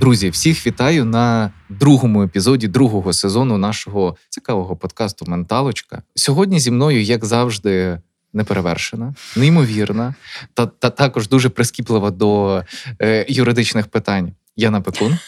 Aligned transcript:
Друзі, 0.00 0.30
всіх 0.30 0.66
вітаю 0.66 1.04
на 1.04 1.50
другому 1.68 2.22
епізоді 2.22 2.68
другого 2.68 3.12
сезону 3.12 3.58
нашого 3.58 4.16
цікавого 4.28 4.76
подкасту 4.76 5.24
Менталочка. 5.28 6.02
Сьогодні 6.14 6.60
зі 6.60 6.70
мною, 6.70 7.02
як 7.02 7.24
завжди, 7.24 7.98
неперевершена, 8.32 9.14
неймовірна 9.36 10.14
та, 10.54 10.66
та 10.66 10.90
також 10.90 11.28
дуже 11.28 11.48
прискіплива 11.48 12.10
до 12.10 12.62
е, 13.02 13.26
юридичних 13.28 13.86
питань. 13.86 14.32
Яна 14.56 14.80
Пекун. 14.80 15.18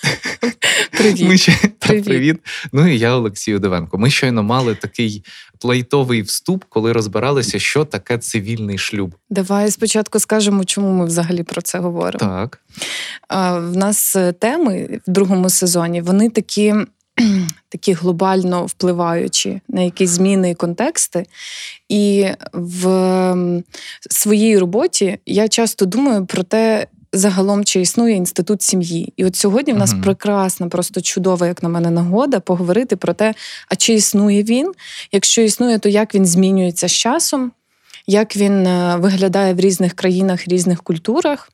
Привіт. 0.90 1.28
Ми 1.28 1.36
ще... 1.38 1.52
Привіт. 1.78 2.04
Привіт. 2.04 2.36
Ну 2.72 2.88
і 2.88 2.98
я 2.98 3.14
Олексій 3.14 3.54
Одевенко. 3.54 3.98
Ми 3.98 4.10
щойно 4.10 4.42
мали 4.42 4.74
такий 4.74 5.24
лайтовий 5.64 6.22
вступ, 6.22 6.64
коли 6.68 6.92
розбиралися, 6.92 7.58
що 7.58 7.84
таке 7.84 8.18
цивільний 8.18 8.78
шлюб. 8.78 9.14
Давай 9.30 9.70
спочатку 9.70 10.18
скажемо, 10.18 10.64
чому 10.64 10.92
ми 10.92 11.06
взагалі 11.06 11.42
про 11.42 11.62
це 11.62 11.78
говоримо. 11.78 12.18
Так. 12.18 12.60
А, 13.28 13.58
В 13.58 13.76
нас 13.76 14.16
е, 14.16 14.32
теми 14.32 15.00
в 15.06 15.10
другому 15.10 15.50
сезоні 15.50 16.02
вони 16.02 16.30
такі. 16.30 16.74
Такі 17.68 17.92
глобально 17.92 18.66
впливаючі 18.66 19.60
на 19.68 19.80
якісь 19.80 20.10
зміни 20.10 20.50
і 20.50 20.54
контексти. 20.54 21.26
І 21.88 22.26
в 22.52 23.62
своїй 24.10 24.58
роботі 24.58 25.18
я 25.26 25.48
часто 25.48 25.86
думаю 25.86 26.26
про 26.26 26.42
те, 26.42 26.86
загалом 27.12 27.64
чи 27.64 27.80
існує 27.80 28.14
інститут 28.14 28.62
сім'ї. 28.62 29.12
І 29.16 29.24
от 29.24 29.36
сьогодні 29.36 29.72
в 29.72 29.76
нас 29.78 29.92
Мгм. 29.92 30.02
прекрасна, 30.02 30.68
просто 30.68 31.00
чудова, 31.00 31.46
як 31.46 31.62
на 31.62 31.68
мене, 31.68 31.90
нагода 31.90 32.40
поговорити 32.40 32.96
про 32.96 33.12
те, 33.12 33.34
а 33.68 33.76
чи 33.76 33.94
існує 33.94 34.42
він? 34.42 34.72
Якщо 35.12 35.42
існує, 35.42 35.78
то 35.78 35.88
як 35.88 36.14
він 36.14 36.26
змінюється 36.26 36.88
з 36.88 36.92
часом, 36.92 37.52
як 38.06 38.36
він 38.36 38.66
е, 38.66 38.96
виглядає 38.96 39.54
в 39.54 39.60
різних 39.60 39.92
країнах, 39.92 40.48
різних 40.48 40.82
культурах. 40.82 41.51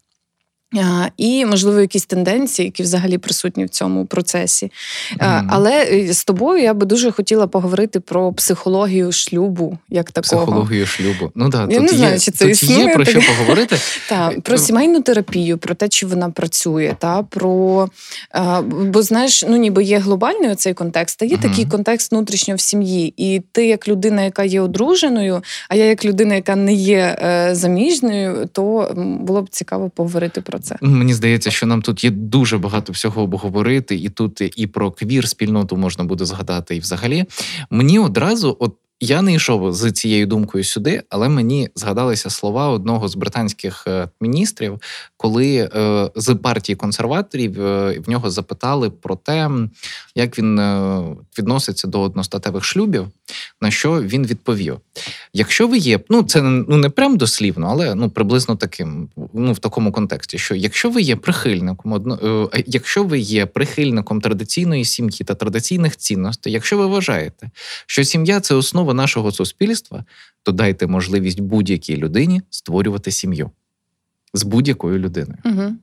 І, 1.17 1.47
можливо, 1.47 1.81
якісь 1.81 2.07
тенденції, 2.07 2.67
які 2.67 2.83
взагалі 2.83 3.19
присутні 3.19 3.65
в 3.65 3.69
цьому 3.69 4.07
процесі. 4.07 4.73
Мгм. 5.21 5.49
Але 5.51 5.85
е, 5.85 6.13
з 6.13 6.25
тобою 6.25 6.63
я 6.63 6.75
би 6.75 6.87
дуже 6.87 7.11
хотіла 7.11 7.47
поговорити 7.47 8.01
про 8.01 8.33
психологію 8.33 9.13
шлюбу 9.13 9.79
як 9.89 10.11
такого. 10.11 10.43
Психологію 10.47 10.87
шлюбу. 10.87 11.33
Ну 11.35 11.49
да, 11.49 11.61
Я 11.71 11.79
тут 11.79 11.93
не 11.93 11.99
знаю, 11.99 12.13
є, 12.13 12.19
чи 12.19 12.31
це 12.31 12.45
тут 12.45 12.53
існує 12.53 12.85
є 12.87 12.95
про 12.95 13.05
таке. 13.05 13.21
що 13.21 13.33
поговорити. 13.33 13.77
Та, 14.09 14.31
про 14.43 14.55
е, 14.55 14.59
сімейну 14.59 15.03
терапію, 15.03 15.59
про 15.59 15.75
те, 15.75 15.89
чи 15.89 16.07
вона 16.07 16.31
працює, 16.31 16.97
та, 16.99 17.23
про, 17.23 17.89
а, 18.31 18.63
бо 18.63 19.03
знаєш, 19.03 19.45
ну 19.49 19.57
ніби 19.57 19.83
є 19.85 19.99
глобальний 19.99 20.55
цей 20.55 20.75
контекст, 20.75 21.23
а 21.23 21.25
є 21.25 21.37
Мгм. 21.37 21.51
такий 21.51 21.65
контекст 21.65 22.13
внутрішньо 22.13 22.55
в 22.55 22.61
сім'ї. 22.61 23.15
І 23.17 23.43
ти, 23.53 23.67
як 23.67 23.89
людина, 23.89 24.23
яка 24.23 24.45
є 24.45 24.61
одруженою, 24.61 25.43
а 25.69 25.75
я 25.75 25.85
як 25.85 26.05
людина, 26.05 26.35
яка 26.35 26.57
не 26.57 26.73
є 26.73 27.19
е, 27.23 27.55
заміжньою, 27.55 28.49
то 28.53 28.93
було 29.21 29.43
б 29.43 29.49
цікаво 29.51 29.91
поговорити 29.91 30.41
про 30.41 30.58
це. 30.59 30.77
Мені 30.81 31.15
здається, 31.15 31.51
що 31.51 31.67
нам 31.67 31.83
тут 31.83 32.05
є 32.05 32.11
дуже 32.11 32.59
багато 32.59 32.93
всього 32.93 33.23
обговорити, 33.23 33.97
і 33.97 34.09
тут 34.09 34.59
і 34.59 34.67
про 34.67 34.91
квір 34.91 35.29
спільноту 35.29 35.77
можна 35.77 36.05
буде 36.05 36.25
згадати. 36.25 36.77
І 36.77 36.81
взагалі 36.81 37.25
мені 37.71 37.99
одразу, 37.99 38.57
от 38.61 38.75
я 39.01 39.23
не 39.23 39.35
йшов 39.35 39.73
з 39.73 39.93
цією 39.93 40.27
думкою 40.27 40.65
сюди, 40.65 41.03
але 41.09 41.29
мені 41.29 41.69
згадалися 41.75 42.31
слова 42.31 42.69
одного 42.69 43.09
з 43.09 43.15
британських 43.15 43.85
е, 43.87 44.09
міністрів, 44.21 44.81
коли 45.19 45.57
е, 45.57 46.11
з 46.15 46.35
партії 46.35 46.77
консерваторів 46.77 47.61
е, 47.61 47.99
в 48.07 48.11
нього 48.11 48.31
запитали 48.31 48.91
про 48.91 49.17
те, 49.17 49.51
як 50.15 50.39
він 50.39 50.59
е, 50.59 51.03
відноситься 51.39 51.89
до 51.89 52.01
одностатевих 52.01 52.65
шлюбів. 52.65 53.07
На 53.61 53.71
що 53.71 54.03
він 54.03 54.27
відповів: 54.27 54.79
якщо 55.33 55.69
ви 55.69 55.79
є, 55.79 56.01
ну 56.09 56.23
це 56.23 56.43
ну 56.43 56.77
не 56.77 56.89
прям 56.89 57.17
дослівно, 57.17 57.67
але 57.71 57.95
ну 57.95 58.11
приблизно 58.11 58.57
таким, 58.57 59.09
ну 59.35 59.53
в 59.53 59.59
такому 59.59 59.93
контексті, 59.93 60.39
що 60.39 60.55
якщо 60.55 60.91
ви 60.91 61.03
є 61.03 61.17
прихильником 61.17 61.93
одно, 61.93 62.51
якщо 62.67 63.05
ви 63.05 63.19
є 63.19 63.47
прихильником 63.47 64.21
традиційної 64.21 64.85
сім'ї 64.85 65.25
та 65.25 65.35
традиційних 65.35 65.97
цінностей, 65.97 66.53
якщо 66.53 66.79
ви 66.79 66.87
вважаєте, 66.87 67.51
що 67.87 68.05
сім'я 68.05 68.41
це 68.41 68.55
основа 68.55 68.95
нашого 68.95 69.33
суспільства, 69.33 70.05
то 70.43 70.53
дайте 70.53 70.87
можливість 70.87 71.41
будь-якій 71.41 71.97
людині 71.97 72.43
створювати 72.51 73.11
сім'ю 73.11 73.51
з 74.35 74.43
будь-якою 74.43 74.99
людиною. 74.99 75.39
Угу. 75.45 75.75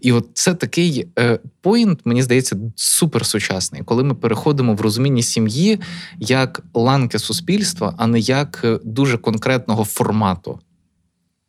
І 0.00 0.12
от 0.12 0.28
це 0.34 0.54
такий 0.54 1.08
е, 1.18 1.38
поінт, 1.60 2.00
мені 2.04 2.22
здається, 2.22 2.56
суперсучасний, 2.76 3.82
коли 3.84 4.04
ми 4.04 4.14
переходимо 4.14 4.74
в 4.74 4.80
розумінні 4.80 5.22
сім'ї 5.22 5.80
як 6.18 6.62
ланки 6.74 7.18
суспільства, 7.18 7.94
а 7.98 8.06
не 8.06 8.18
як 8.18 8.60
е, 8.64 8.78
дуже 8.84 9.18
конкретного 9.18 9.84
формату. 9.84 10.60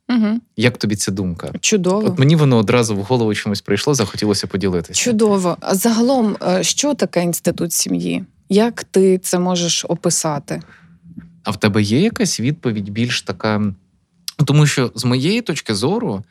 Угу. 0.10 0.40
Як 0.58 0.78
тобі 0.78 0.96
ця 0.96 1.12
думка? 1.12 1.52
Чудово. 1.62 2.08
От 2.08 2.20
мені 2.20 2.36
воно 2.36 2.58
одразу 2.58 2.96
в 2.96 3.02
голову 3.02 3.36
чомусь 3.36 3.62
прийшло, 3.62 3.94
захотілося 3.94 4.48
поділитися. 4.48 5.02
Чудово. 5.02 5.58
А 5.60 5.76
загалом, 5.76 6.38
е, 6.48 6.64
що 6.64 6.94
таке 6.94 7.24
інститут 7.24 7.74
сім'ї? 7.74 8.26
Як 8.50 8.84
ти 8.84 9.18
це 9.18 9.40
можеш 9.40 9.86
описати? 9.90 10.62
А 11.44 11.52
в 11.52 11.60
тебе 11.60 11.82
є 11.82 12.02
якась 12.02 12.40
відповідь 12.40 12.90
більш 12.90 13.22
така? 13.22 13.74
Ну, 14.40 14.46
Тому 14.46 14.68
що 14.68 14.92
з 14.96 15.06
моєї 15.06 15.42
точки 15.42 15.76
зору, 15.76 16.24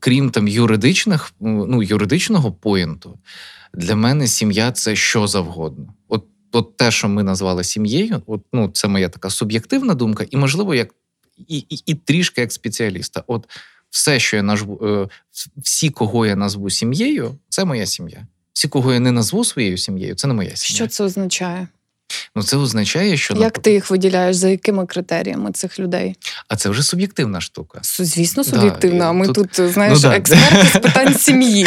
крім 0.00 0.30
там 0.30 0.48
юридичних, 0.48 1.32
ну, 1.40 1.82
юридичного 1.82 2.52
поінту, 2.52 3.18
для 3.74 3.96
мене 3.96 4.26
сім'я 4.26 4.72
це 4.72 4.96
що 4.96 5.26
завгодно. 5.26 5.94
От, 6.08 6.24
от 6.52 6.76
те, 6.76 6.90
що 6.90 7.08
ми 7.08 7.22
назвали 7.22 7.64
сім'єю, 7.64 8.22
от, 8.26 8.42
ну, 8.52 8.68
це 8.68 8.88
моя 8.88 9.08
така 9.08 9.30
суб'єктивна 9.30 9.94
думка, 9.94 10.24
і, 10.30 10.36
можливо, 10.36 10.74
як 10.74 10.94
і, 11.48 11.58
і, 11.58 11.82
і 11.86 11.94
трішки 11.94 12.40
як 12.40 12.52
спеціаліста. 12.52 13.24
От 13.26 13.48
все, 13.90 14.20
що 14.20 14.36
я 14.36 14.42
назву, 14.42 14.80
е, 14.82 15.08
всі, 15.56 15.90
кого 15.90 16.26
я 16.26 16.36
назву 16.36 16.70
сім'єю, 16.70 17.34
це 17.48 17.64
моя 17.64 17.86
сім'я. 17.86 18.26
Всі, 18.52 18.68
кого 18.68 18.92
я 18.92 19.00
не 19.00 19.12
назву 19.12 19.44
своєю 19.44 19.78
сім'єю, 19.78 20.14
це 20.14 20.28
не 20.28 20.34
моя 20.34 20.56
сім'я. 20.56 20.76
Що 20.76 20.86
це 20.86 21.04
означає? 21.04 21.68
Ну, 22.36 22.42
це 22.42 22.56
означає, 22.56 23.16
що 23.16 23.34
Як 23.34 23.58
ти 23.58 23.72
їх 23.72 23.90
виділяєш? 23.90 24.36
За 24.36 24.48
якими 24.48 24.86
критеріями 24.86 25.52
цих 25.52 25.78
людей? 25.80 26.14
а 26.48 26.56
це 26.56 26.68
вже 26.68 26.82
суб'єктивна 26.82 27.40
штука. 27.40 27.80
Звісно, 27.82 28.42
Да. 28.52 29.04
А 29.04 29.12
ми 29.12 29.26
тут- 29.26 29.50
тут, 29.52 29.72
знаєш, 29.72 29.94
Ну, 29.94 30.00
да. 30.10 30.16
експерти 30.16 30.66
з 30.78 30.80
питань 30.80 31.14
сім'ї. 31.18 31.66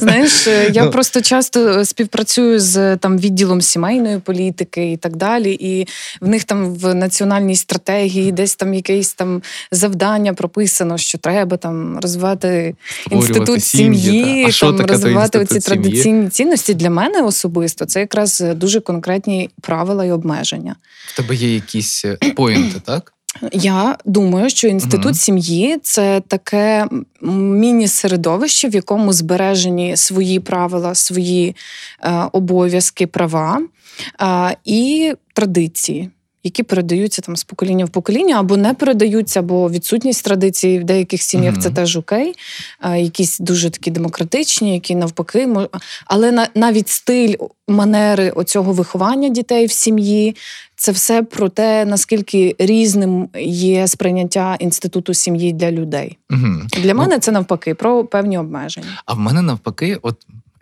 Знаєш, 0.00 0.46
е, 0.46 0.70
я 0.72 0.84
Ну. 0.84 0.90
просто 0.90 1.20
часто 1.20 1.84
співпрацюю 1.84 2.60
з 2.60 2.96
там 2.96 3.18
відділом 3.18 3.62
сімейної 3.62 4.18
політики 4.18 4.92
і 4.92 4.96
так 4.96 5.16
далі. 5.16 5.52
І 5.60 5.86
в 6.20 6.28
них 6.28 6.44
там 6.44 6.74
в 6.74 6.94
національній 6.94 7.56
стратегії 7.56 8.32
десь 8.32 8.56
там 8.56 8.74
якесь 8.74 9.14
там 9.14 9.42
завдання 9.70 10.34
прописано, 10.34 10.98
що 10.98 11.18
треба 11.18 11.56
там 11.56 11.98
розвивати 12.02 12.74
інститут 13.10 13.64
сім'ї, 13.64 14.52
там 14.60 14.80
розвивати 14.80 15.46
сім'ї? 15.46 15.60
традиційні 15.60 16.28
цінності. 16.28 16.74
Для 16.74 16.90
мене 16.90 17.22
особисто 17.22 17.84
це 17.84 18.00
якраз 18.00 18.40
дуже 18.56 18.80
конкретні 18.80 19.50
правила 19.76 20.04
і 20.04 20.10
обмеження. 20.10 20.76
В 21.06 21.16
тебе 21.16 21.34
є 21.34 21.54
якісь 21.54 22.04
е, 22.04 22.16
поінти, 22.36 22.80
так? 22.84 23.12
Я 23.52 23.96
думаю, 24.04 24.50
що 24.50 24.68
інститут 24.68 25.04
Мгм. 25.04 25.14
сім'ї 25.14 25.78
це 25.82 26.22
таке 26.28 26.86
міні-середовище, 27.22 28.68
в 28.68 28.74
якому 28.74 29.12
збережені 29.12 29.96
свої 29.96 30.40
правила, 30.40 30.94
свої 30.94 31.56
е, 32.02 32.28
обов'язки, 32.32 33.06
права 33.06 33.60
е, 34.20 34.56
і 34.64 35.12
традиції. 35.32 36.10
Які 36.46 36.62
передаються 36.62 37.22
там 37.22 37.36
з 37.36 37.44
покоління 37.44 37.84
в 37.84 37.88
покоління, 37.88 38.36
або 38.40 38.56
не 38.56 38.74
передаються, 38.74 39.40
або 39.40 39.70
відсутність 39.70 40.24
традицій 40.24 40.78
в 40.78 40.84
деяких 40.84 41.22
сім'ях 41.22 41.52
Мгм. 41.52 41.62
це 41.62 41.70
теж 41.70 41.96
окей. 41.96 42.34
Якісь 42.96 43.38
дуже 43.38 43.70
такі 43.70 43.90
демократичні, 43.90 44.74
які 44.74 44.94
навпаки, 44.94 45.46
мо- 45.46 45.68
але 46.06 46.32
на, 46.32 46.48
навіть 46.54 46.88
стиль, 46.88 47.34
манери 47.68 48.30
оцього 48.30 48.72
виховання 48.72 49.28
дітей 49.28 49.66
в 49.66 49.72
сім'ї, 49.72 50.36
це 50.76 50.92
все 50.92 51.22
про 51.22 51.48
те, 51.48 51.84
наскільки 51.84 52.56
різним 52.58 53.28
є 53.44 53.88
сприйняття 53.88 54.56
інституту 54.58 55.14
сім'ї 55.14 55.52
для 55.52 55.70
людей. 55.70 56.18
Угу. 56.30 56.46
Для 56.82 56.94
мене 56.94 57.18
це 57.18 57.32
навпаки 57.32 57.74
про 57.74 58.04
певні 58.04 58.38
обмеження. 58.38 59.02
А 59.06 59.14
в 59.14 59.18
мене 59.18 59.42
навпаки, 59.42 59.98
от 60.02 60.16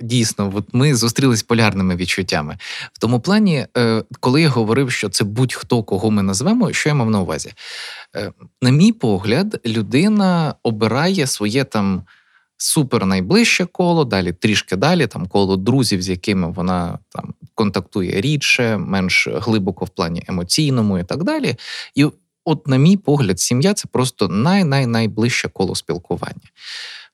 дійсно, 0.04 0.52
от 0.54 0.64
ми 0.72 0.94
зустрілись 0.94 1.42
полярними 1.42 1.96
відчуттями. 1.96 2.56
В 2.92 2.98
тому 2.98 3.20
плані, 3.20 3.66
е, 3.76 4.04
коли 4.20 4.42
я 4.42 4.48
говорив, 4.48 4.92
що 4.92 5.08
це 5.08 5.24
будь-хто, 5.24 5.82
кого 5.82 6.10
ми 6.10 6.22
назвемо, 6.22 6.72
що 6.72 6.88
я 6.88 6.94
мав 6.94 7.10
на 7.10 7.20
увазі? 7.20 7.52
Е, 8.16 8.32
на 8.62 8.70
мій 8.70 8.92
погляд, 8.92 9.60
людина 9.66 10.54
обирає 10.62 11.26
своє 11.26 11.64
там 11.64 12.02
супер 12.56 13.06
найближче 13.06 13.64
коло, 13.64 14.04
далі 14.04 14.32
трішки 14.32 14.76
далі, 14.76 15.06
там 15.06 15.26
коло 15.26 15.56
друзів, 15.56 16.02
з 16.02 16.08
якими 16.08 16.50
вона 16.50 16.98
там 17.08 17.34
контактує 17.54 18.20
рідше, 18.20 18.76
менш 18.76 19.28
глибоко 19.32 19.84
в 19.84 19.88
плані 19.88 20.22
емоційному 20.28 20.98
і 20.98 21.04
так 21.04 21.24
далі. 21.24 21.56
І 21.94 22.06
от, 22.44 22.68
на 22.68 22.76
мій 22.76 22.96
погляд, 22.96 23.40
сім'я 23.40 23.74
це 23.74 23.88
просто 23.92 24.28
най-най-найближче 24.28 25.48
коло 25.48 25.74
спілкування. 25.74 26.48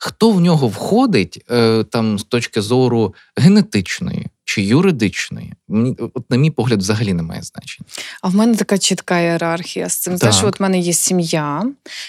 Хто 0.03 0.31
в 0.31 0.41
нього 0.41 0.69
входить 0.69 1.45
е, 1.51 1.85
там 1.85 2.19
з 2.19 2.25
точки 2.25 2.61
зору 2.63 3.15
генетичної 3.37 4.27
чи 4.51 4.63
юридичної, 4.63 5.53
от, 6.15 6.31
на 6.31 6.37
мій 6.37 6.51
погляд, 6.51 6.79
взагалі 6.79 7.13
немає 7.13 7.43
значення. 7.43 7.87
А 8.23 8.29
в 8.29 8.35
мене 8.35 8.55
така 8.55 8.79
чітка 8.79 9.21
ієрархія 9.21 9.89
з 9.89 9.97
цим. 9.97 10.19
Так. 10.19 10.35
от 10.45 10.61
в 10.61 10.63
мене 10.63 10.79
є 10.79 10.93
сім'я, 10.93 11.65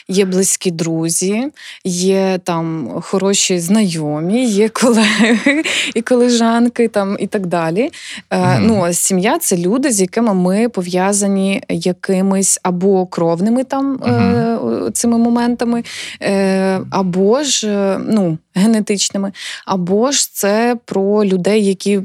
є 0.07 0.25
близькі 0.25 0.71
друзі, 0.71 1.47
є 1.83 2.39
там 2.43 2.89
хороші 3.01 3.59
знайомі, 3.59 4.45
є 4.45 4.69
колеги 4.69 5.63
і 5.95 6.01
колежанки, 6.01 6.87
там 6.87 7.17
і 7.19 7.27
так 7.27 7.47
далі. 7.47 7.91
Мгм. 8.31 8.67
Ну, 8.67 8.93
сім'я 8.93 9.39
це 9.39 9.57
люди, 9.57 9.91
з 9.91 10.01
якими 10.01 10.33
ми 10.33 10.69
пов'язані 10.69 11.63
якимись 11.69 12.59
або 12.63 13.05
кровними 13.05 13.63
там 13.63 14.03
е, 14.03 14.57
цими 14.93 15.17
моментами, 15.17 15.83
е, 16.21 16.81
або 16.91 17.43
ж 17.43 17.67
ну, 18.07 18.37
генетичними, 18.55 19.31
або 19.65 20.11
ж 20.11 20.33
це 20.33 20.77
про 20.85 21.25
людей, 21.25 21.65
які 21.65 22.01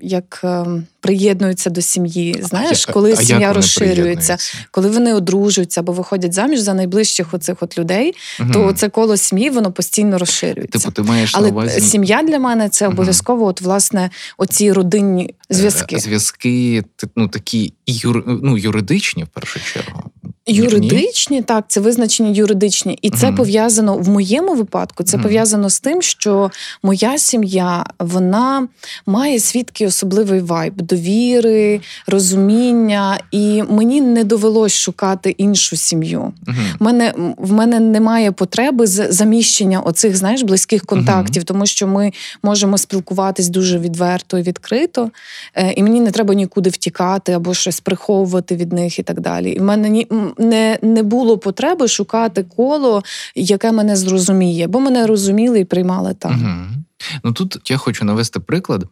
як 0.00 0.40
е, 0.44 0.64
приєднуються 1.00 1.70
до 1.70 1.80
сім'ї. 1.82 2.36
Знаєш, 2.42 2.84
А 2.88 2.92
коли 2.92 3.12
а 3.12 3.16
сім'я 3.16 3.52
розширюється, 3.52 4.36
коли 4.70 4.88
вони 4.90 5.14
одружуються 5.14 5.80
або 5.80 5.92
виходять 5.92 6.32
заміж 6.32 6.60
за 6.60 6.74
найближчих 6.74 7.34
оцих 7.34 7.56
от 7.60 7.78
людей, 7.78 8.14
Мгм. 8.40 8.52
то 8.52 8.72
це 8.72 8.88
коло 8.88 9.16
сім'ї 9.16 9.50
воно 9.50 9.72
постійно 9.72 10.18
розширюється. 10.18 10.78
Типу, 10.78 10.92
ти 10.92 11.02
маєш 11.02 11.32
Але 11.34 11.46
на 11.46 11.52
увазі 11.52 11.80
сім'я 11.80 12.22
для 12.22 12.38
мене 12.38 12.68
це 12.68 12.88
обов'язково, 12.88 13.46
от 13.46 13.60
власне, 13.60 14.10
оці 14.38 14.72
родинні 14.72 15.34
зв'язки. 15.50 15.96
Е, 15.96 15.98
Зв'язки, 15.98 16.84
ти- 16.96 17.08
ну 17.16 17.28
такі 17.28 17.72
юр, 17.86 18.24
ну, 18.42 18.58
юридичні 18.58 19.24
в 19.24 19.28
першу 19.28 19.60
чергу. 19.74 20.02
Ні? 20.46 20.54
Юридичні, 20.56 21.42
так, 21.42 21.64
це 21.68 21.80
визначені 21.80 22.32
юридичні, 22.34 22.98
і 23.02 23.10
це 23.10 23.26
Мгм. 23.26 23.36
пов'язано 23.36 23.96
в 23.96 24.08
моєму 24.08 24.54
випадку. 24.54 25.04
Це 25.04 25.16
Мгм. 25.16 25.24
пов'язано 25.24 25.70
з 25.70 25.80
тим, 25.80 26.02
що 26.02 26.50
моя 26.82 27.18
сім'я 27.18 27.86
вона 27.98 28.68
має 29.06 29.40
свідкий 29.40 29.86
особливий 29.86 30.40
вайб 30.40 30.82
довіри, 30.90 31.80
розуміння, 32.06 33.18
і 33.30 33.62
мені 33.62 34.00
не 34.00 34.24
довелось 34.24 34.74
шукати 34.76 35.30
іншу 35.30 35.76
сім'ю. 35.76 36.32
В 36.80 36.84
мене 36.84 37.14
в 37.36 37.52
мене 37.52 37.80
немає 37.80 38.32
потреби 38.32 38.86
заміщення 38.86 39.80
оцих 39.80 40.16
знаєш 40.16 40.42
близьких 40.42 40.86
контактів, 40.86 41.44
тому 41.44 41.66
що 41.66 41.86
ми 41.86 42.12
можемо 42.42 42.78
спілкуватись 42.78 43.48
дуже 43.48 43.78
відверто 43.78 44.38
і 44.38 44.42
відкрито, 44.42 45.10
е, 45.54 45.72
і 45.72 45.82
мені 45.82 46.00
не 46.00 46.10
треба 46.10 46.34
нікуди 46.34 46.70
втікати 46.70 47.32
або 47.32 47.54
щось 47.54 47.80
приховувати 47.80 48.56
від 48.56 48.72
них 48.72 48.98
і 48.98 49.02
так 49.02 49.20
далі. 49.20 49.50
І 49.50 49.58
в 49.58 49.62
мене 49.62 49.88
ні 49.88 50.06
не, 50.38 50.78
не 50.82 51.02
було 51.02 51.38
потреби 51.38 51.88
шукати 51.88 52.44
коло, 52.56 53.02
яке 53.34 53.72
мене 53.72 53.96
зрозуміє, 53.96 54.66
бо 54.66 54.80
мене 54.80 55.06
розуміли 55.06 55.60
і 55.60 55.64
приймали 55.64 56.14
там. 56.18 56.32
Мгм. 56.32 56.79
Ну 57.24 57.32
тут 57.32 57.70
я 57.70 57.76
хочу 57.76 58.04
навести 58.04 58.40
приклад. 58.40 58.86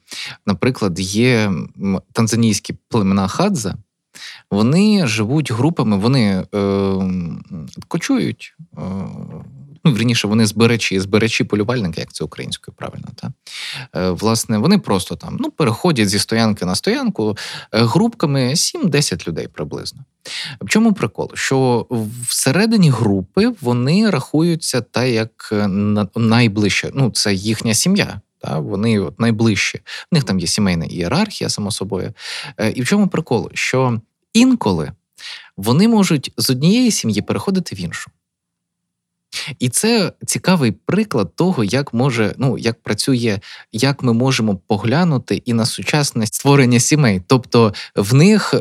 Наприклад, 0.47 1.01
є 1.01 1.53
танзанійські 2.13 2.75
племена 2.89 3.29
Хадза. 3.29 3.75
Вони 4.51 5.07
живуть 5.07 5.53
групами, 5.53 5.97
вони 5.97 6.45
е, 6.55 6.95
кочують. 7.89 8.57
Е, 8.79 8.81
ну, 9.89 9.95
вірніше, 9.95 10.29
вони 10.29 10.47
збирачі, 10.47 11.01
збирачі 11.01 11.45
полювальники, 11.45 12.01
як 12.01 12.13
це 12.13 12.25
українською 12.25 12.75
правильно. 12.79 13.09
Та? 13.15 13.33
Е, 14.01 14.11
власне, 14.11 14.59
вони 14.59 14.79
просто 14.79 15.17
там 15.17 15.37
ну, 15.41 15.51
переходять 15.51 16.09
зі 16.09 16.19
стоянки 16.19 16.65
на 16.65 16.75
стоянку 16.75 17.37
е, 17.73 17.83
групками 17.83 18.41
7-10 18.49 19.29
людей 19.29 19.49
приблизно. 19.49 20.01
В 20.61 20.69
чому 20.69 20.93
прикол? 20.93 21.31
Що 21.35 21.87
всередині 22.29 22.91
групи 22.91 23.53
вони 23.61 24.11
рахуються 24.11 24.81
та 24.81 25.05
як 25.05 25.49
е, 25.53 25.69
на- 25.69 26.09
найближче. 26.17 26.91
Ну, 26.95 27.11
це 27.11 27.35
їхня 27.35 27.75
сім'я. 27.75 28.21
Та 28.41 28.59
вони 28.59 29.01
от 29.01 29.21
найближчі. 29.21 29.81
В 30.13 30.15
них 30.15 30.25
там 30.25 30.39
є 30.39 30.47
сімейна 30.47 30.85
ієрархія, 30.85 31.51
само 31.51 31.71
собою. 31.71 32.13
І 32.75 32.83
в 32.83 32.87
чому 32.87 33.09
прикол? 33.09 33.51
Що 33.55 34.01
інколи 34.33 34.93
вони 35.57 35.89
можуть 35.89 36.33
з 36.37 36.51
однієї 36.51 36.91
сім'ї 36.91 37.23
переходити 37.23 37.75
в 37.75 37.81
іншу. 37.81 38.11
І 39.59 39.69
це 39.69 40.13
цікавий 40.27 40.73
приклад 40.73 41.37
того, 41.37 41.65
як 41.65 41.95
може, 41.95 42.35
ну 42.39 42.59
як 42.59 42.83
працює, 42.83 43.39
як 43.73 44.03
ми 44.03 44.13
можемо 44.13 44.57
поглянути 44.57 45.43
і 45.45 45.53
на 45.53 45.67
сучасне 45.67 46.27
створення 46.27 46.81
сімей. 46.81 47.23
Тобто, 47.27 47.75
в 47.97 48.15
них, 48.15 48.55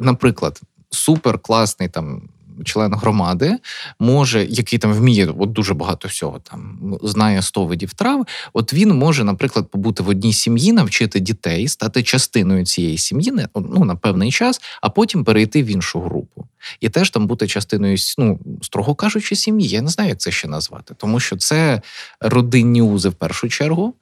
наприклад, 0.00 0.60
супер 0.90 1.38
класний 1.38 1.88
там. 1.88 2.28
Член 2.64 2.94
громади 2.94 3.56
може, 4.00 4.46
який 4.50 4.78
там 4.78 4.92
вміє 4.92 5.34
от 5.38 5.52
дуже 5.52 5.74
багато 5.74 6.08
всього, 6.08 6.38
там 6.38 6.78
знає 7.02 7.42
100 7.42 7.64
видів 7.64 7.94
трав. 7.94 8.26
От 8.52 8.72
він 8.72 8.94
може, 8.94 9.24
наприклад, 9.24 9.70
побути 9.70 10.02
в 10.02 10.08
одній 10.08 10.32
сім'ї, 10.32 10.72
навчити 10.72 11.20
дітей, 11.20 11.68
стати 11.68 12.02
частиною 12.02 12.64
цієї 12.64 12.98
сім'ї 12.98 13.32
ну, 13.54 13.84
на 13.84 13.96
певний 13.96 14.32
час, 14.32 14.60
а 14.82 14.90
потім 14.90 15.24
перейти 15.24 15.62
в 15.62 15.66
іншу 15.66 16.00
групу. 16.00 16.46
І 16.80 16.88
теж 16.88 17.10
там 17.10 17.26
бути 17.26 17.46
частиною, 17.46 17.96
ну, 18.18 18.38
строго 18.62 18.94
кажучи, 18.94 19.36
сім'ї. 19.36 19.68
Я 19.68 19.82
не 19.82 19.88
знаю, 19.88 20.10
як 20.10 20.18
це 20.18 20.30
ще 20.30 20.48
назвати, 20.48 20.94
тому 20.96 21.20
що 21.20 21.36
це 21.36 21.82
родинні 22.20 22.82
узи 22.82 23.08
в 23.08 23.14
першу 23.14 23.48
чергу. 23.48 23.94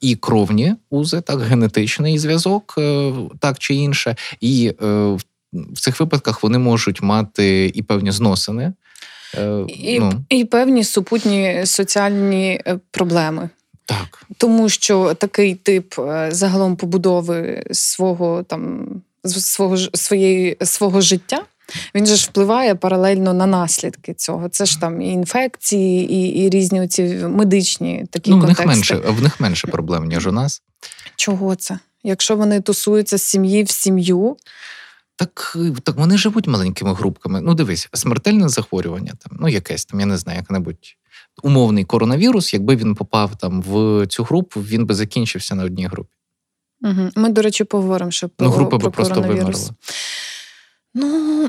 І 0.00 0.16
кровні 0.16 0.74
узи, 0.90 1.20
так, 1.20 1.40
генетичний 1.40 2.18
зв'язок, 2.18 2.74
е, 2.78 3.12
так 3.38 3.58
чи 3.58 3.74
інше. 3.74 4.16
І 4.40 4.74
е, 4.82 5.16
в- 5.52 5.80
цих 5.80 6.00
випадках 6.00 6.42
вони 6.42 6.58
можуть 6.58 7.02
мати 7.02 7.72
і 7.74 7.82
певні 7.82 8.10
зносини. 8.12 8.72
Е, 9.38 9.64
І, 9.68 10.00
ну, 10.00 10.12
і 10.28 10.44
певні 10.44 10.84
супутні 10.84 11.62
соціальні 11.66 12.60
е, 12.66 12.78
проблеми. 12.90 13.48
так. 13.84 14.26
Тому 14.36 14.68
що 14.68 15.14
такий 15.14 15.54
тип 15.54 15.98
е, 15.98 16.28
загалом 16.32 16.76
побудови 16.76 17.64
свого 17.72 18.42
там 18.42 18.86
свого 19.24 19.76
своєї 19.76 20.56
свого 20.62 21.00
життя. 21.00 21.42
Він 21.94 22.06
же 22.06 22.16
ж 22.16 22.26
впливає 22.30 22.74
паралельно 22.74 23.32
на 23.32 23.46
наслідки 23.46 24.14
цього. 24.14 24.48
Це 24.48 24.66
ж 24.66 24.80
там 24.80 25.02
і 25.02 25.08
інфекції, 25.08 26.12
і, 26.12 26.28
і 26.28 26.50
різні 26.50 26.80
оці 26.80 27.02
медичні 27.28 28.06
такі 28.10 28.30
Ну, 28.30 28.38
в 28.40 28.44
них, 28.44 28.66
менше, 28.66 28.96
в 28.96 29.22
них 29.22 29.40
менше 29.40 29.66
проблем, 29.66 30.04
ніж 30.04 30.26
у 30.26 30.32
нас. 30.32 30.62
Чого 31.16 31.54
це? 31.54 31.78
Якщо 32.04 32.36
вони 32.36 32.60
тусуються 32.60 33.18
з 33.18 33.22
сім'ї 33.22 33.62
в 33.62 33.70
сім'ю, 33.70 34.36
Так, 35.22 35.56
е, 35.56 35.72
так 35.82 35.96
вони 35.96 36.18
живуть 36.18 36.46
маленькими 36.46 36.94
групками. 36.94 37.40
Ну, 37.40 37.54
дивись, 37.54 37.88
смертельне 37.92 38.48
захворювання, 38.48 39.12
там, 39.18 39.38
ну, 39.40 39.48
якесь 39.48 39.84
там, 39.84 40.00
я 40.00 40.06
не 40.06 40.16
знаю, 40.16 40.38
як-небудь 40.38 40.96
умовний 41.42 41.84
коронавірус, 41.84 42.54
якби 42.54 42.76
він 42.76 42.94
попав 42.94 43.36
там 43.36 43.62
в 43.62 44.06
цю 44.06 44.24
групу, 44.24 44.60
він 44.60 44.86
би 44.86 44.94
закінчився 44.94 45.54
на 45.54 45.64
одній 45.64 45.86
групі. 45.86 46.10
угу. 46.82 47.10
ми, 47.16 47.28
до 47.28 47.42
речі, 47.42 47.64
поговоримо 47.64 48.10
про, 48.36 48.46
Ну, 48.46 48.50
група 48.50 48.78
би 48.78 48.90
просто 48.90 49.20
вимерла. 49.20 49.70
Ну, 50.94 51.48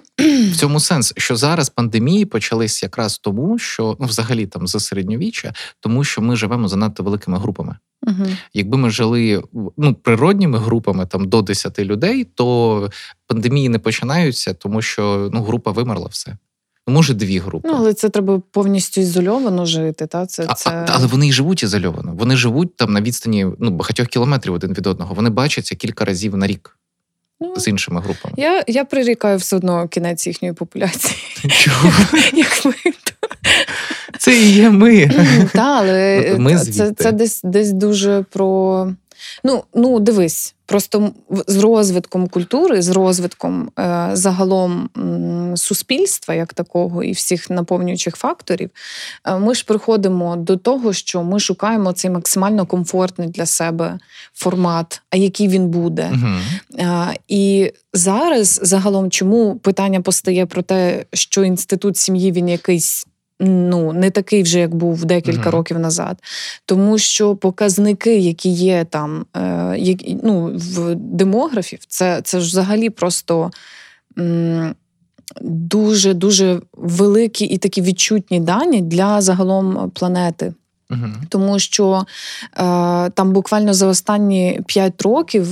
В 0.51 0.56
цьому 0.56 0.80
сенс, 0.80 1.13
що 1.18 1.36
зараз 1.36 1.70
пандемії 1.70 2.25
почались 2.25 2.84
якраз 2.84 3.18
тому, 3.18 3.60
що 3.60 3.98
ну, 4.00 4.06
взагалі 4.06 4.48
там 4.48 4.68
за 4.68 4.80
середньовіччя, 4.80 5.53
тому 5.80 6.03
що 6.03 6.22
ми 6.22 6.36
живемо 6.36 6.68
занадто 6.68 7.03
великими 7.03 7.38
групами. 7.38 7.75
Угу. 8.07 8.25
Якби 8.53 8.77
ми 8.77 8.89
жили 8.89 9.43
ну, 9.77 9.93
природніми 9.93 10.57
групами 10.57 11.05
там 11.05 11.29
до 11.29 11.41
10 11.41 11.79
людей, 11.79 12.24
то 12.24 12.89
пандемії 13.27 13.69
не 13.69 13.79
починаються, 13.79 14.53
тому 14.53 14.81
що 14.81 15.29
ну, 15.33 15.43
група 15.43 15.72
вимерла 15.72 16.07
все. 16.07 16.38
Ну, 16.88 16.93
може, 16.93 17.13
дві 17.13 17.39
групи. 17.39 17.69
ну, 17.72 17.75
але 17.77 17.93
це 17.93 18.10
треба 18.10 18.41
повністю 18.51 19.01
ізольовано 19.01 19.65
жити. 19.65 20.07
Та? 20.07 20.25
Це, 20.25 20.48
це... 20.55 20.69
а, 20.69 20.86
але 20.89 21.07
вони 21.07 21.27
й 21.27 21.31
живуть 21.31 21.63
ізольовано. 21.63 22.13
Вони 22.13 22.36
живуть 22.36 22.75
там 22.75 22.93
на 22.93 23.01
відстані 23.01 23.48
ну, 23.60 23.72
багатьох 23.72 24.07
кілометрів 24.07 24.53
один 24.53 24.74
від 24.74 24.88
одного. 24.88 25.15
Вони 25.15 25.29
бачаться 25.29 25.75
кілька 25.75 26.05
разів 26.05 26.38
на 26.38 26.48
рік 26.48 26.77
Ну, 27.39 27.55
з 27.55 27.67
іншими 27.67 28.01
групами. 28.01 28.36
Я, 28.38 28.63
я 28.67 28.86
прирікаю 28.86 29.38
все 29.38 29.55
одно 29.55 29.88
кінець 29.88 30.27
їхньої 30.27 30.53
популяції. 30.53 31.15
Чого? 31.50 31.91
Як 32.33 32.65
ми 32.65 32.74
Це 34.24 34.38
і 34.38 34.51
є 34.51 34.70
ми. 34.70 35.10
Та, 35.53 35.62
але 35.62 36.36
ми 36.39 36.58
це, 36.58 36.92
це 36.92 37.12
десь 37.12 37.42
десь 37.44 37.72
дуже 37.72 38.25
про. 38.30 38.88
Ну, 39.44 39.63
ну 39.74 40.00
дивись, 40.00 40.56
просто 40.65 41.12
з 41.48 41.58
розвитком 41.58 42.27
культури, 42.27 42.82
з 42.82 42.89
розвитком 42.89 43.70
е, 43.80 44.10
загалом 44.13 44.89
м, 44.98 45.58
суспільства, 45.58 46.34
як 46.34 46.53
такого, 46.53 47.03
і 47.03 47.12
всіх 47.12 47.50
наповнюючих 47.50 48.15
факторів, 48.15 48.70
е, 49.25 49.39
ми 49.39 49.56
ж 49.56 49.65
приходимо 49.65 50.36
до 50.36 50.58
того, 50.58 50.94
що 50.94 51.24
ми 51.24 51.39
шукаємо 51.39 51.94
цей 51.94 52.12
максимально 52.12 52.65
комфортний 52.65 53.27
для 53.27 53.46
себе 53.46 54.00
формат, 54.34 55.01
а 55.10 55.18
який 55.18 55.48
він 55.48 55.68
буде. 55.68 56.10
Мгм. 56.13 56.42
А, 56.80 57.13
І 57.27 57.72
зараз 57.94 58.60
загалом, 58.63 59.12
чому 59.12 59.56
питання 59.56 60.01
постає 60.01 60.46
про 60.46 60.62
те, 60.62 61.06
що 61.13 61.44
інститут 61.44 61.98
сім'ї 61.98 62.32
він 62.32 62.50
якийсь 62.50 63.06
Ну, 63.39 63.93
не 63.93 64.09
такий 64.11 64.43
вже, 64.43 64.59
як 64.59 64.75
був 64.75 65.05
декілька 65.05 65.41
Мгм. 65.41 65.51
років 65.51 65.79
назад. 65.79 66.23
Тому 66.65 66.97
що 66.97 67.35
показники, 67.35 68.17
які 68.17 68.49
є 68.49 68.85
там, 68.89 69.25
е, 69.35 69.75
які, 69.77 70.17
ну, 70.23 70.51
в 70.55 70.95
демографів, 70.95 71.79
це, 71.87 72.21
це 72.23 72.39
ж 72.39 72.47
взагалі 72.47 72.89
просто 72.89 73.51
м, 74.19 74.75
дуже 75.41 76.13
дуже 76.13 76.61
великі 76.73 77.45
і 77.45 77.57
такі 77.57 77.81
відчутні 77.81 78.39
дані 78.39 78.81
для 78.81 79.21
загалом 79.21 79.91
планети. 79.95 80.53
Мгм. 80.89 81.15
Тому 81.29 81.59
що 81.59 82.05
е, 82.57 83.09
там 83.09 83.31
буквально 83.33 83.73
за 83.73 83.87
останні 83.87 84.61
5 84.67 85.01
років 85.01 85.47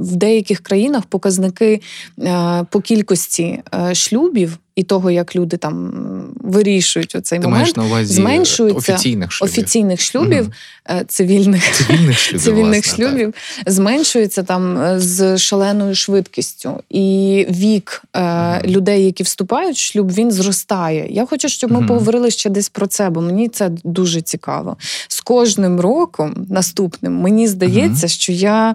в 0.00 0.16
деяких 0.16 0.60
країнах 0.60 1.02
показники 1.04 1.80
е, 2.18 2.64
по 2.70 2.80
кількості 2.80 3.62
е, 3.74 3.94
шлюбів 3.94 4.58
і 4.80 4.82
того, 4.82 5.10
як 5.10 5.36
люди 5.36 5.56
там 5.56 5.92
вирішують 6.40 7.14
оцей 7.14 7.38
Ти 7.38 7.44
момент 7.46 7.62
маєш 7.62 7.76
на 7.76 7.84
увазі 7.84 8.14
зменшується 8.14 8.92
офіційних 8.92 9.32
шлюбів. 9.32 9.52
офіційних 9.52 10.00
шлюбів, 10.00 10.50
е, 10.90 11.04
цивільних. 11.08 11.72
Цивільних 11.72 12.18
шлюбів. 12.18 12.42
Цивільних 12.44 12.84
власне, 12.84 13.04
так. 13.04 13.10
шлюбів 13.10 13.34
зменшується 13.66 14.42
там 14.42 14.78
е, 14.78 15.00
з 15.00 15.38
шаленою 15.38 15.94
швидкістю, 15.94 16.82
і 16.90 17.46
вік 17.50 18.02
е, 18.16 18.20
Мгм. 18.20 18.60
людей, 18.66 19.04
які 19.04 19.22
вступають 19.22 19.76
в 19.76 19.80
шлюб, 19.80 20.12
він 20.12 20.30
зростає. 20.32 21.06
Я 21.10 21.26
хочу, 21.26 21.48
щоб 21.48 21.72
ми 21.72 21.78
Мгм. 21.78 21.88
поговорили 21.88 22.30
ще 22.30 22.50
десь 22.50 22.68
про 22.68 22.86
це, 22.86 23.10
бо 23.10 23.20
мені 23.20 23.48
це 23.48 23.70
дуже 23.84 24.20
цікаво. 24.20 24.76
З 25.08 25.20
кожним 25.20 25.80
роком 25.80 26.46
наступним 26.48 27.14
мені 27.14 27.48
здається, 27.48 28.08
що 28.08 28.32
я 28.32 28.74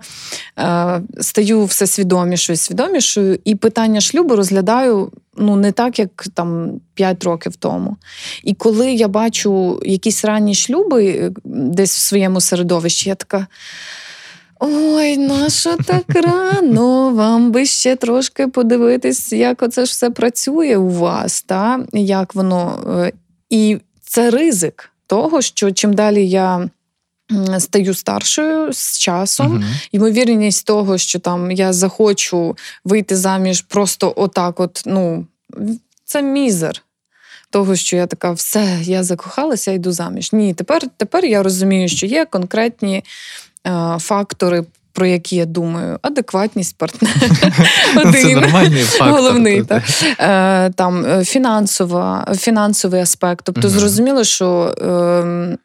е, 0.59 1.01
стаю 1.21 1.65
все 1.65 1.87
свідомішою, 1.87 2.57
свідомішою, 2.57 3.39
і 3.45 3.55
питання 3.55 4.01
шлюбу 4.01 4.35
розглядаю 4.35 5.11
ну 5.37 5.55
не 5.55 5.71
так, 5.71 5.99
як 5.99 6.25
там 6.33 6.79
5 6.93 7.23
років 7.23 7.55
тому. 7.55 7.97
І 8.43 8.53
коли 8.53 8.93
я 8.93 9.07
бачу 9.07 9.79
якісь 9.85 10.25
ранні 10.25 10.55
шлюби 10.55 11.05
е, 11.07 11.31
десь 11.45 11.95
в 11.97 11.99
своєму 11.99 12.41
середовищі, 12.41 13.09
я 13.09 13.15
така. 13.15 13.47
Ой, 14.59 15.17
нащо 15.17 15.77
так 15.85 16.03
рано? 16.15 17.11
Вам 17.11 17.51
би 17.51 17.65
ще 17.65 17.95
трошки 17.95 18.47
подивитись, 18.47 19.33
як 19.33 19.61
оце 19.63 19.85
ж 19.85 19.91
все 19.91 20.09
працює 20.09 20.77
у 20.77 20.89
вас, 20.89 21.41
та? 21.41 21.85
як 21.93 22.35
воно. 22.35 22.79
е, 23.05 23.11
І 23.49 23.77
це 24.01 24.29
ризик 24.29 24.91
того, 25.07 25.41
що 25.41 25.71
чим 25.71 25.93
далі 25.93 26.29
я 26.29 26.69
стаю 27.59 27.93
старшою 27.93 28.73
з 28.73 28.99
часом, 28.99 29.47
Мгм. 29.47 29.63
ймовірність 29.91 30.65
того, 30.65 30.97
що 30.97 31.19
там 31.19 31.51
я 31.51 31.73
захочу 31.73 32.57
вийти 32.85 33.15
заміж 33.15 33.61
просто 33.61 34.13
отак, 34.15 34.59
от, 34.59 34.83
ну, 34.85 35.25
це 36.05 36.21
мізер. 36.21 36.81
Того, 37.49 37.75
що 37.75 37.95
я 37.95 38.07
така, 38.07 38.31
все, 38.31 38.77
я 38.81 39.03
закохалася, 39.03 39.71
йду 39.71 39.91
заміж. 39.91 40.33
Ні, 40.33 40.53
тепер, 40.53 40.81
тепер 40.97 41.25
я 41.25 41.43
розумію, 41.43 41.87
що 41.89 42.05
є 42.05 42.25
конкретні 42.25 43.03
е, 43.67 43.97
фактори, 43.99 44.63
про 44.93 45.05
які 45.05 45.35
я 45.35 45.45
думаю, 45.45 45.99
адекватність 46.01 46.77
партнера. 46.77 47.13
Ну, 47.95 48.01
Один. 48.01 48.41
фактор. 48.41 49.09
Головний, 49.11 49.63
так. 49.63 49.83
Е, 50.19 50.69
там 50.69 51.05
е, 51.05 51.25
фінансова, 51.25 52.33
фінансовий 52.37 53.01
аспект. 53.01 53.41
Тобто, 53.45 53.69
зрозуміло, 53.69 54.23
що 54.23 54.75
е, 54.81 55.57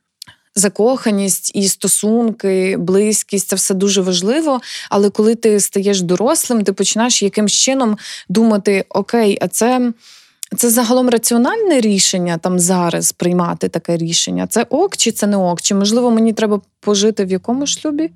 закоханість 0.60 1.50
і 1.54 1.68
стосунки, 1.68 2.76
близькість 2.76 3.48
це 3.48 3.56
все 3.56 3.74
дуже 3.74 4.00
важливо. 4.00 4.60
Але 4.90 5.10
коли 5.10 5.34
ти 5.34 5.60
стаєш 5.60 6.00
дорослим, 6.00 6.64
ти 6.64 6.72
починаєш 6.72 7.22
якимсь 7.22 7.52
чином 7.52 7.98
думати: 8.28 8.84
окей, 8.88 9.38
а 9.40 9.48
це. 9.48 9.92
Це 10.56 10.70
загалом 10.70 11.08
раціональне 11.08 11.80
рішення 11.80 12.38
там 12.38 12.58
зараз 12.58 13.12
приймати 13.12 13.68
таке 13.68 13.96
рішення. 13.96 14.46
Це 14.46 14.66
ок 14.70 14.96
чи 14.96 15.12
це 15.12 15.26
не 15.26 15.36
ок? 15.36 15.62
Чи 15.62 15.74
можливо 15.74 16.10
мені 16.10 16.32
треба 16.32 16.60
пожити 16.80 17.24
в 17.24 17.30
якому 17.30 17.66
шлюбі, 17.66 18.10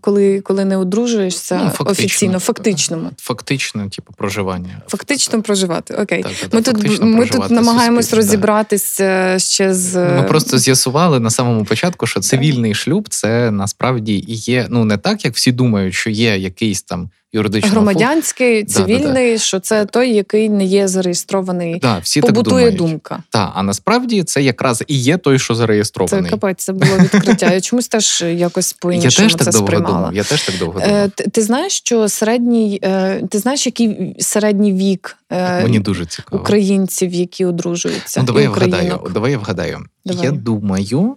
коли, 0.00 0.40
коли 0.40 0.64
не 0.64 0.76
одружуєшся 0.76 1.60
Ну, 1.64 1.70
фактично. 1.70 1.90
офіційно, 1.90 2.38
фактичному? 2.38 3.10
Фактично, 3.18 3.88
типу, 3.88 4.12
проживання. 4.16 4.82
Фактично 4.88 5.42
проживати. 5.42 5.94
Окей. 5.94 6.22
Так, 6.22 6.32
так, 6.32 6.54
Ми 6.54 6.62
так, 6.62 6.78
тут, 6.80 7.02
ми 7.02 7.26
тут 7.26 7.50
намагаємось 7.50 8.12
розібратись 8.12 8.98
да. 8.98 9.04
розібратися 9.04 9.54
ще 9.54 9.74
з 9.74 9.96
Ми 9.96 10.22
просто 10.22 10.58
з'ясували 10.58 11.20
на 11.20 11.30
самому 11.30 11.64
початку, 11.64 12.06
що 12.06 12.20
цивільний 12.20 12.74
шлюб 12.74 13.08
це 13.08 13.50
насправді 13.50 14.14
і 14.28 14.34
є. 14.34 14.66
Ну 14.70 14.84
не 14.84 14.96
так, 14.96 15.24
як 15.24 15.34
всі 15.34 15.52
думають, 15.52 15.94
що 15.94 16.10
є 16.10 16.38
якийсь 16.38 16.82
там 16.82 17.10
юридичний 17.34 17.70
громадянський, 17.72 18.62
Да, 18.62 18.72
да, 18.74 18.80
да. 18.80 18.86
цивільний, 18.86 19.38
що 19.38 19.60
це 19.60 19.84
той, 19.86 20.14
який 20.14 20.48
не 20.48 20.64
є 20.64 20.88
зареєстрований. 20.88 21.78
Да, 21.78 21.98
всі 21.98 22.20
так 22.20 22.28
Побутує 22.30 22.70
думають. 22.70 22.76
думка. 22.76 23.22
Та, 23.30 23.52
а 23.54 23.62
насправді 23.62 24.22
це 24.24 24.42
якраз 24.42 24.84
і 24.86 24.98
є 24.98 25.16
той, 25.18 25.38
що 25.38 25.54
зареєстрований. 25.54 26.24
Це 26.24 26.30
капець, 26.30 26.64
це 26.64 26.72
було 26.72 26.98
відкриття. 26.98 27.52
Я 27.52 27.60
чомусь 27.60 27.88
теж 27.88 28.22
якось 28.22 28.72
по-іншому 28.80 29.30
це 29.30 29.50
довго 29.50 29.66
сприймала. 29.66 29.96
думав. 29.96 30.14
Я 30.14 30.24
теж 30.24 30.42
так 30.42 30.58
довго 30.58 30.80
Е, 30.82 30.88
думав. 30.88 31.10
ти, 31.10 31.24
ти 31.30 31.42
знаєш, 31.42 31.72
що 31.72 32.08
середній, 32.08 32.78
е, 32.84 33.22
ти 33.30 33.38
знаєш, 33.38 33.66
який 33.66 34.16
середній 34.18 34.72
вік 34.72 35.16
е, 35.32 35.62
Мені 35.62 35.80
дуже 35.80 36.06
цікаво. 36.06 36.42
українців, 36.42 37.12
які 37.14 37.44
одружуються? 37.44 38.20
Ну, 38.20 38.26
давай 38.26 38.42
я 38.42 38.50
вгадаю. 38.50 39.00
Давай 39.14 39.32
я 39.32 39.38
вгадаю. 39.38 39.78
Давай. 40.04 40.24
Я 40.24 40.30
думаю, 40.32 41.16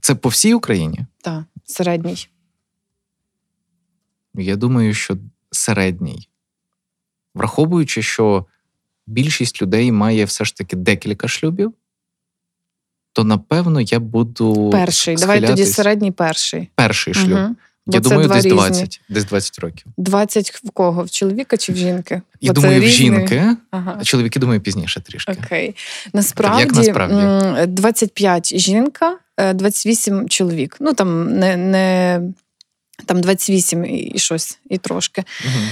це 0.00 0.14
по 0.14 0.28
всій 0.28 0.54
Україні. 0.54 0.98
Так, 1.22 1.42
середній. 1.64 2.26
Я 4.34 4.56
думаю, 4.56 4.94
що 4.94 5.16
середній. 5.54 6.28
Враховуючи, 7.34 8.02
що 8.02 8.46
більшість 9.06 9.62
людей 9.62 9.92
має 9.92 10.24
все 10.24 10.44
ж 10.44 10.56
таки 10.56 10.76
декілька 10.76 11.28
шлюбів, 11.28 11.72
то 13.12 13.24
напевно 13.24 13.80
я 13.80 14.00
буду. 14.00 14.70
Перший. 14.70 15.16
Давай 15.16 15.46
тоді 15.46 15.64
середній 15.66 16.12
перший. 16.12 16.68
Перший 16.74 17.14
шлюб. 17.14 17.38
Бо 17.86 17.94
Я 17.94 18.00
думаю, 18.00 18.28
десь 18.28 18.44
різні. 18.44 18.88
десь 19.08 19.24
20 19.24 19.58
років. 19.58 19.86
20 19.96 20.50
в 20.64 20.70
кого? 20.70 21.04
В 21.04 21.10
чоловіка 21.10 21.56
чи 21.56 21.72
в 21.72 21.76
жінки? 21.76 22.22
І 22.40 22.46
Бо 22.46 22.52
думаю, 22.52 22.80
в 22.80 22.84
різні. 22.84 22.96
жінки, 22.96 23.56
Ага. 23.70 23.96
а 24.00 24.04
чоловіки, 24.04 24.40
думаю, 24.40 24.60
пізніше 24.60 25.00
трішки. 25.00 25.36
Окей. 25.44 25.74
Насправді, 26.12 26.60
Як 26.60 26.72
насправді? 26.74 27.14
м, 27.16 27.74
25 27.74 28.58
жінка, 28.58 29.18
е, 29.36 29.54
28 29.54 30.28
чоловік. 30.28 30.76
Ну 30.80 30.94
там 30.94 31.38
не, 31.38 31.56
не 31.56 32.20
там 33.06 33.20
28 33.20 33.84
і, 33.84 34.12
щось, 34.16 34.58
і 34.70 34.78
трошки. 34.78 35.24
Мгм. 35.44 35.68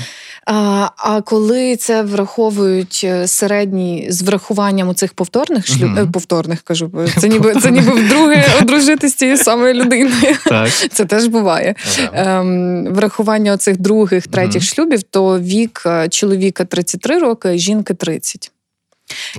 А, 0.47 0.89
а 0.97 1.21
коли 1.21 1.77
це 1.77 2.03
враховують 2.03 3.01
е, 3.05 3.27
середній 3.29 4.07
з 4.11 4.23
врахуванням 4.23 4.95
цих 4.95 5.13
повторних 5.15 5.67
шлюб, 5.67 5.91
Мгм. 5.91 5.99
е, 5.99 6.07
повторних 6.13 6.63
кажу, 6.63 6.91
це 7.19 7.29
ніби 7.29 7.55
це 7.55 7.71
ніби 7.71 7.93
вдруге 7.93 8.45
одружити 8.63 9.09
з 9.09 9.15
тією 9.15 9.37
самою 9.37 9.75
людиною. 9.75 10.37
Так. 10.47 10.71
Це 10.93 11.05
теж 11.05 11.27
буває. 11.27 11.75
Ага. 12.13 12.41
Ем, 12.41 12.87
врахування 12.95 13.53
оцих 13.53 13.77
других, 13.77 14.27
третіх 14.27 14.63
Мгм. 14.63 14.69
шлюбів, 14.75 15.03
то 15.03 15.39
вік 15.41 15.83
е, 15.87 16.09
чоловіка 16.09 16.65
33 16.65 17.19
роки, 17.19 17.59
жінки 17.59 17.95
30. 17.95 18.51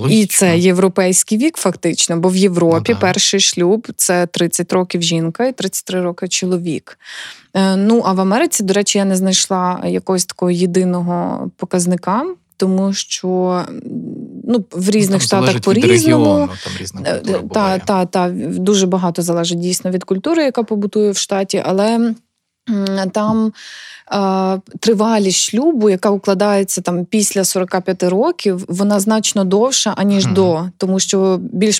І 0.09 0.25
це 0.25 0.57
європейський 0.57 1.37
вік, 1.37 1.57
фактично, 1.57 2.17
бо 2.17 2.29
в 2.29 2.35
Європі 2.35 2.91
Ну, 2.93 2.99
перший 3.01 3.39
шлюб 3.39 3.87
це 3.95 4.25
30 4.25 4.73
років 4.73 5.01
жінка 5.01 5.45
і 5.45 5.53
33 5.53 6.01
роки 6.01 6.27
чоловік. 6.27 6.99
Е, 7.53 7.75
Ну 7.75 8.01
а 8.05 8.13
в 8.13 8.19
Америці, 8.19 8.63
до 8.63 8.73
речі, 8.73 8.97
я 8.97 9.05
не 9.05 9.15
знайшла 9.15 9.83
якогось 9.85 10.25
такого 10.25 10.51
єдиного 10.51 11.49
показника, 11.57 12.25
тому 12.57 12.93
що 12.93 13.61
ну, 14.43 14.65
в 14.71 14.89
різних 14.89 15.27
Там 15.27 15.43
штатах 15.43 15.61
по-різному. 15.61 16.49
там 16.63 16.73
різна 16.79 17.01
Е, 17.05 17.21
Та, 17.53 17.79
та, 17.79 18.05
та, 18.05 18.29
дуже 18.47 18.87
багато 18.87 19.21
залежить 19.21 19.59
дійсно 19.59 19.91
від 19.91 20.03
культури, 20.03 20.43
яка 20.43 20.63
побутує 20.63 21.11
в 21.11 21.17
штаті, 21.17 21.63
але 21.65 22.13
там 23.11 23.53
е, 24.13 24.61
тривалість 24.79 25.39
шлюбу, 25.39 25.89
яка 25.89 26.09
укладається 26.09 26.81
там 26.81 27.05
після 27.05 27.43
45 27.43 28.03
років, 28.03 28.65
вона 28.67 28.99
значно 28.99 29.43
довша, 29.43 29.93
аніж 29.97 30.25
Мгм. 30.25 30.33
до, 30.33 30.69
тому 30.77 30.99
що 30.99 31.39
більш 31.41 31.79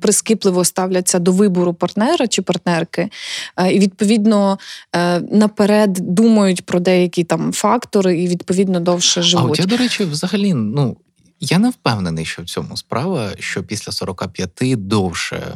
прискіпливо 0.00 0.64
ставляться 0.64 1.18
до 1.18 1.32
вибору 1.32 1.74
партнера 1.74 2.26
чи 2.26 2.42
партнерки, 2.42 3.08
е, 3.56 3.72
і 3.72 3.78
відповідно 3.78 4.58
е, 4.96 5.20
наперед 5.20 5.92
думають 5.92 6.66
про 6.66 6.80
деякі 6.80 7.24
там 7.24 7.52
фактори, 7.52 8.22
і 8.22 8.28
відповідно 8.28 8.80
довше 8.80 9.20
А 9.20 9.22
живуть. 9.22 9.50
от 9.50 9.58
я, 9.58 9.66
до 9.66 9.76
речі, 9.76 10.04
взагалі, 10.04 10.54
ну. 10.54 10.96
Я 11.42 11.58
не 11.58 11.70
впевнений, 11.70 12.24
що 12.24 12.42
в 12.42 12.44
цьому 12.44 12.76
справа, 12.76 13.28
що 13.38 13.62
після 13.62 13.92
45 13.92 14.76
довше. 14.86 15.54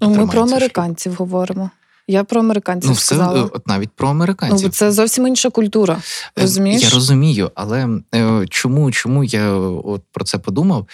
Ну, 0.00 0.08
Ми 0.08 0.14
про 0.14 0.26
тримається 0.26 0.36
шлюб. 0.36 0.48
американців 0.52 1.14
говоримо. 1.14 1.70
Я 2.08 2.24
про 2.24 2.40
американців 2.40 2.90
Ну, 2.90 2.94
все, 2.94 3.04
сказала. 3.04 3.40
е, 3.40 3.48
от 3.52 3.66
навіть 3.68 3.90
про 3.90 4.06
Ну, 4.06 4.10
американців. 4.10 4.66
Ну, 4.66 4.72
це 4.72 4.92
зовсім 4.92 5.26
інша 5.26 5.50
культура. 5.50 5.94
Е, 6.38 6.42
Розумієш? 6.42 6.82
Я 6.82 6.90
розумію, 6.90 7.50
але 7.54 7.88
е, 8.14 8.46
чому, 8.50 8.90
чому 8.92 9.24
я 9.24 9.52
от 9.84 10.02
про 10.12 10.24
це 10.24 10.38
подумав? 10.38 10.86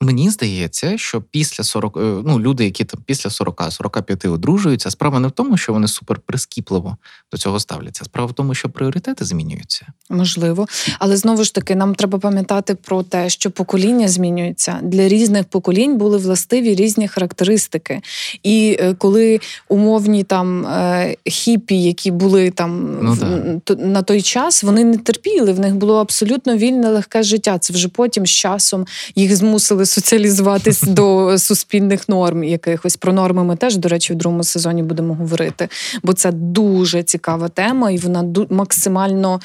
Мені 0.00 0.30
здається, 0.30 0.98
що 0.98 1.20
після 1.20 1.64
40, 1.64 1.96
е, 1.96 2.00
ну, 2.00 2.40
люди, 2.40 2.64
які 2.64 2.84
там 2.84 3.00
після 3.06 3.30
40-45 3.30 4.32
одружуються, 4.32 4.90
справа 4.90 5.20
не 5.20 5.28
в 5.28 5.30
тому, 5.30 5.56
що 5.56 5.72
вони 5.72 5.88
супер 5.88 6.18
прискіпливо 6.26 6.96
до 7.32 7.38
цього 7.38 7.60
ставляться. 7.60 8.04
Справа 8.04 8.30
в 8.30 8.32
тому, 8.32 8.54
що 8.54 8.68
пріоритети 8.68 9.24
змінюються. 9.24 9.86
Можливо, 10.10 10.66
але 10.98 11.16
знову 11.16 11.44
ж 11.44 11.54
таки, 11.54 11.74
нам 11.76 11.94
треба 11.94 12.18
пам'ятати 12.18 12.74
про 12.74 13.02
те, 13.02 13.28
що 13.28 13.50
покоління 13.50 14.08
змінюється. 14.08 14.80
Для 14.82 15.08
різних 15.08 15.44
поколінь 15.44 15.98
були 15.98 16.18
властиві 16.18 16.74
різні 16.74 17.08
характеристики. 17.08 18.00
І 18.42 18.76
е, 18.80 18.94
коли 18.94 19.40
умовні 19.68 20.24
там 20.24 20.66
е, 20.66 21.16
хіпі, 21.26 21.82
які 21.82 22.10
були 22.10 22.50
там 22.50 22.98
Ну, 23.02 23.12
в- 23.12 23.18
да. 23.18 23.74
на 23.74 24.02
той 24.02 24.22
час, 24.22 24.62
вони 24.62 24.84
не 24.84 24.98
терпіли. 24.98 25.52
В 25.52 25.60
них 25.60 25.74
було 25.74 25.96
абсолютно 25.96 26.56
вільне 26.56 26.88
легке 26.90 27.22
життя. 27.22 27.58
Це 27.58 27.72
вже 27.74 27.88
потім 27.88 28.26
з 28.26 28.30
часом 28.30 28.86
їх 29.14 29.36
змусили 29.36 29.85
соціалізуватись 29.86 30.82
до 30.82 31.38
суспільних 31.38 32.08
норм 32.08 32.44
якихось. 32.44 32.96
Про 32.96 33.12
норми 33.12 33.44
ми 33.44 33.56
теж, 33.56 33.76
до 33.76 33.88
речі, 33.88 34.12
в 34.12 34.16
другому 34.16 34.44
сезоні 34.44 34.82
будемо 34.82 35.14
говорити, 35.14 35.68
бо 36.02 36.12
це 36.12 36.32
дуже 36.32 37.02
цікава 37.02 37.48
тема, 37.48 37.90
і 37.90 37.98
вона 37.98 38.24
максимально. 38.50 39.40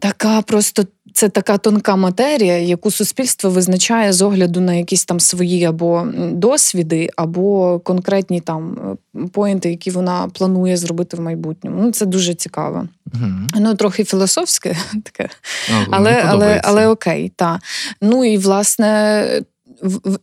Така 0.00 0.42
просто 0.42 0.84
це 1.14 1.28
така 1.28 1.58
тонка 1.58 1.96
матерія, 1.96 2.58
яку 2.58 2.90
суспільство 2.90 3.50
визначає 3.50 4.12
з 4.12 4.22
огляду 4.22 4.60
на 4.60 4.74
якісь 4.74 5.04
там 5.04 5.20
свої 5.20 5.64
або 5.64 6.06
досвіди, 6.32 7.08
або 7.16 7.78
конкретні 7.80 8.40
там 8.40 8.96
е, 9.16 9.26
поінти, 9.32 9.70
які 9.70 9.90
вона 9.90 10.28
планує 10.32 10.76
зробити 10.76 11.16
в 11.16 11.20
майбутньому. 11.20 11.82
Ну 11.82 11.92
це 11.92 12.06
дуже 12.06 12.34
цікаво. 12.34 12.88
Угу. 13.14 13.30
Ну 13.54 13.74
трохи 13.74 14.04
філософське 14.04 14.76
таке, 15.04 15.28
Ну, 15.70 15.86
але, 15.90 16.22
але, 16.26 16.60
але 16.64 16.86
окей, 16.86 17.32
та 17.36 17.60
ну 18.02 18.24
і 18.24 18.38
власне. 18.38 19.42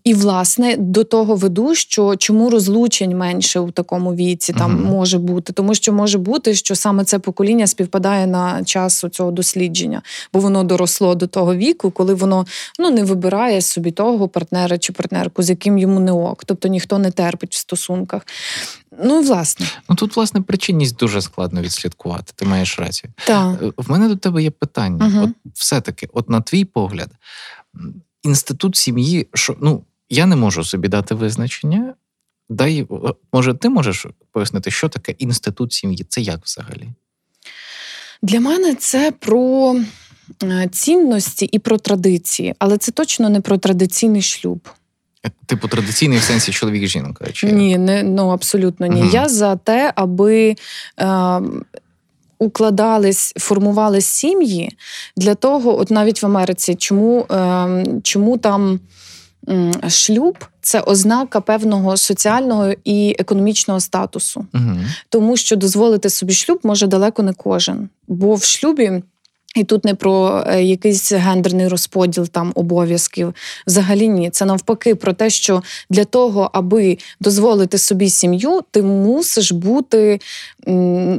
І 0.04 0.14
власне 0.14 0.76
до 0.78 1.04
того 1.04 1.36
веду, 1.36 1.76
що 1.76 2.16
чому 2.16 2.50
розлучень 2.50 3.18
менше 3.18 3.60
у 3.60 3.72
такому 3.72 4.16
віці 4.16 4.54
там 4.54 4.72
Мгм. 4.74 4.84
може 4.86 5.18
бути, 5.20 5.54
тому 5.54 5.76
що 5.76 5.94
може 5.94 6.18
бути, 6.18 6.54
що 6.56 6.76
саме 6.76 7.04
це 7.06 7.20
покоління 7.20 7.68
співпадає 7.68 8.28
на 8.28 8.64
час 8.64 9.06
цього 9.12 9.32
дослідження, 9.32 10.02
бо 10.34 10.40
воно 10.40 10.64
доросло 10.64 11.16
до 11.16 11.28
того 11.28 11.56
віку, 11.56 11.92
коли 11.92 12.14
воно 12.14 12.46
ну 12.80 12.90
не 12.92 13.04
вибирає 13.04 13.62
собі 13.62 13.92
того 13.92 14.28
партнера 14.28 14.78
чи 14.78 14.94
партнерку, 14.94 15.44
з 15.44 15.50
яким 15.50 15.78
йому 15.78 16.00
не 16.00 16.12
ок, 16.12 16.46
тобто 16.46 16.68
ніхто 16.68 16.98
не 17.00 17.12
терпить 17.12 17.54
в 17.56 17.58
стосунках. 17.60 18.22
Ну 19.04 19.22
власне, 19.22 19.66
Ну 19.90 19.96
тут, 19.96 20.16
власне, 20.16 20.42
причинність 20.42 20.98
дуже 20.98 21.22
складно 21.22 21.62
відслідкувати. 21.62 22.34
Ти 22.36 22.46
маєш 22.46 22.80
рацію. 22.80 23.14
так. 23.28 23.64
Е, 23.64 23.72
В 23.78 23.92
мене 23.92 24.08
до 24.08 24.16
тебе 24.16 24.44
є 24.44 24.52
питання. 24.52 25.06
Мгм. 25.06 25.24
От 25.24 25.52
все-таки, 25.54 26.08
от 26.14 26.30
на 26.30 26.42
твій 26.42 26.66
погляд, 26.66 27.10
інститут 28.26 28.76
сім'ї, 28.76 29.28
що 29.34 29.56
ну 29.62 29.84
я 30.10 30.26
не 30.26 30.36
можу 30.36 30.64
собі 30.64 30.88
дати 30.88 31.16
визначення. 31.16 31.94
Дай, 32.50 32.80
е, 32.82 33.14
може, 33.34 33.54
ти 33.54 33.70
можеш 33.70 34.06
пояснити, 34.32 34.72
що 34.72 34.90
таке 34.90 35.12
інститут 35.12 35.74
сім'ї? 35.74 36.06
Це 36.10 36.22
як 36.22 36.40
взагалі? 36.46 36.90
Для 38.22 38.40
мене 38.40 38.76
це 38.76 39.12
про 39.20 39.76
е, 40.44 40.70
цінності 40.72 41.46
і 41.46 41.60
про 41.60 41.78
традиції, 41.78 42.56
але 42.60 42.78
це 42.78 42.92
точно 42.92 43.30
не 43.30 43.42
про 43.42 43.58
традиційний 43.58 44.22
шлюб. 44.22 44.70
Е, 45.26 45.32
Типу 45.46 45.68
традиційний 45.68 46.18
в 46.18 46.22
сенсі 46.22 46.52
чоловік-жінка? 46.52 47.32
Чи? 47.32 47.52
Ні, 47.52 47.78
не 47.78 48.04
ну 48.04 48.30
абсолютно 48.30 48.88
ні. 48.88 49.02
Мгм. 49.02 49.10
Я 49.14 49.30
за 49.30 49.56
те, 49.56 49.94
аби. 49.96 50.56
Е, 51.00 51.42
Укладались, 52.46 53.34
формувались 53.38 54.06
сім'ї 54.06 54.78
для 55.18 55.36
того, 55.36 55.80
от 55.80 55.92
навіть 55.92 56.24
в 56.24 56.26
Америці, 56.26 56.76
чому, 56.76 57.26
е, 57.32 57.86
чому 58.04 58.38
там 58.38 58.80
шлюб 59.90 60.38
це 60.62 60.82
ознака 60.82 61.42
певного 61.42 61.98
соціального 61.98 62.74
і 62.84 63.16
економічного 63.20 63.80
статусу. 63.80 64.46
Угу. 64.54 64.80
тому 65.10 65.38
що 65.38 65.56
дозволити 65.56 66.10
собі 66.10 66.34
шлюб 66.34 66.60
може 66.64 66.88
далеко 66.88 67.24
не 67.24 67.34
кожен. 67.34 67.90
Бо 68.08 68.36
в 68.36 68.44
шлюбі. 68.44 69.04
І 69.56 69.64
тут 69.64 69.86
не 69.86 69.96
про 69.96 70.44
е, 70.48 70.64
якийсь 70.64 71.12
гендерний 71.12 71.68
розподіл 71.68 72.28
там 72.28 72.52
обов'язків. 72.56 73.34
Взагалі 73.68 74.08
ні. 74.08 74.30
Це 74.30 74.46
навпаки 74.46 74.96
про 74.96 75.14
те, 75.14 75.30
що 75.30 75.64
для 75.90 76.04
того, 76.06 76.50
аби 76.54 76.98
дозволити 77.22 77.78
собі 77.78 78.10
сім'ю, 78.10 78.62
ти 78.72 78.82
мусиш 78.82 79.52
бути 79.52 80.20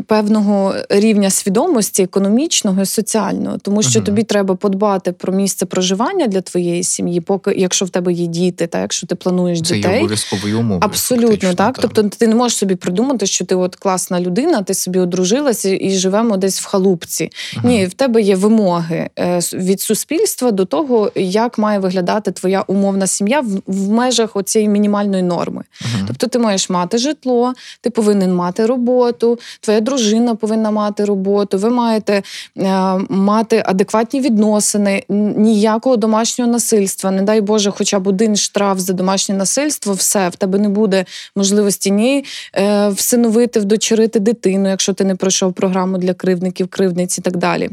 певного 0.07 0.75
рівня 0.91 1.31
свідомості 1.31 2.03
економічного 2.03 2.83
і 2.83 2.87
соціального, 2.87 3.59
тому 3.59 3.83
що 3.83 3.99
Мгм. 3.99 4.07
тобі 4.07 4.23
треба 4.23 4.55
подбати 4.55 5.13
про 5.13 5.33
місце 5.33 5.67
проживання 5.67 6.27
для 6.27 6.41
твоєї 6.41 6.83
сім'ї, 6.85 7.21
поки 7.21 7.53
якщо 7.57 7.85
в 7.85 7.91
тебе 7.91 8.13
є 8.13 8.27
діти, 8.27 8.67
та 8.67 8.81
якщо 8.81 9.07
ти 9.07 9.15
плануєш 9.15 9.63
Це 9.63 9.77
є 9.77 9.83
дітей. 9.83 9.99
обов'язковою 9.99 10.59
умовою. 10.59 10.81
Абсолютно 10.83 11.55
так. 11.55 11.79
Тобто 11.83 12.03
ти 12.03 12.27
не 12.27 12.35
можеш 12.35 12.59
собі 12.59 12.75
придумати, 12.75 13.27
що 13.27 13.45
ти 13.45 13.55
от 13.55 13.77
класна 13.77 14.21
людина, 14.21 14.63
ти 14.63 14.75
собі 14.75 14.99
одружилася 14.99 15.69
і 15.81 15.91
живемо 15.91 16.37
десь 16.37 16.61
в 16.61 16.67
халупці. 16.67 17.31
Мгм. 17.57 17.69
Ні, 17.69 17.87
в 17.87 17.95
тебе 17.95 18.23
є 18.27 18.37
вимоги 18.37 19.11
е, 19.19 19.41
від 19.53 19.81
суспільства 19.81 20.51
до 20.51 20.65
того, 20.65 21.13
як 21.15 21.59
має 21.59 21.79
виглядати 21.79 22.33
твоя 22.33 22.65
умовна 22.67 23.07
сім'я 23.07 23.41
в, 23.41 23.63
в 23.67 23.89
межах 23.89 24.37
оцієї 24.37 24.69
мінімальної 24.69 25.23
норми. 25.23 25.63
Мгм. 25.81 26.05
Тобто 26.07 26.27
ти 26.27 26.39
маєш 26.39 26.71
мати 26.71 26.99
житло, 26.99 27.53
ти 27.81 27.91
повинен 27.91 28.35
мати 28.35 28.67
роботу, 28.67 29.39
твоя 29.61 29.81
дружина 29.81 30.35
повинна 30.35 30.71
мати 30.71 31.05
роботу, 31.05 31.59
ви 31.59 31.71
маєте 31.71 32.23
е, 32.59 32.99
мати 33.09 33.63
адекватні 33.67 34.21
відносини, 34.21 35.05
ніякого 35.37 35.97
домашнього 35.97 36.51
насильства. 36.51 37.11
Не 37.11 37.23
дай 37.23 37.41
Боже, 37.41 37.71
хоча 37.71 37.99
б 37.99 38.07
один 38.07 38.37
штраф 38.37 38.79
за 38.79 38.93
домашнє 38.93 39.35
насильство, 39.35 39.93
все, 39.93 40.29
в 40.29 40.37
тебе 40.37 40.59
не 40.59 40.69
буде 40.69 41.05
можливості 41.37 41.91
ні 41.91 42.25
е, 42.57 42.89
всиновити, 42.89 43.61
вдочерити 43.61 44.21
дитину, 44.21 44.69
якщо 44.69 44.93
ти 44.93 45.05
не 45.05 45.15
пройшов 45.15 45.53
програму 45.53 45.99
для 45.99 46.15
кривдників, 46.15 46.69
кривдниць 46.69 47.19
і 47.19 47.23
так 47.23 47.37
далі. 47.37 47.71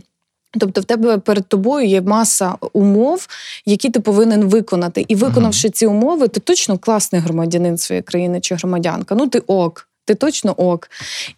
Тобто 0.59 0.81
в 0.81 0.85
тебе 0.85 1.17
перед 1.17 1.47
тобою 1.47 1.87
є 1.87 2.01
маса 2.01 2.55
умов, 2.73 3.27
які 3.65 3.89
ти 3.89 3.99
повинен 3.99 4.45
виконати. 4.45 5.05
І 5.07 5.15
виконавши 5.15 5.69
ці 5.69 5.85
умови, 5.85 6.27
ти 6.27 6.39
точно 6.39 6.77
класний 6.77 7.21
громадянин 7.21 7.77
своєї 7.77 8.03
країни 8.03 8.41
чи 8.41 8.55
громадянка. 8.55 9.15
Ну 9.15 9.27
ти 9.27 9.39
ок. 9.39 9.87
Ти 10.05 10.15
точно 10.15 10.51
ок. 10.51 10.89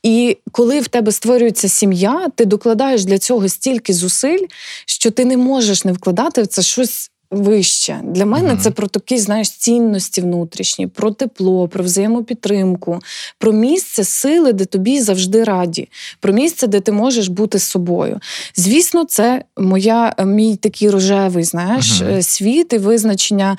І 0.04 0.38
коли 0.52 0.80
в 0.80 0.88
тебе 0.88 1.12
створюється 1.12 1.70
сім'я, 1.70 2.28
ти 2.36 2.46
докладаєш 2.46 3.06
для 3.06 3.18
цього 3.18 3.50
стільки 3.50 3.94
зусиль, 3.94 4.46
що 4.86 5.12
ти 5.12 5.26
не 5.26 5.38
можеш 5.38 5.86
не 5.86 5.92
вкладати 5.92 6.42
в 6.42 6.48
це 6.48 6.62
щось 6.62 7.12
вище. 7.36 8.00
Для 8.04 8.26
мене 8.26 8.48
Мгм. 8.54 8.58
це 8.60 8.72
про 8.72 8.88
такі, 8.88 9.18
знаєш, 9.18 9.50
цінності 9.50 10.22
внутрішні, 10.22 10.88
про 10.88 11.12
тепло, 11.12 11.68
про 11.68 11.84
взаємопідтримку, 11.84 13.00
про 13.40 13.52
місце 13.52 14.04
сили, 14.04 14.54
де 14.54 14.66
тобі 14.66 15.02
завжди 15.02 15.44
раді, 15.44 15.90
про 16.20 16.34
місце, 16.34 16.68
де 16.68 16.80
ти 16.80 16.92
можеш 16.92 17.28
бути 17.28 17.60
собою. 17.60 18.20
Звісно, 18.56 19.04
це 19.06 19.44
моя 19.58 20.14
мій 20.26 20.56
такий 20.56 20.90
рожевий, 20.90 21.44
знаєш, 21.44 22.02
е, 22.02 22.22
світ 22.22 22.74
і 22.74 22.78
визначення 22.78 23.58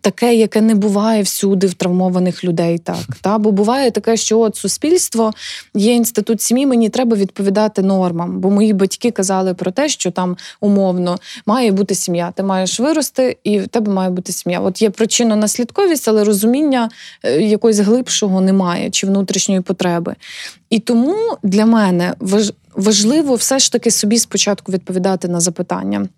таке, 0.00 0.34
яке 0.34 0.60
не 0.60 0.74
буває 0.74 1.22
всюди 1.22 1.66
в 1.66 1.74
травмованих 1.74 2.44
людей. 2.44 2.78
Так 2.78 2.96
та 3.20 3.38
бо 3.38 3.50
буває 3.52 3.90
таке, 3.90 4.16
що 4.16 4.40
от 4.40 4.56
суспільство 4.56 5.32
є 5.74 5.94
інститут 5.94 6.42
сім'ї, 6.42 6.66
мені 6.66 6.88
треба 6.88 7.16
відповідати 7.16 7.82
нормам. 7.82 8.40
Бо 8.40 8.50
мої 8.50 8.72
батьки 8.72 9.10
казали 9.10 9.54
про 9.54 9.70
те, 9.70 9.88
що 9.88 10.10
там 10.10 10.36
умовно 10.60 11.18
має 11.46 11.72
бути 11.72 11.94
сім'я. 11.94 12.32
Ти 12.36 12.42
маєш 12.42 12.80
вирости, 12.80 13.11
і 13.44 13.58
в 13.58 13.68
тебе 13.68 13.92
має 13.92 14.10
бути 14.10 14.32
сім'я. 14.32 14.60
От 14.60 14.82
є 14.82 14.88
причинно-наслідковість, 14.88 16.10
але 16.10 16.24
розуміння 16.24 16.90
е, 17.22 17.40
якогось 17.40 17.78
глибшого 17.78 18.40
немає 18.40 18.90
чи 18.90 19.06
внутрішньої 19.06 19.60
потреби. 19.60 20.14
І 20.70 20.78
тому 20.78 21.36
для 21.42 21.66
мене 21.66 22.14
важ- 22.20 22.52
важливо 22.76 23.34
все 23.34 23.58
ж 23.58 23.72
таки 23.72 23.90
собі 23.90 24.18
спочатку 24.18 24.72
відповідати 24.72 25.28
на 25.28 25.40
запитання. 25.40 26.08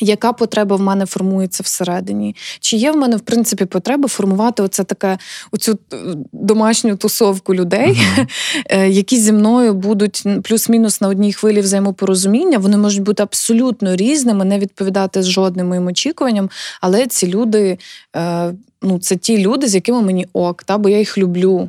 Яка 0.00 0.32
потреба 0.32 0.76
в 0.76 0.80
мене 0.80 1.06
формується 1.06 1.62
всередині? 1.62 2.36
Чи 2.60 2.76
є 2.76 2.92
в 2.92 2.96
мене 2.96 3.16
в 3.16 3.20
принципі 3.20 3.64
потреба 3.64 4.08
формувати 4.08 4.62
оце 4.62 4.84
таке 4.84 5.18
оцю 5.52 5.78
е, 5.92 5.96
домашню 6.32 6.96
тусовку 6.96 7.54
людей, 7.54 8.00
е, 8.66 8.88
які 8.88 9.16
зі 9.16 9.32
мною 9.32 9.74
будуть 9.74 10.24
плюс-мінус 10.42 11.00
на 11.00 11.08
одній 11.08 11.32
хвилі 11.32 11.60
взаємопорозуміння? 11.60 12.58
Вони 12.58 12.76
можуть 12.76 13.02
бути 13.02 13.22
абсолютно 13.22 13.96
різними, 13.96 14.44
не 14.44 14.58
відповідати 14.58 15.22
з 15.22 15.26
жодним 15.28 15.68
моїм 15.68 15.86
очікуванням, 15.86 16.50
але 16.80 17.06
ці 17.06 17.26
люди, 17.26 17.78
е, 18.16 18.54
ну 18.82 18.98
це 18.98 19.16
ті 19.16 19.38
люди, 19.38 19.66
з 19.66 19.74
якими 19.74 20.02
мені 20.02 20.26
ок, 20.32 20.64
та 20.64 20.78
бо 20.78 20.88
я 20.88 20.98
їх 20.98 21.18
люблю. 21.18 21.68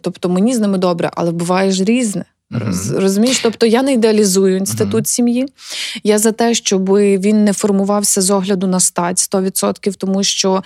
Тобто 0.00 0.28
мені 0.28 0.54
з 0.54 0.58
ними 0.58 0.78
добре, 0.78 1.10
але 1.14 1.30
буває 1.30 1.72
ж 1.72 1.84
різне. 1.84 2.24
Роз- 2.50 3.00
Розумієш, 3.00 3.40
тобто 3.42 3.66
я 3.66 3.82
не 3.82 3.92
ідеалізую 3.92 4.56
інститут 4.56 4.94
Мгм. 4.94 5.04
сім'ї. 5.04 5.46
Я 6.04 6.18
за 6.18 6.32
те, 6.32 6.54
щоб 6.54 6.88
він 6.98 7.44
не 7.44 7.52
формувався 7.52 8.20
з 8.20 8.30
огляду 8.30 8.66
на 8.66 8.80
стать 8.80 9.18
100%, 9.18 9.94
тому 9.96 10.22
що 10.22 10.62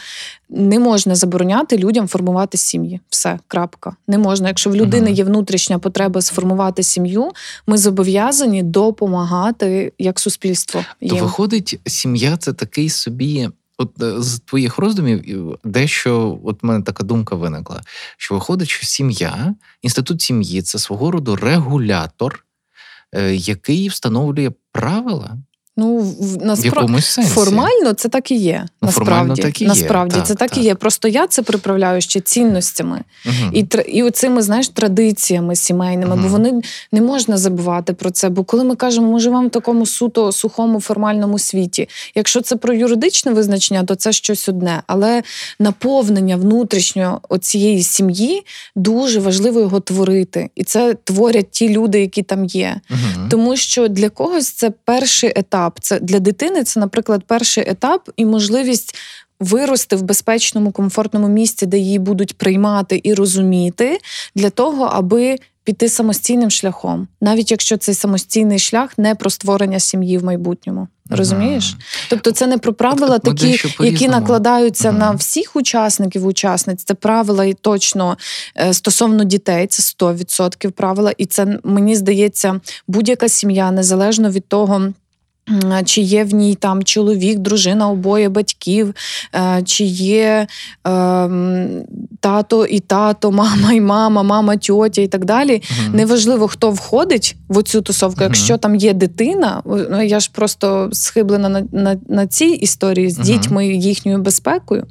не 0.51 0.79
можна 0.79 1.15
забороняти 1.15 1.77
людям 1.79 2.09
формувати 2.09 2.59
сім'ї. 2.59 3.01
Все, 3.11 3.39
крапка. 3.49 3.97
Не 4.09 4.19
можна. 4.19 4.49
Якщо 4.49 4.71
в 4.71 4.77
людини 4.77 5.07
Мгм. 5.07 5.15
є 5.15 5.25
внутрішня 5.25 5.79
потреба 5.79 6.23
сформувати 6.23 6.83
сім'ю, 6.83 7.31
ми 7.67 7.79
зобов'язані 7.79 8.63
допомагати 8.63 9.93
як 9.99 10.21
суспільство. 10.21 10.85
То 11.09 11.17
виходить, 11.17 11.81
сім'я 11.87 12.37
це 12.37 12.53
такий 12.53 12.89
собі. 12.91 13.49
От 13.83 14.03
е, 14.03 14.23
з 14.23 14.41
твоїх 14.41 14.79
роздумів 14.79 15.59
дещо, 15.65 16.41
от 16.45 16.63
в 16.63 16.67
мене 16.67 16.85
така 16.85 17.05
думка 17.05 17.37
виникла, 17.37 17.81
що 18.17 18.35
виходить, 18.35 18.69
що 18.69 18.87
сім'я, 18.87 19.55
інститут 19.83 20.23
сім'ї 20.23 20.63
це 20.63 20.79
свого 20.79 21.11
роду 21.11 21.37
регулятор, 21.37 22.45
е, 23.13 23.35
який 23.35 23.89
встановлює 23.89 24.51
правила 24.73 25.39
Ну, 25.77 25.97
в- 25.99 26.39
сенсі. 27.03 27.31
формально 27.31 27.93
це 27.93 28.09
так 28.09 28.31
і 28.31 28.35
є. 28.35 28.65
Ну, 28.83 28.87
насправді, 28.87 29.43
так 29.43 29.61
і 29.61 29.65
є, 29.65 29.69
насправді 29.69 30.15
так, 30.17 30.27
це 30.27 30.35
так, 30.35 30.51
так. 30.51 30.59
і 30.59 30.63
є. 30.63 30.75
Просто 30.75 31.09
я 31.09 31.27
це 31.27 31.43
приправляю 31.43 32.01
ще 32.01 32.21
цінностями 32.21 33.01
Мгм. 33.27 33.51
і 33.53 33.65
тр- 33.65 33.81
і 33.89 34.03
оцими, 34.03 34.43
знаєш, 34.43 34.69
традиціями 34.69 35.57
сімейними, 35.57 36.15
Мгм. 36.17 36.23
бо 36.25 36.29
вони 36.29 36.63
не 36.93 37.01
можна 37.01 37.37
забувати 37.37 37.93
про 37.93 38.11
це. 38.11 38.29
Бо 38.29 38.45
коли 38.45 38.65
ми 38.65 38.77
кажемо, 38.77 39.13
ми 39.13 39.21
живемо 39.21 39.47
в 39.49 39.51
такому 39.51 39.87
суто 39.87 40.33
сухому 40.33 40.81
формальному 40.81 41.39
світі. 41.39 41.89
Якщо 42.15 42.41
це 42.41 42.57
про 42.57 42.75
юридичне 42.75 43.33
визначення, 43.33 43.85
то 43.85 43.95
це 43.95 44.13
щось 44.13 44.49
одне. 44.49 44.83
Але 44.87 45.23
наповнення 45.59 46.37
внутрішнього 46.37 47.21
оцієї 47.29 47.83
сім'ї 47.83 48.43
дуже 48.77 49.21
важливо 49.21 49.61
його 49.61 49.81
творити. 49.81 50.51
І 50.55 50.65
це 50.65 50.95
творять 51.05 51.51
ті 51.51 51.69
люди, 51.69 52.01
які 52.01 52.23
там 52.23 52.45
є. 52.45 52.81
Мгм. 52.91 53.29
Тому 53.29 53.57
що 53.57 53.89
для 53.89 54.09
когось 54.09 54.49
це 54.51 54.71
перший 54.85 55.33
етап. 55.37 55.62
Це 55.81 56.01
для 56.01 56.19
дитини 56.19 56.65
це, 56.65 56.81
наприклад, 56.81 57.23
перший 57.27 57.65
етап 57.69 58.11
і 58.17 58.25
можливість 58.25 58.95
вирости 59.41 59.97
в 59.97 60.03
безпечному, 60.03 60.73
комфортному 60.73 61.29
місці, 61.29 61.67
де 61.67 61.79
її 61.79 61.99
будуть 61.99 62.39
приймати 62.39 63.01
і 63.05 63.15
розуміти, 63.15 63.99
для 64.35 64.51
того, 64.51 64.85
аби 64.85 65.39
піти 65.65 65.89
самостійним 65.89 66.51
шляхом, 66.51 67.09
навіть 67.21 67.51
якщо 67.51 67.77
цей 67.77 67.95
самостійний 67.95 68.59
шлях 68.59 68.99
не 68.99 69.15
про 69.15 69.31
створення 69.31 69.81
сім'ї 69.81 70.19
в 70.19 70.25
майбутньому. 70.25 70.89
Розумієш? 71.11 71.71
Мгм. 71.73 71.83
Тобто 72.11 72.31
це 72.31 72.47
не 72.47 72.59
про 72.59 72.73
правила, 72.73 73.17
От 73.17 73.23
такі, 73.23 73.61
які 73.81 74.09
накладаються 74.09 74.91
Мгм. 74.91 74.99
на 74.99 75.11
всіх 75.11 75.57
учасників, 75.57 76.27
учасниць. 76.27 76.85
Це 76.85 76.95
правила 76.95 77.45
і 77.45 77.55
точно 77.55 78.17
е, 78.57 78.75
стосовно 78.75 79.25
дітей, 79.25 79.67
це 79.67 79.83
100% 79.83 80.71
правила. 80.71 81.13
І 81.19 81.27
це 81.27 81.59
мені 81.65 81.97
здається, 81.97 82.61
будь-яка 82.89 83.29
сім'я, 83.29 83.71
незалежно 83.71 84.31
від 84.31 84.49
того. 84.49 84.93
Чи 85.85 86.01
є 86.01 86.25
в 86.25 86.35
ній 86.35 86.55
там 86.55 86.83
чоловік, 86.83 87.39
дружина, 87.39 87.89
обоє 87.91 88.29
батьків, 88.29 88.95
е, 89.35 89.63
чи 89.65 89.85
є 89.85 90.47
ем, 90.85 91.83
тато 92.21 92.67
і 92.67 92.81
тато, 92.81 93.31
мама 93.33 93.73
і 93.73 93.81
мама, 93.81 94.23
мама, 94.23 94.57
тьотя 94.57 95.03
і 95.03 95.09
так 95.09 95.25
далі. 95.25 95.63
Мгм. 95.85 95.97
Неважливо, 95.97 96.49
хто 96.49 96.71
входить 96.71 97.37
в 97.49 97.59
оцю 97.59 97.83
тусовку. 97.83 98.17
Мгм. 98.21 98.25
Якщо 98.25 98.57
там 98.57 98.77
є 98.77 98.93
дитина, 98.95 99.63
ну 99.67 100.03
я 100.03 100.21
ж 100.21 100.31
просто 100.33 100.89
схиблена 100.93 101.49
на, 101.49 101.63
на, 101.73 101.97
на 102.09 102.27
цій 102.27 102.45
історії 102.45 103.11
з 103.11 103.19
Мгм. 103.19 103.27
дітьми 103.27 103.67
їхньою 103.67 104.19
безпекою. 104.19 104.87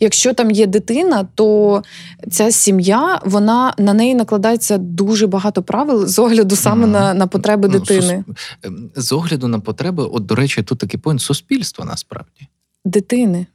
Якщо 0.00 0.34
там 0.34 0.50
є 0.50 0.66
дитина, 0.66 1.28
то 1.34 1.82
ця 2.30 2.50
сім'я 2.50 3.20
вона 3.24 3.74
на 3.78 3.92
неї 3.92 4.14
накладається 4.14 4.78
дуже 4.78 5.26
багато 5.26 5.62
правил 5.62 6.06
з 6.06 6.18
огляду 6.18 6.56
саме 6.56 6.86
на, 6.86 7.14
на 7.14 7.26
потреби 7.26 7.68
Ну, 7.72 7.78
дитини. 7.78 8.24
ем, 8.62 8.90
З 8.96 9.12
огляду 9.12 9.48
на 9.48 9.60
потреби, 9.60 9.91
от, 9.98 10.26
до 10.26 10.34
речі, 10.34 10.62
тут 10.62 10.78
такий 10.78 11.00
поінт 11.00 11.20
суспільства 11.22 11.84
насправді. 11.84 12.48
Дитини. 12.84 13.46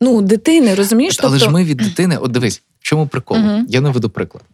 Ну, 0.00 0.22
дитини, 0.22 0.74
розумієш? 0.74 1.18
Але 1.20 1.30
тобто... 1.30 1.44
ж 1.44 1.50
ми 1.50 1.64
від 1.64 1.76
дитини, 1.76 2.16
от 2.16 2.30
дивись, 2.30 2.62
в 2.80 2.84
чому 2.84 3.06
прикол? 3.06 3.38
Мгм. 3.38 3.66
Я 3.68 3.80
наведу 3.80 4.10
приклад. 4.10 4.44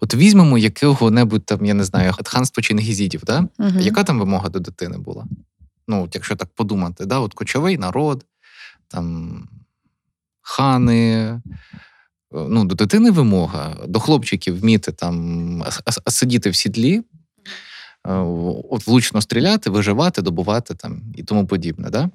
От 0.00 0.14
візьмемо 0.14 0.58
якого-небудь 0.58 1.44
там, 1.44 1.64
я 1.64 1.74
не 1.74 1.84
знаю, 1.84 2.12
ханство 2.24 2.62
Чингізідів, 2.62 3.22
да? 3.24 3.48
Мгм. 3.58 3.80
Яка 3.80 4.04
там 4.04 4.18
вимога 4.18 4.48
до 4.48 4.58
дитини 4.58 4.98
була? 4.98 5.24
Ну, 5.88 6.04
от 6.04 6.14
якщо 6.14 6.36
так 6.36 6.48
подумати, 6.54 7.06
да? 7.06 7.18
от 7.18 7.34
кочовий 7.34 7.78
народ, 7.78 8.24
там 8.88 9.48
хани. 10.42 11.12
е, 11.14 11.40
Ну, 12.48 12.64
до 12.64 12.74
дитини 12.74 13.10
вимога, 13.10 13.76
до 13.88 14.00
хлопчиків 14.00 14.60
вміти 14.60 14.92
там 14.92 15.62
а- 15.62 15.90
а 16.04 16.10
сидіти 16.10 16.50
в 16.50 16.56
сідлі, 16.56 16.94
е, 16.96 17.02
от 18.04 18.86
влучно 18.86 19.20
стріляти, 19.20 19.70
виживати, 19.70 20.22
добувати 20.22 20.74
там 20.74 21.02
і 21.14 21.22
тому 21.22 21.46
подібне. 21.46 21.90
Да? 21.90 22.10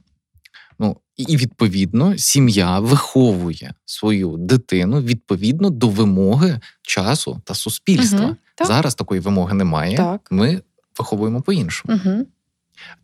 Ну, 0.80 0.97
і- 1.17 1.38
відповідно 1.38 2.17
сім'я 2.17 2.80
виховує 2.80 3.73
свою 3.86 4.38
дитину 4.38 5.02
відповідно 5.02 5.69
до 5.69 5.89
вимоги 5.89 6.60
часу 6.82 7.41
та 7.43 7.54
суспільства. 7.54 8.21
Мгм. 8.21 8.38
Так. 8.56 8.67
Зараз 8.67 8.95
такої 8.95 9.21
вимоги 9.21 9.54
немає. 9.54 9.97
Так. 9.97 10.28
Ми 10.32 10.62
виховуємо 11.00 11.41
по-іншому. 11.41 11.95
Мгм. 12.06 12.26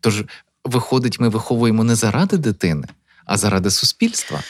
Тож, 0.00 0.24
виходить, 0.64 1.20
ми 1.20 1.28
виховуємо 1.28 1.84
не 1.84 1.94
заради 1.94 2.36
дитини, 2.36 2.86
а 3.26 3.36
заради 3.36 3.70
суспільства. 3.70 4.40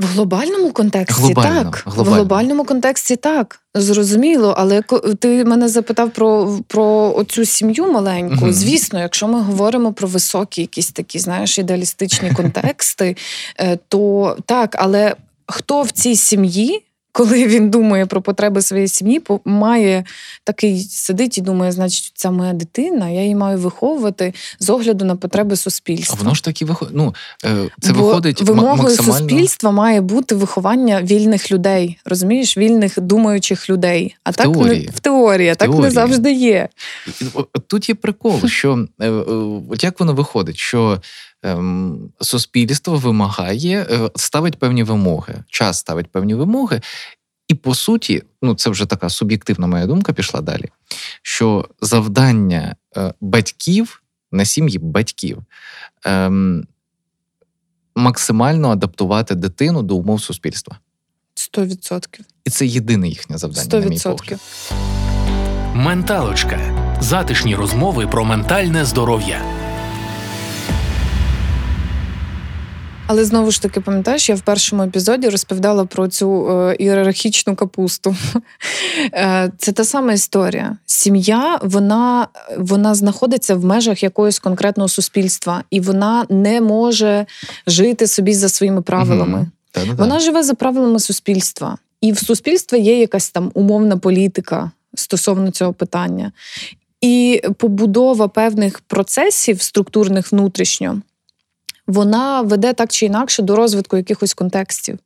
В 0.00 0.04
глобальному 0.04 0.72
контексті 0.72 1.22
Глобально, 1.22 1.64
так. 1.64 1.82
глобально. 1.86 2.10
В 2.10 2.14
глобальному 2.14 2.64
контексті 2.64 3.16
так. 3.16 3.60
Зрозуміло, 3.74 4.54
але 4.58 4.82
ти 5.18 5.44
мене 5.44 5.68
запитав 5.68 6.10
про, 6.10 6.58
про 6.66 7.14
оцю 7.16 7.44
сім'ю 7.44 7.92
маленьку. 7.92 8.34
Мгм. 8.34 8.52
Звісно, 8.52 9.00
якщо 9.00 9.28
ми 9.28 9.40
говоримо 9.40 9.92
про 9.92 10.08
високі 10.08 10.60
якісь 10.60 10.90
такі, 10.90 11.18
знаєш, 11.18 11.58
ідеалістичні 11.58 12.30
контексти, 12.36 13.16
е, 13.58 13.78
то 13.88 14.36
так, 14.46 14.76
але 14.78 15.14
хто 15.46 15.82
в 15.82 15.90
цій 15.90 16.16
сім'ї? 16.16 16.82
Коли 17.12 17.46
він 17.46 17.70
думає 17.70 18.06
про 18.06 18.22
потреби 18.22 18.62
своєї 18.62 18.88
сім'ї, 18.88 19.22
має 19.44 20.04
такий 20.44 20.80
сидить 20.90 21.38
і 21.38 21.40
думає, 21.40 21.72
значить, 21.72 22.12
це 22.14 22.30
моя 22.30 22.52
дитина, 22.52 23.08
я 23.08 23.22
її 23.22 23.34
маю 23.34 23.58
виховувати 23.58 24.34
з 24.60 24.70
огляду 24.70 25.04
на 25.04 25.16
потреби 25.16 25.52
А 25.52 25.56
суспільства. 25.56 26.16
воно 26.18 26.34
ж 26.34 26.44
таки 26.44 26.64
виходить. 26.64 26.94
Ну, 26.96 27.14
е, 27.44 27.68
це 27.80 27.92
Бо 27.92 28.04
виходить 28.04 28.42
вимогою 28.42 28.82
максимально. 28.82 29.12
суспільства 29.18 29.70
має 29.70 30.00
бути 30.00 30.34
виховання 30.34 31.02
вільних 31.02 31.52
людей, 31.52 31.98
розумієш, 32.04 32.58
вільних 32.58 33.00
думаючих 33.00 33.70
людей. 33.70 34.16
А 34.24 34.30
В 34.30 34.36
так 34.36 34.52
теорії. 34.52 34.84
не 34.86 34.92
в 34.92 35.00
теорії, 35.00 35.48
а 35.48 35.54
так 35.54 35.68
теорії. 35.68 35.82
не 35.82 35.90
завжди 35.90 36.32
є. 36.32 36.68
Тут 37.66 37.88
є 37.88 37.94
прикол, 37.94 38.46
що 38.46 38.86
е, 39.00 39.08
е, 39.08 39.10
от 39.70 39.84
як 39.84 40.00
воно 40.00 40.12
виходить, 40.14 40.56
що 40.56 41.02
ем, 41.42 42.12
суспільство 42.20 42.96
вимагає, 42.96 43.86
е, 43.90 44.10
ставить 44.16 44.58
певні 44.58 44.82
вимоги, 44.82 45.44
час 45.48 45.78
ставить 45.78 46.12
певні 46.12 46.34
вимоги. 46.34 46.80
І 47.48 47.54
по 47.54 47.74
суті, 47.74 48.22
ну 48.42 48.54
це 48.54 48.70
вже 48.70 48.86
така 48.86 49.08
суб'єктивна 49.08 49.66
моя 49.66 49.86
думка 49.86 50.12
пішла 50.12 50.40
далі. 50.40 50.64
Що 51.22 51.68
завдання 51.80 52.76
е, 52.96 53.14
батьків 53.20 54.02
на 54.32 54.44
сім'ї 54.44 54.78
батьків 54.78 55.38
ем, 56.04 56.66
максимально 57.96 58.70
адаптувати 58.70 59.34
дитину 59.34 59.82
до 59.82 59.96
умов 59.96 60.22
суспільства. 60.22 60.78
Сто 61.34 61.64
відсотків. 61.64 62.24
І 62.44 62.50
це 62.50 62.66
єдине 62.66 63.08
їхнє 63.08 63.38
завдання. 63.38 63.64
Сто 63.64 63.78
на 63.78 63.86
мій 63.86 63.90
відсотків. 63.90 64.38
погляд. 64.68 64.90
Менталочка. 65.74 66.60
Затишні 67.00 67.54
розмови 67.54 68.06
про 68.06 68.24
ментальне 68.24 68.84
здоров'я. 68.84 69.59
Але 73.10 73.24
знову 73.24 73.50
ж 73.50 73.62
таки, 73.62 73.80
пам'ятаєш, 73.80 74.28
я 74.28 74.34
в 74.34 74.40
першому 74.40 74.82
епізоді 74.82 75.28
розповідала 75.28 75.84
про 75.84 76.08
цю 76.08 76.50
е, 76.50 76.76
ієрархічну 76.78 77.56
капусту. 77.56 78.16
Е, 79.14 79.52
Це 79.58 79.72
та 79.72 79.84
сама 79.84 80.12
історія. 80.12 80.76
Сім'я 80.86 81.58
вона, 81.62 82.28
вона 82.58 82.94
знаходиться 82.94 83.54
в 83.54 83.64
межах 83.64 84.02
якогось 84.02 84.38
конкретного 84.38 84.88
суспільства, 84.88 85.64
і 85.70 85.80
вона 85.80 86.26
не 86.28 86.60
може 86.60 87.26
жити 87.66 88.06
собі 88.06 88.34
за 88.34 88.48
своїми 88.48 88.82
правилами. 88.82 89.38
Мгм. 89.38 89.50
Та-да-да. 89.70 90.02
Вона 90.02 90.20
живе 90.20 90.42
за 90.42 90.54
правилами 90.54 91.00
суспільства, 91.00 91.78
і 92.00 92.12
в 92.12 92.18
суспільстві 92.18 92.80
є 92.80 92.98
якась 92.98 93.30
там 93.30 93.50
умовна 93.54 93.96
політика 93.96 94.70
стосовно 94.94 95.50
цього 95.50 95.72
питання. 95.72 96.32
І 97.00 97.42
побудова 97.56 98.28
певних 98.28 98.80
процесів 98.80 99.62
структурних 99.62 100.32
внутрішньо, 100.32 101.02
вона 101.90 102.42
веде 102.42 102.72
так 102.72 102.90
чи 102.90 103.06
інакше 103.06 103.42
до 103.42 103.56
розвитку 103.56 103.96
якихось 103.96 104.34
контекстів. 104.34 104.98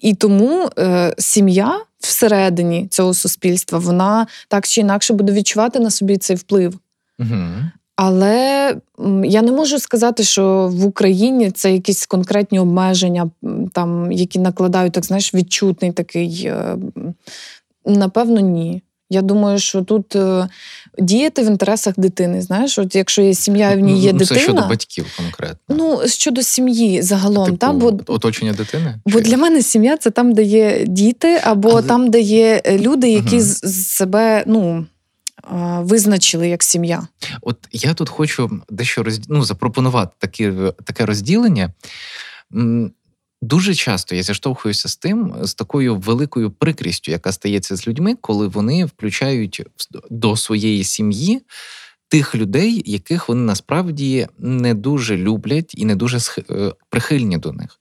І 0.00 0.14
тому 0.14 0.70
е, 0.78 1.14
сім'я 1.18 1.80
всередині 1.98 2.88
цього 2.90 3.14
суспільства, 3.14 3.78
вона 3.78 4.26
так 4.48 4.66
чи 4.66 4.80
інакше 4.80 5.14
буде 5.14 5.32
відчувати 5.32 5.80
на 5.80 5.90
собі 5.90 6.16
цей 6.16 6.36
вплив. 6.36 6.78
Мгм. 7.18 7.70
Але 7.96 8.76
я 9.24 9.42
не 9.42 9.52
можу 9.52 9.78
сказати, 9.78 10.22
що 10.22 10.70
в 10.72 10.84
Україні 10.84 11.50
це 11.50 11.72
якісь 11.72 12.06
конкретні 12.06 12.58
обмеження, 12.58 13.30
там, 13.72 14.12
які 14.12 14.38
накладають, 14.38 14.92
так 14.92 15.04
знаєш, 15.04 15.34
відчутний 15.34 15.92
такий. 15.92 16.42
е, 16.46 16.76
Напевно, 17.86 18.40
ні. 18.40 18.82
Я 19.10 19.22
думаю, 19.22 19.58
що 19.58 19.82
тут 19.82 20.16
е, 20.16 20.48
діяти 20.98 21.42
в 21.42 21.46
інтересах 21.46 21.94
дитини. 21.96 22.42
Знаєш, 22.42 22.78
от 22.78 22.94
якщо 22.94 23.22
є 23.22 23.34
сім'я, 23.34 23.74
в 23.76 23.78
ній 23.78 24.00
є 24.00 24.12
Ну, 24.12 24.18
дитина. 24.18 24.38
Це 24.40 24.44
щодо 24.44 24.68
батьків 24.68 25.06
конкретно. 25.16 25.76
Ну, 25.76 26.00
щодо 26.08 26.42
сім'ї 26.42 27.02
загалом, 27.02 27.44
типу, 27.46 27.56
та, 27.58 27.72
бо, 27.72 27.98
оточення 28.06 28.52
дитини? 28.52 28.94
бо 29.06 29.20
для 29.20 29.36
мене 29.36 29.62
сім'я 29.62 29.96
це 29.96 30.10
там, 30.10 30.32
де 30.32 30.42
є 30.42 30.84
діти, 30.86 31.40
або 31.44 31.70
Але- 31.70 31.82
там, 31.82 32.10
де 32.10 32.20
є 32.20 32.62
е, 32.64 32.78
люди, 32.78 33.10
які 33.10 33.36
Мгм. 33.36 33.40
з 33.44 33.86
себе 33.88 34.44
ну, 34.46 34.86
визначили 35.78 36.48
як 36.48 36.62
сім'я. 36.62 37.06
От 37.42 37.56
я 37.72 37.94
тут 37.94 38.08
хочу 38.08 38.50
дещо 38.70 39.02
роз... 39.02 39.20
ну, 39.28 39.44
запропонувати 39.44 40.12
такі, 40.18 40.52
таке 40.84 41.06
розділення. 41.06 41.72
Дуже 43.42 43.74
часто 43.74 44.14
я 44.14 44.22
зіштовхуюся 44.22 44.88
з 44.88 44.96
тим, 44.96 45.34
з 45.42 45.54
такою 45.54 45.96
великою 45.96 46.50
прикрістю, 46.50 47.12
яка 47.12 47.32
стається 47.32 47.76
з 47.76 47.88
людьми, 47.88 48.16
коли 48.20 48.48
вони 48.48 48.84
включають 48.84 49.62
до 50.10 50.36
своєї 50.36 50.84
сім'ї 50.84 51.42
тих 52.08 52.34
людей, 52.34 52.82
яких 52.86 53.28
вони 53.28 53.40
насправді 53.40 54.26
не 54.38 54.74
дуже 54.74 55.16
люблять 55.16 55.74
і 55.74 55.84
не 55.84 55.96
дуже 55.96 56.18
е, 56.50 56.72
прихильні 56.90 57.38
до 57.38 57.52
них. 57.52 57.78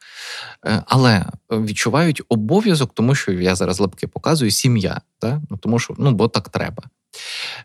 Е, 0.66 0.84
Але 0.86 1.26
відчувають 1.52 2.22
обов'язок, 2.30 2.92
тому 2.94 3.16
що 3.16 3.32
я 3.32 3.56
зараз 3.56 3.80
лапки 3.80 4.08
показую, 4.08 4.52
сім'я. 4.52 5.02
Та? 5.20 5.42
Ну, 5.50 5.58
тому 5.58 5.80
що 5.80 5.96
ну, 5.98 6.12
бо 6.12 6.28
так 6.28 6.50
треба. 6.50 6.84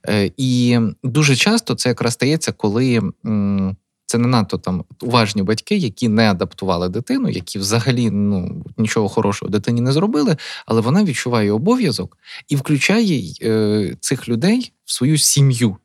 Е, 0.09 0.31
І 0.37 0.79
дуже 1.03 1.37
часто 1.37 1.75
це 1.75 1.89
якраз 1.89 2.13
стається, 2.13 2.53
коли. 2.53 3.01
Це 4.13 4.19
не 4.19 4.29
надто 4.29 4.59
там 4.59 4.85
уважні 5.01 5.43
батьки, 5.43 5.77
які 5.77 6.09
не 6.09 6.31
адаптували 6.31 6.89
дитину, 6.89 7.29
які 7.29 7.59
взагалі 7.59 8.11
ну 8.11 8.65
нічого 8.79 9.09
хорошого 9.09 9.51
дитині 9.51 9.81
не 9.81 9.93
зробили, 9.93 10.37
але 10.67 10.81
вона 10.81 11.05
відчуває 11.05 11.53
обов'язок 11.53 12.19
і 12.49 12.57
включає 12.57 13.35
е, 13.43 13.97
цих 14.01 14.29
людей 14.29 14.73
в 14.85 14.93
свою 14.93 15.19
сім'ю. 15.19 15.77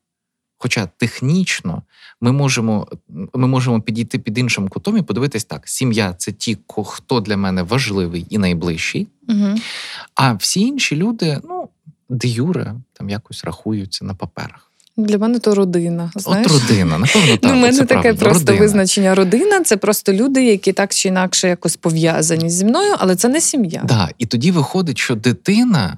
Хоча 0.57 0.89
технічно 0.97 1.83
ми 2.21 2.31
можемо, 2.31 2.87
ми 3.33 3.47
можемо 3.47 3.81
підійти 3.81 4.19
під 4.19 4.37
іншим 4.37 4.67
кутом 4.67 4.97
і 4.97 5.01
подивитись 5.01 5.45
так: 5.45 5.67
сім'я 5.67 6.13
це 6.13 6.31
ті, 6.31 6.57
хто 6.85 7.19
для 7.19 7.37
мене 7.37 7.63
важливий 7.63 8.25
і 8.29 8.37
найближчий, 8.37 9.07
Угу. 9.29 9.55
а 10.15 10.33
всі 10.33 10.59
інші 10.61 10.95
люди, 10.95 11.39
ну, 11.43 11.69
де 12.09 12.27
юре, 12.27 12.75
там 12.93 13.09
якось 13.09 13.43
рахуються 13.43 14.05
на 14.05 14.13
паперах. 14.13 14.71
Для 14.97 15.17
мене 15.17 15.39
то 15.39 15.55
родина. 15.55 16.11
Знаєш? 16.15 16.47
От 16.51 16.53
родина, 16.69 16.97
напевно, 16.97 17.27
так. 17.37 17.39
Ну, 17.43 17.49
у 17.53 17.55
мене 17.55 17.77
таке 17.77 17.93
правильно, 17.93 18.19
просто 18.19 18.45
родина. 18.45 18.59
визначення 18.59 19.15
родина. 19.15 19.61
Це 19.63 19.77
просто 19.77 20.13
люди, 20.13 20.45
які 20.45 20.73
так 20.73 20.93
чи 20.93 21.07
інакше 21.07 21.47
якось 21.47 21.75
пов'язані 21.75 22.49
зі 22.49 22.65
мною, 22.65 22.93
але 22.97 23.15
це 23.15 23.27
не 23.29 23.41
сім'я. 23.41 23.81
Да, 23.83 24.09
і 24.17 24.25
тоді 24.25 24.51
виходить, 24.51 24.97
що 24.97 25.15
дитина. 25.15 25.97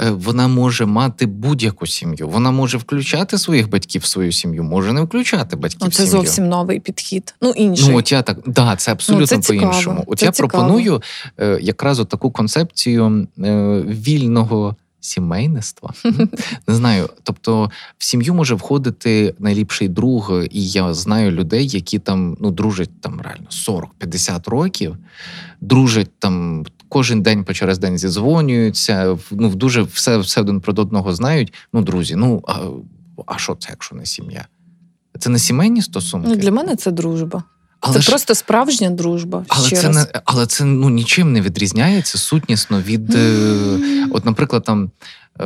е, 0.00 0.10
Вона 0.10 0.48
може 0.48 0.86
мати 0.86 1.26
будь-яку 1.26 1.86
сім'ю. 1.86 2.28
Вона 2.28 2.50
може 2.50 2.78
включати 2.78 3.38
своїх 3.38 3.70
батьків 3.70 4.02
в 4.02 4.06
свою 4.06 4.32
сім'ю, 4.32 4.62
може 4.64 4.92
не 4.92 5.00
включати 5.02 5.56
батьків 5.56 5.80
Ну, 5.82 5.88
в 5.88 5.94
це 5.94 5.96
сім'ю. 6.06 6.10
зовсім 6.10 6.48
новий 6.48 6.80
підхід. 6.80 7.34
Ну, 7.42 7.50
інший. 7.50 7.88
Ну, 7.88 7.96
от 7.98 8.12
я 8.12 8.22
так, 8.22 8.38
да, 8.46 8.76
це 8.76 8.92
абсолютно 8.92 9.26
це 9.26 9.48
по-іншому. 9.48 10.04
От 10.06 10.18
це 10.18 10.26
я 10.26 10.32
цікаво. 10.32 10.48
пропоную 10.48 11.02
е, 11.40 11.58
якраз 11.62 12.00
от 12.00 12.08
таку 12.08 12.30
концепцію 12.30 13.26
е, 13.44 13.82
вільного 13.86 14.76
сімейництва. 15.00 15.92
Не 16.68 16.74
знаю. 16.74 17.08
Тобто, 17.22 17.70
в 17.98 18.04
сім'ю 18.04 18.34
може 18.34 18.54
входити 18.54 19.34
найліпший 19.38 19.88
друг, 19.88 20.32
і 20.50 20.68
я 20.68 20.94
знаю 20.94 21.30
людей, 21.30 21.68
які 21.68 21.98
там 21.98 22.36
ну, 22.40 22.50
дружать 22.50 23.00
там 23.00 23.20
реально 23.20 23.46
40-50 24.00 24.50
років, 24.50 24.96
дружать 25.60 26.10
там. 26.18 26.64
Кожен 26.92 27.22
день 27.22 27.44
по 27.44 27.54
через 27.54 27.78
день 27.78 27.98
зідзвонюються, 27.98 29.12
в- 29.12 29.28
ну 29.30 29.48
в 29.48 29.54
дуже 29.54 29.82
все, 29.82 30.18
все 30.18 30.40
один 30.40 30.60
про 30.60 30.72
одного 30.76 31.14
знають. 31.14 31.52
Ну, 31.72 31.82
друзі, 31.82 32.16
ну 32.16 32.42
а, 32.48 32.58
а 33.26 33.38
що 33.38 33.54
це, 33.54 33.68
якщо 33.70 33.96
не 33.96 34.06
сім'я? 34.06 34.46
Це 35.18 35.30
не 35.30 35.38
сімейні 35.38 35.82
стосунки? 35.82 36.28
Ну, 36.28 36.36
для 36.36 36.50
мене 36.50 36.76
це 36.76 36.90
дружба. 36.90 37.42
Але 37.80 37.94
це 37.94 38.00
ж- 38.00 38.08
просто 38.10 38.34
справжня 38.34 38.90
дружба. 38.90 39.44
але 39.48 39.66
ще 39.66 39.76
це 39.76 39.86
раз. 39.86 39.96
не 39.96 40.06
але 40.24 40.46
це 40.46 40.64
ну 40.64 40.90
нічим 40.90 41.32
не 41.32 41.40
відрізняється 41.40 42.18
сутнісно 42.18 42.80
від, 42.82 43.14
е, 43.14 43.46
от, 44.12 44.24
наприклад, 44.24 44.64
там 44.64 44.90
е, 45.40 45.44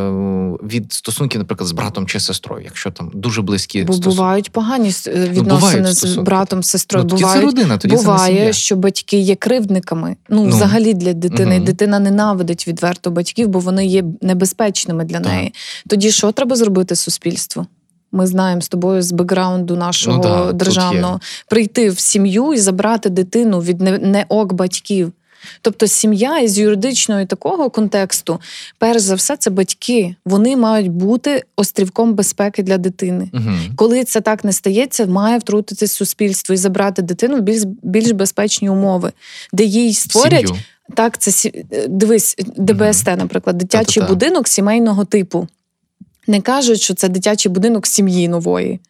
від 0.69 0.93
стосунків, 0.93 1.39
наприклад, 1.39 1.69
з 1.69 1.73
братом 1.73 2.07
чи 2.07 2.21
сестрою, 2.21 2.65
якщо 2.65 2.91
там 2.91 3.11
дуже 3.15 3.43
близькі 3.43 3.85
Бо 3.85 3.93
стосунки. 3.93 4.17
бувають 4.17 4.51
погані 4.53 4.89
е, 4.89 5.11
бувають 5.11 5.39
відносини 5.39 5.93
з 5.93 5.99
стосунки. 5.99 6.23
братом, 6.23 6.63
з 6.63 6.69
сестрою. 6.71 7.05
Ну, 7.05 7.11
тоді 7.11 7.25
це 7.25 7.41
родина, 7.41 7.79
тоді 7.79 7.97
це 7.97 8.03
не 8.03 8.09
буває, 8.09 8.53
що 8.53 8.77
батьки 8.77 9.17
є 9.19 9.35
кривдниками. 9.35 10.17
Ну, 10.29 10.43
Ну. 10.45 10.49
взагалі 10.57 10.95
для 10.95 11.13
дитини. 11.13 11.57
Мгм. 11.57 11.65
Дитина 11.65 11.99
ненавидить 11.99 12.69
відверто 12.69 13.11
батьків, 13.11 13.49
бо 13.49 13.59
вони 13.59 13.87
є 13.87 14.05
небезпечними 14.23 15.05
для 15.05 15.21
Так. 15.21 15.33
неї. 15.33 15.55
Тоді 15.89 16.11
що 16.11 16.33
треба 16.33 16.57
зробити 16.57 16.97
суспільству? 16.97 17.67
Ми 18.15 18.27
знаємо 18.27 18.61
з 18.61 18.69
тобою 18.69 19.03
з 19.03 19.13
бекграунду 19.13 19.77
нашого 19.77 20.17
Ну 20.17 20.23
да, 20.23 20.53
державного 20.53 21.21
прийти 21.49 21.91
в 21.91 21.99
сім'ю 21.99 22.53
і 22.53 22.59
забрати 22.59 23.11
дитину 23.11 23.61
від 23.61 23.81
не, 23.81 23.99
не 23.99 24.27
ок 24.29 24.53
батьків. 24.53 25.13
Тобто 25.61 25.87
сім'я 25.87 26.39
із 26.39 26.59
юридичного 26.59 27.21
і 27.21 27.27
такого 27.27 27.71
контексту, 27.71 28.41
перш 28.79 29.01
за 29.01 29.15
все, 29.15 29.37
це 29.37 29.51
батьки. 29.51 30.15
Вони 30.25 30.57
мають 30.57 30.89
бути 30.89 31.43
острівком 31.57 32.15
безпеки 32.15 32.63
для 32.63 32.79
дитини. 32.79 33.31
Угу. 33.35 33.51
Коли 33.77 34.05
це 34.05 34.21
так 34.21 34.45
не 34.45 34.53
стається, 34.53 35.07
має 35.07 35.39
втрутитись 35.39 35.93
суспільство 35.93 36.55
і 36.55 36.59
забрати 36.59 37.03
дитину 37.03 37.37
в 37.37 37.41
більш, 37.41 37.63
більш 37.83 38.11
безпечні 38.11 38.69
умови, 38.69 39.13
де 39.53 39.65
їй 39.65 39.95
створять 39.95 40.47
Сім'ю. 40.47 40.63
так. 40.95 41.19
Це 41.19 41.51
е, 41.73 41.89
дивись, 41.89 42.37
ДБСТ, 42.57 43.07
наприклад, 43.07 43.59
дитячий 43.59 43.95
Та-та-та. 43.95 44.15
будинок 44.15 44.49
сімейного 44.49 45.05
типу. 45.05 45.49
Не 46.27 46.41
кажуть, 46.41 46.81
що 46.81 46.95
це 46.95 47.09
дитячий 47.09 47.53
будинок 47.53 47.87
сім'ї 47.87 48.29
нової. 48.29 48.81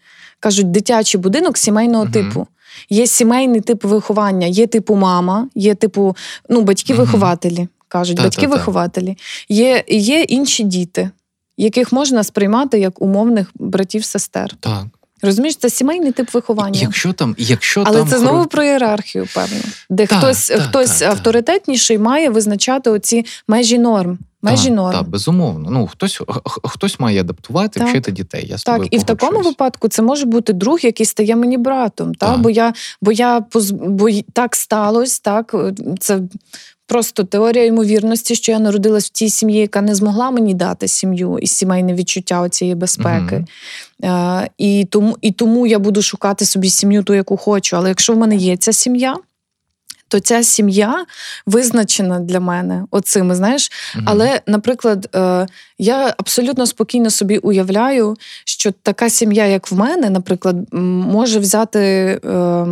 Кажуть, 0.41 0.71
дитячий 0.71 1.21
будинок 1.21 1.59
сімейного 1.59 2.05
Мгм. 2.05 2.13
типу. 2.13 2.47
Є 2.91 3.07
сімейний 3.07 3.61
тип 3.61 3.85
виховання, 3.85 4.47
є 4.47 4.67
типу 4.67 4.95
мама, 4.95 5.49
є 5.55 5.75
типу 5.75 6.17
ну, 6.49 6.61
батьки-вихователі. 6.61 7.69
Кажуть, 7.89 8.17
Та-та-та. 8.17 8.47
батьки-вихователі. 8.47 9.17
Є, 9.49 9.85
є 9.89 10.23
інші 10.23 10.63
діти, 10.65 11.11
яких 11.57 11.93
можна 11.93 12.25
сприймати 12.25 12.79
як 12.79 13.03
умовних 13.03 13.51
братів-сестер. 13.55 14.55
Так. 14.61 14.85
Розумієш, 15.23 15.57
це 15.57 15.71
сімейний 15.71 16.13
тип 16.13 16.35
виховання. 16.35 16.81
Якщо 16.81 17.13
там, 17.13 17.35
якщо 17.39 17.83
Але 17.87 17.99
там 17.99 18.09
це 18.09 18.19
знову 18.19 18.47
про 18.47 18.63
ієрархію, 18.65 19.27
певно, 19.35 19.57
де 19.91 20.07
Так, 20.07 20.19
хтось, 20.19 20.47
так, 20.49 20.61
хтось 20.61 20.99
так. 20.99 21.11
авторитетніший 21.11 21.99
має 21.99 22.31
визначати 22.31 22.91
оці 22.91 23.25
межі 23.49 23.79
норм. 23.79 24.19
Межі 24.45 24.65
Так, 24.65 24.77
норм. 24.77 24.93
Так, 24.93 25.09
безумовно. 25.09 25.71
Ну 25.71 25.87
хтось 25.87 26.21
хтось 26.65 27.01
має 27.01 27.21
адаптувати, 27.21 27.81
Так. 27.81 27.89
вчити 27.89 28.13
дітей. 28.13 28.47
Я 28.49 28.59
з 28.59 28.65
Так, 28.65 28.75
тобою 28.75 28.89
і 28.93 28.99
в 28.99 29.03
такому 29.03 29.41
випадку 29.41 29.89
це 29.89 30.03
може 30.03 30.27
бути 30.27 30.53
друг, 30.53 30.79
який 30.83 31.07
стає 31.07 31.37
мені 31.37 31.59
братом. 31.59 32.15
Та? 32.15 32.37
Бо 32.37 32.51
я, 32.51 32.73
бо 33.03 33.13
я 33.13 33.41
поз... 33.41 33.71
бо 33.71 34.09
так 34.33 34.57
сталося, 34.57 35.21
так 35.23 35.55
це 36.01 36.21
просто 36.87 37.25
теорія 37.25 37.65
ймовірності, 37.65 38.35
що 38.35 38.53
я 38.53 38.59
народилась 38.59 39.07
в 39.07 39.11
тій 39.11 39.31
сім'ї, 39.31 39.61
яка 39.61 39.81
не 39.81 39.95
змогла 39.95 40.31
мені 40.31 40.55
дати 40.55 40.89
сім'ю 40.89 41.39
і 41.39 41.47
сімейне 41.47 41.95
відчуття 41.95 42.49
цієї 42.49 42.75
безпеки. 42.75 43.45
Е, 44.05 44.51
і, 44.59 44.85
тому, 44.91 45.17
і 45.21 45.33
тому 45.33 45.67
я 45.67 45.79
буду 45.79 46.03
шукати 46.03 46.45
собі 46.45 46.71
сім'ю, 46.71 47.03
ту, 47.03 47.15
яку 47.15 47.37
хочу. 47.37 47.77
Але 47.77 47.89
якщо 47.89 48.13
в 48.13 48.17
мене 48.17 48.37
є 48.37 48.57
ця 48.57 48.73
сім'я, 48.73 49.17
то 50.09 50.21
ця 50.21 50.43
сім'я 50.43 51.05
визначена 51.47 52.21
для 52.21 52.41
мене 52.41 52.85
оцими, 52.91 53.35
знаєш. 53.35 53.71
Мгм. 53.95 54.05
Але, 54.09 54.41
наприклад, 54.47 55.09
е, 55.15 55.47
я 55.79 56.15
абсолютно 56.19 56.67
спокійно 56.67 57.11
собі 57.11 57.39
уявляю, 57.39 58.17
що 58.45 58.73
така 58.83 59.11
сім'я, 59.11 59.47
як 59.47 59.71
в 59.71 59.75
мене, 59.75 60.11
наприклад, 60.11 60.57
може 60.73 61.39
взяти 61.39 61.81
е, 61.81 62.67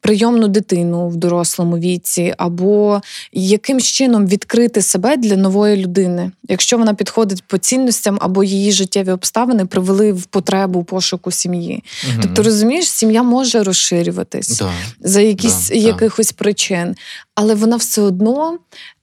прийомну 0.00 0.48
дитину 0.48 1.08
в 1.08 1.16
дорослому 1.16 1.78
віці, 1.78 2.34
або 2.38 3.00
якимсь 3.32 3.84
чином 3.84 4.26
відкрити 4.26 4.82
себе 4.82 5.16
для 5.16 5.36
нової 5.36 5.76
людини, 5.76 6.30
якщо 6.48 6.78
вона 6.78 6.94
підходить 6.94 7.44
по 7.46 7.58
цінностям, 7.58 8.18
або 8.20 8.44
її 8.44 8.72
життєві 8.72 9.10
обставини 9.10 9.66
привели 9.66 10.12
в 10.12 10.24
потребу 10.24 10.84
пошуку 10.84 11.30
сім'ї. 11.30 11.84
Мгм. 12.08 12.18
Тобто, 12.22 12.42
розумієш, 12.42 12.88
сім'я 12.88 13.22
може 13.22 13.62
розширюватись 13.62 14.58
да. 14.58 14.72
за 15.00 15.20
якісь 15.20 15.68
Да, 15.68 15.74
да. 15.74 15.80
якихось 15.80 16.32
причин, 16.70 16.94
але 17.34 17.54
вона 17.54 17.76
все 17.76 18.02
одно 18.02 18.58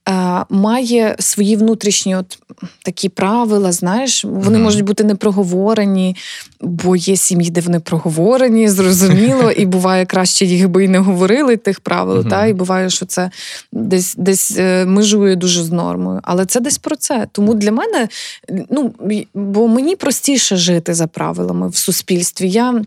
е, 0.08 0.44
має 0.50 1.16
свої 1.18 1.56
внутрішні 1.56 2.16
от 2.16 2.38
такі 2.84 3.08
правила. 3.08 3.72
Знаєш, 3.72 4.24
вони 4.24 4.56
Мгм. 4.56 4.62
можуть 4.62 4.84
бути 4.84 5.04
не 5.04 5.14
проговорені, 5.14 6.16
бо 6.60 6.96
є 6.96 7.16
сім'ї, 7.16 7.50
де 7.50 7.60
вони 7.60 7.80
проговорені, 7.80 8.68
зрозуміло, 8.68 9.50
і 9.56 9.66
буває 9.66 10.06
краще 10.06 10.46
їх 10.46 10.68
би 10.68 10.84
і 10.84 10.88
не 10.88 10.98
говорили 10.98 11.56
тих 11.56 11.80
правил. 11.80 12.18
Мгм. 12.18 12.28
Та 12.28 12.46
і 12.46 12.52
буває, 12.52 12.90
що 12.90 13.06
це 13.06 13.30
десь 13.72 14.14
десь 14.18 14.56
е, 14.58 14.84
межує 14.84 15.36
дуже 15.36 15.62
з 15.62 15.70
нормою. 15.70 16.20
Але 16.22 16.46
це 16.46 16.60
десь 16.60 16.78
про 16.78 16.96
це. 16.96 17.26
Тому 17.32 17.54
для 17.54 17.72
мене, 17.72 18.08
ну 18.70 18.92
бо 19.34 19.68
мені 19.68 19.96
простіше 19.96 20.56
жити 20.56 20.94
за 20.94 21.06
правилами 21.06 21.68
в 21.68 21.76
суспільстві. 21.76 22.50
Я 22.50 22.82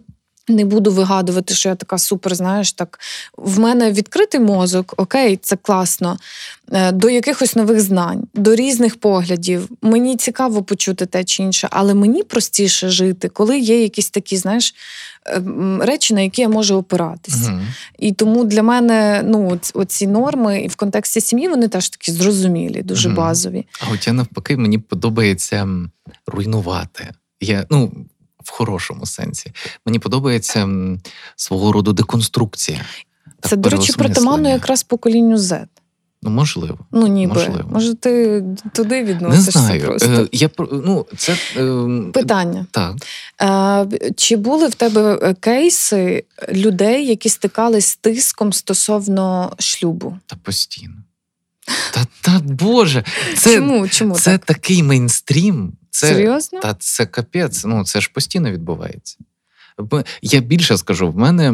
не 0.47 0.65
буду 0.65 0.91
вигадувати, 0.91 1.53
що 1.53 1.69
я 1.69 1.75
така 1.75 1.97
супер, 1.97 2.35
знаєш, 2.35 2.73
так 2.73 2.99
в 3.37 3.59
мене 3.59 3.91
відкритий 3.91 4.39
мозок, 4.39 4.93
окей, 4.97 5.37
це 5.41 5.55
класно. 5.55 6.17
е, 6.71 6.91
До 6.91 7.09
якихось 7.09 7.55
нових 7.55 7.81
знань, 7.81 8.23
до 8.33 8.55
різних 8.55 8.99
поглядів. 8.99 9.69
Мені 9.81 10.15
цікаво 10.17 10.63
почути 10.63 11.05
те 11.05 11.23
чи 11.23 11.43
інше, 11.43 11.67
але 11.71 11.93
мені 11.93 12.23
простіше 12.23 12.89
жити, 12.89 13.29
коли 13.29 13.59
є 13.59 13.81
якісь 13.81 14.09
такі, 14.09 14.37
знаєш, 14.37 14.75
е, 15.27 15.41
речі, 15.81 16.13
на 16.13 16.21
які 16.21 16.41
я 16.41 16.49
можу 16.49 16.75
опиратись. 16.75 17.47
Мгм. 17.47 17.67
І 17.99 18.11
тому 18.13 18.43
для 18.45 18.63
мене 18.63 19.21
ну, 19.25 19.59
оці 19.73 20.07
норми 20.07 20.61
і 20.61 20.67
в 20.67 20.75
контексті 20.75 21.21
сім'ї 21.21 21.47
вони 21.49 21.67
теж 21.67 21.89
такі 21.89 22.11
зрозумілі, 22.11 22.81
дуже 22.83 23.07
Мгм. 23.09 23.17
базові. 23.17 23.65
А 23.79 23.93
от 23.93 24.07
я 24.07 24.13
навпаки, 24.13 24.57
мені 24.57 24.77
подобається 24.77 25.67
руйнувати. 26.27 27.09
Я, 27.41 27.65
ну, 27.69 27.91
в 28.43 28.51
хорошому 28.51 29.05
сенсі. 29.05 29.51
Мені 29.85 29.99
подобається 29.99 30.69
свого 31.35 31.71
роду 31.71 31.93
деконструкція. 31.93 32.85
Це, 33.41 33.55
до 33.55 33.69
речі, 33.69 33.93
притаманно 33.93 34.49
якраз 34.49 34.83
поколінню 34.83 35.37
Z. 35.37 35.65
Ну, 36.23 36.29
можливо. 36.29 36.77
Ну, 36.91 37.07
ніби. 37.07 37.33
Можливо. 37.33 37.69
Може, 37.71 37.95
ти 37.95 38.43
туди 38.73 39.17
Не 39.21 39.41
знаю. 39.41 39.81
просто. 39.81 40.07
Е, 40.11 40.27
я 40.31 40.49
ну, 40.71 41.05
це 41.17 41.37
е, 41.57 42.11
Питання. 42.13 42.65
так. 42.71 42.95
Е, 43.41 44.11
Чи 44.17 44.35
були 44.35 44.67
в 44.67 44.75
тебе 44.75 45.19
е, 45.21 45.33
кейси 45.33 46.23
людей, 46.49 47.07
які 47.07 47.29
стикались 47.29 47.85
з 47.85 47.95
тиском 47.95 48.53
стосовно 48.53 49.53
шлюбу? 49.59 50.17
Та 50.25 50.35
постійно. 50.35 50.93
Та, 51.93 52.05
та 52.21 52.39
Боже, 52.43 53.03
це, 53.37 53.55
Чому? 53.55 53.87
Чому 53.87 54.15
це 54.15 54.31
так? 54.31 54.45
такий 54.45 54.83
мейнстрім. 54.83 55.73
Це, 55.91 56.07
Серйозно? 56.07 56.59
Та 56.59 56.73
це 56.73 57.05
капець. 57.05 57.65
Ну, 57.65 57.83
це 57.83 58.01
ж 58.01 58.11
постійно 58.13 58.51
відбувається. 58.51 59.17
Я 60.21 60.39
більше 60.39 60.77
скажу, 60.77 61.11
в 61.11 61.17
мене 61.17 61.53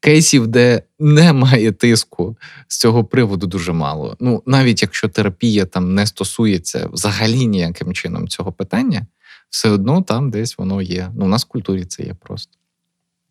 кейсів, 0.00 0.46
де 0.46 0.82
немає 0.98 1.72
тиску 1.72 2.36
з 2.68 2.78
цього 2.78 3.04
приводу, 3.04 3.46
дуже 3.46 3.72
мало. 3.72 4.16
Ну, 4.20 4.42
навіть 4.46 4.82
якщо 4.82 5.08
терапія 5.08 5.64
там 5.64 5.94
не 5.94 6.06
стосується 6.06 6.88
взагалі 6.92 7.46
ніяким 7.46 7.92
чином 7.94 8.28
цього 8.28 8.52
питання, 8.52 9.06
все 9.50 9.68
одно 9.70 10.02
там 10.02 10.30
десь 10.30 10.58
воно 10.58 10.82
є. 10.82 11.10
Ну, 11.16 11.24
у 11.24 11.28
нас 11.28 11.44
в 11.44 11.48
культурі 11.48 11.84
це 11.84 12.02
є 12.02 12.14
просто. 12.14 12.52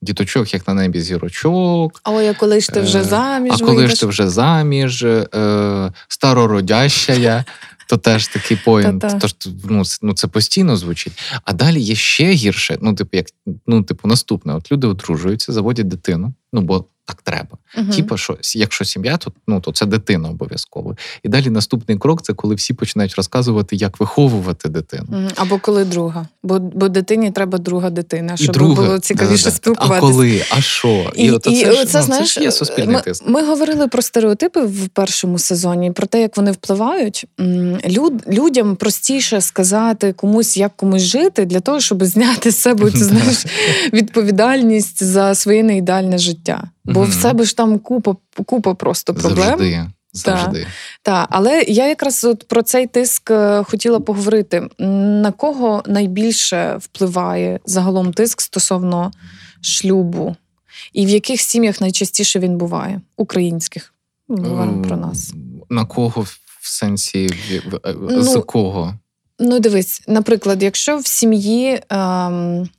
Діточок, 0.01 0.53
як 0.53 0.67
на 0.67 0.73
небі 0.73 1.01
зірочок. 1.01 2.01
Ой, 2.05 2.27
а 2.27 2.33
коли 2.33 2.61
ж 2.61 2.69
ти 2.69 2.81
вже 2.81 2.99
Е, 2.99 3.03
заміж 3.03 3.53
А 3.55 3.57
коли 3.57 3.75
вийдеш? 3.75 3.93
ж 3.95 3.99
ти 3.99 4.05
вже 4.05 4.29
заміж, 4.29 5.03
е, 5.03 5.91
старородящая, 6.07 7.45
то 7.91 7.97
теж 7.97 8.27
такий 8.27 8.57
поінт. 8.65 9.05
Тож 9.21 9.35
ну, 9.69 9.83
ну, 10.01 10.13
це 10.13 10.27
постійно 10.27 10.77
звучить. 10.77 11.13
А 11.45 11.53
далі 11.53 11.81
є 11.81 11.95
ще 11.95 12.31
гірше. 12.31 12.77
Ну, 12.81 12.93
типу, 12.93 13.17
як 13.17 13.25
ну, 13.67 13.83
типу, 13.83 14.07
наступне: 14.07 14.55
от 14.55 14.71
люди 14.71 14.87
одружуються, 14.87 15.53
заводять 15.53 15.87
дитину. 15.87 16.33
Ну, 16.53 16.61
бо 16.61 16.85
так 17.05 17.21
треба. 17.21 17.57
Мгм. 17.77 17.89
Типу, 17.89 18.17
що 18.17 18.37
якщо 18.55 18.85
сім'я, 18.85 19.17
то 19.17 19.31
ну 19.47 19.59
то 19.59 19.71
це 19.71 19.85
дитина 19.85 20.29
обов'язково. 20.29 20.95
І 21.23 21.29
далі 21.29 21.49
наступний 21.49 21.97
крок 21.97 22.21
це 22.21 22.33
коли 22.33 22.55
всі 22.55 22.73
починають 22.73 23.15
розказувати, 23.15 23.75
як 23.75 23.99
виховувати 23.99 24.69
дитину. 24.69 25.07
Мгм. 25.09 25.27
Або 25.35 25.59
коли 25.59 25.85
друга. 25.85 26.27
Бо, 26.43 26.59
бо 26.59 26.89
дитині 26.89 27.31
треба 27.31 27.57
друга 27.57 27.89
дитина, 27.89 28.37
щоб 28.37 28.55
друге, 28.55 28.75
було 28.75 28.99
цікавіше 28.99 29.43
да-да. 29.43 29.55
спілкуватися. 29.55 29.97
А 29.97 29.99
коли? 29.99 30.43
А 30.49 30.61
що? 30.61 31.11
І, 31.15 31.31
от 31.31 31.47
і, 31.47 31.63
це 31.63 31.73
ж, 31.73 31.81
оце, 31.81 31.99
ну, 31.99 32.05
знаєш, 32.05 32.33
це 32.33 32.39
ж 32.39 32.45
є 32.45 32.51
суспільний 32.51 32.95
ми, 32.95 33.01
тиск. 33.01 33.27
ми 33.27 33.45
говорили 33.45 33.87
про 33.87 34.01
стереотипи 34.01 34.61
в 34.65 34.87
першому 34.87 35.39
сезоні, 35.39 35.91
про 35.91 36.07
те, 36.07 36.21
як 36.21 36.37
вони 36.37 36.51
впливають. 36.51 37.25
Люд, 37.89 38.13
людям 38.27 38.75
простіше 38.75 39.41
сказати 39.41 40.13
комусь, 40.13 40.57
як 40.57 40.75
комусь 40.75 41.01
жити, 41.01 41.45
для 41.45 41.59
того, 41.59 41.79
щоб 41.79 42.03
зняти 42.03 42.51
з 42.51 42.57
себе 42.61 42.91
цю 42.91 42.97
знаєш, 42.97 43.45
відповідальність 43.93 45.03
за 45.03 45.35
своє 45.35 45.63
неідеальне 45.63 46.17
життя. 46.17 46.63
Бо 46.85 47.03
в 47.03 47.13
себе 47.13 47.43
ж 47.43 47.57
там 47.57 47.79
купа, 47.79 48.15
купа 48.45 48.73
просто 48.73 49.13
проблем. 49.13 49.47
Завжди. 49.47 49.85
Завжди. 50.13 50.67
Так, 51.01 51.27
але 51.31 51.61
я 51.67 51.87
якраз 51.87 52.23
от 52.23 52.47
про 52.47 52.61
цей 52.63 52.87
тиск 52.87 53.31
е, 53.31 53.63
хотіла 53.63 53.99
поговорити. 53.99 54.69
На 54.79 55.31
кого 55.31 55.83
найбільше 55.85 56.77
впливає 56.81 57.59
загалом 57.65 58.13
тиск 58.13 58.41
стосовно 58.41 59.11
шлюбу? 59.61 60.35
І 60.93 61.05
в 61.05 61.09
яких 61.09 61.41
сім'ях 61.41 61.81
найчастіше 61.81 62.39
він 62.39 62.57
буває? 62.57 63.01
Українських. 63.17 63.93
Ну, 64.29 64.49
Говоримо 64.49 64.81
про 64.83 64.97
нас. 64.97 65.33
На 65.69 65.85
кого 65.85 66.21
в 66.21 66.39
сенсі 66.61 67.27
в- 67.71 67.79
Ну, 68.09 68.23
з 68.23 68.41
кого? 68.41 68.93
Ну, 69.39 69.59
дивись, 69.59 70.01
наприклад, 70.07 70.63
якщо 70.63 70.97
в 70.97 71.07
сім'ї 71.07 71.81
ем, 71.89 72.69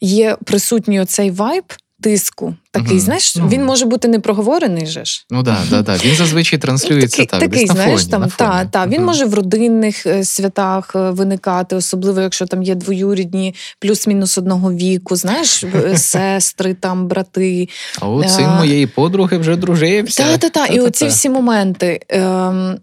є 0.00 0.36
присутній 0.44 1.00
оцей 1.00 1.30
вайб 1.30 1.64
тиску, 2.00 2.54
такий, 2.70 2.90
Мгм. 2.90 3.00
знаєш, 3.00 3.36
Ну. 3.36 3.48
він 3.48 3.64
може 3.64 3.86
бути 3.86 4.08
не 4.08 4.20
проговорений 4.20 4.86
же 4.86 5.04
ж. 5.04 5.24
Ну 5.30 5.42
да, 5.42 5.58
да, 5.70 5.82
да. 5.82 5.96
Він 6.04 6.14
зазвичай 6.14 6.58
транслюється 6.58 7.24
так. 7.24 7.40
такий 7.40 7.48
десь 7.48 7.68
на 7.68 7.74
знаєш, 7.74 8.00
фоні, 8.00 8.10
там 8.10 8.20
на 8.20 8.28
фоні. 8.28 8.50
та, 8.50 8.64
та 8.64 8.86
він 8.86 9.04
може 9.04 9.24
в 9.24 9.34
родинних 9.34 10.06
е, 10.06 10.24
святах 10.24 10.92
е, 10.96 11.10
виникати, 11.10 11.76
особливо 11.76 12.20
якщо 12.20 12.46
там 12.46 12.62
є 12.62 12.74
двоюрідні, 12.74 13.54
плюс-мінус 13.78 14.38
одного 14.38 14.72
віку, 14.72 15.16
знаєш, 15.16 15.64
е, 15.64 15.96
сестри, 15.98 16.74
там 16.74 17.08
брати. 17.08 17.68
А 18.00 18.08
от 18.08 18.30
син 18.30 18.48
моєї 18.48 18.86
подруги 18.86 19.38
вже 19.38 19.56
дружився. 19.56 20.22
Та, 20.22 20.38
та, 20.38 20.48
та. 20.48 20.66
І 20.66 20.80
оці 20.80 21.06
всі 21.06 21.28
моменти. 21.30 22.00
Ем, 22.08 22.76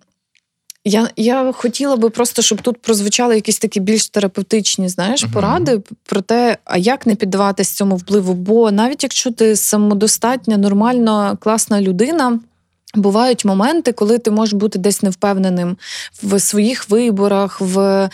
я, 0.88 1.10
я 1.16 1.52
хотіла 1.52 1.96
би 1.96 2.10
просто, 2.10 2.42
щоб 2.42 2.62
тут 2.62 2.82
прозвучали 2.82 3.36
якісь 3.36 3.60
такі 3.60 3.80
більш 3.80 4.08
терапевтичні, 4.10 4.90
знаєш, 4.90 5.24
Мгм. 5.24 5.34
поради 5.34 5.82
про 6.06 6.22
те, 6.22 6.58
а 6.66 6.78
як 6.78 7.06
не 7.06 7.16
піддаватись 7.16 7.70
цьому 7.70 7.96
впливу. 7.96 8.34
Бо 8.34 8.72
навіть 8.72 9.04
якщо 9.04 9.32
ти 9.32 9.56
самодостатня, 9.56 10.58
нормальна, 10.58 11.38
класна 11.40 11.82
людина. 11.82 12.40
Бувають 12.96 13.46
моменти, 13.46 13.92
коли 13.92 14.18
ти 14.18 14.32
можеш 14.32 14.54
бути 14.54 14.80
десь 14.80 15.04
невпевненим 15.04 15.78
в 16.24 16.40
своїх 16.40 16.90
виборах, 16.90 17.62
в 17.62 18.10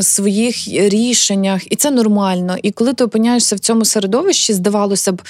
своїх 0.00 0.68
рішеннях, 0.68 1.72
і 1.72 1.76
це 1.76 1.90
нормально. 1.90 2.56
І 2.62 2.70
коли 2.70 2.92
ти 2.94 3.04
опиняєшся 3.04 3.56
в 3.56 3.58
цьому 3.58 3.84
середовищі, 3.84 4.52
здавалося 4.52 5.12
б, 5.12 5.22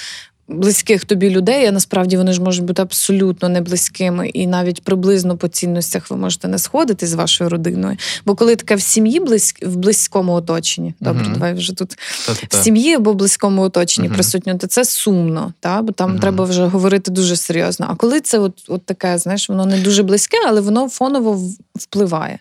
близьких 0.47 1.05
тобі 1.05 1.29
людей, 1.29 1.65
а 1.65 1.71
насправді 1.71 2.17
вони 2.17 2.33
ж 2.33 2.41
можуть 2.41 2.65
бути 2.65 2.81
абсолютно 2.81 3.49
не 3.49 3.61
близькими, 3.61 4.27
і 4.29 4.47
навіть 4.47 4.83
приблизно 4.83 5.37
по 5.37 5.47
цінностях 5.47 6.11
ви 6.11 6.17
можете 6.17 6.47
не 6.47 6.57
сходити 6.57 7.07
з 7.07 7.13
вашою 7.13 7.49
родиною. 7.49 7.97
Бо 8.25 8.35
коли 8.35 8.55
таке 8.55 8.75
в 8.75 8.81
сім'ї 8.81 9.19
близь... 9.19 9.53
в 9.61 9.75
близькому 9.75 10.33
оточенні, 10.33 10.93
добре, 10.99 11.23
Мгм. 11.23 11.33
давай 11.33 11.53
вже 11.53 11.73
тут 11.73 11.89
Та-та-та. 12.27 12.57
в 12.59 12.63
сім'ї 12.63 12.93
або 12.95 13.13
близькому 13.13 13.61
оточенні 13.61 14.07
Мгм. 14.07 14.15
присутньо, 14.15 14.57
то 14.57 14.67
це 14.67 14.85
сумно, 14.85 15.53
та? 15.59 15.81
бо 15.81 15.91
там 15.91 16.09
Мгм. 16.09 16.19
треба 16.19 16.45
вже 16.45 16.65
говорити 16.65 17.11
дуже 17.11 17.35
серйозно. 17.35 17.87
А 17.89 17.95
коли 17.95 18.21
це 18.21 18.39
от, 18.39 18.53
от 18.67 18.85
таке, 18.85 19.17
знаєш, 19.17 19.49
воно 19.49 19.65
не 19.65 19.77
дуже 19.81 20.03
близьке, 20.03 20.37
але 20.47 20.61
воно 20.61 20.89
фоново 20.89 21.41
впливає. 21.75 22.39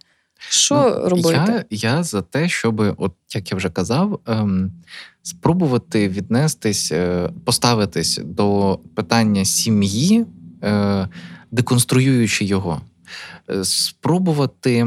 Що 0.48 0.74
Ну, 1.02 1.08
робити? 1.08 1.64
Я, 1.70 1.96
я 1.96 2.02
за 2.02 2.22
те, 2.22 2.48
щоб, 2.48 2.94
от 2.98 3.12
як 3.34 3.50
я 3.50 3.56
вже 3.56 3.68
казав, 3.70 4.20
ем, 4.26 4.72
спробувати 5.22 6.08
віднестись, 6.08 6.92
е, 6.92 7.30
поставитись 7.44 8.20
до 8.24 8.78
питання 8.94 9.44
сім'ї, 9.44 10.26
е, 10.62 11.08
деконструюючи 11.50 12.44
його. 12.44 12.80
Е, 13.50 13.64
Спробувати 13.64 14.86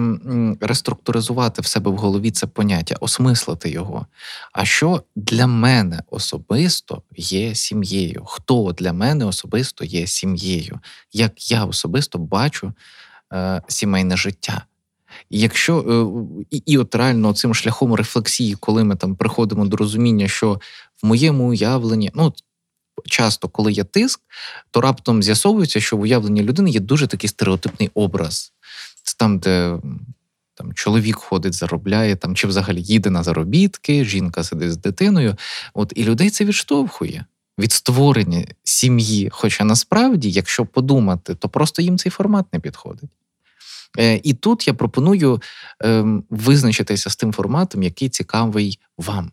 реструктуризувати 0.62 1.62
в 1.62 1.66
себе 1.66 1.92
в 1.92 1.98
голові 1.98 2.32
це 2.32 2.48
поняття, 2.48 2.96
осмислити 3.00 3.70
його. 3.70 4.08
А 4.54 4.66
що 4.66 5.04
для 5.16 5.48
мене 5.48 6.04
особисто 6.12 7.02
є 7.18 7.56
сім'єю? 7.56 8.24
Хто 8.26 8.72
для 8.78 8.94
мене 8.94 9.26
особисто 9.26 9.86
є 9.86 10.08
сім'єю? 10.08 10.80
Як 11.14 11.52
я 11.52 11.66
особисто 11.66 12.18
бачу 12.18 12.74
е, 13.34 13.62
сімейне 13.68 14.18
життя? 14.18 14.66
Якщо 15.30 15.80
е, 15.80 16.46
і, 16.52 16.58
і 16.66 16.78
от 16.78 16.96
реально 16.96 17.34
цим 17.34 17.54
шляхом 17.54 17.94
рефлексії, 17.94 18.56
коли 18.60 18.84
ми 18.84 18.96
там 18.96 19.16
приходимо 19.16 19.66
до 19.66 19.78
розуміння, 19.78 20.28
що 20.28 20.60
в 21.04 21.06
моєму 21.06 21.50
уявленні, 21.50 22.12
ну 22.16 22.34
часто, 23.06 23.48
коли 23.48 23.72
є 23.72 23.84
тиск, 23.84 24.22
то 24.72 24.82
раптом 24.82 25.24
з'ясовується, 25.24 25.82
що 25.82 25.98
в 25.98 26.02
уявленні 26.02 26.44
людини 26.44 26.70
є 26.70 26.80
дуже 26.80 27.08
такий 27.08 27.30
стереотипний 27.30 27.92
образ. 27.94 28.54
Це 29.04 29.16
там, 29.18 29.40
де 29.40 29.78
там 30.56 30.74
чоловік 30.74 31.16
ходить, 31.16 31.54
заробляє, 31.54 32.16
там 32.16 32.36
чи 32.36 32.48
взагалі 32.48 32.82
їде 32.82 33.10
на 33.10 33.24
заробітки, 33.24 34.06
жінка 34.06 34.44
сидить 34.44 34.74
з 34.74 34.78
дитиною. 34.78 35.36
От 35.74 35.94
і 35.96 36.04
людей 36.04 36.30
це 36.30 36.46
відштовхує. 36.46 37.26
Від 37.60 37.72
створення 37.72 38.46
сім'ї. 38.64 39.30
Хоча 39.32 39.64
насправді, 39.64 40.32
якщо 40.32 40.66
подумати, 40.66 41.36
то 41.36 41.50
просто 41.50 41.82
їм 41.82 41.98
цей 41.98 42.12
формат 42.12 42.54
не 42.54 42.60
підходить. 42.60 43.10
Е, 44.00 44.22
І 44.24 44.34
тут 44.34 44.68
я 44.68 44.74
пропоную 44.74 45.42
ем, 45.80 46.24
визначитися 46.30 47.10
з 47.10 47.16
тим 47.16 47.34
форматом, 47.34 47.84
який 47.84 48.10
цікавий 48.10 48.80
вам. 48.98 49.32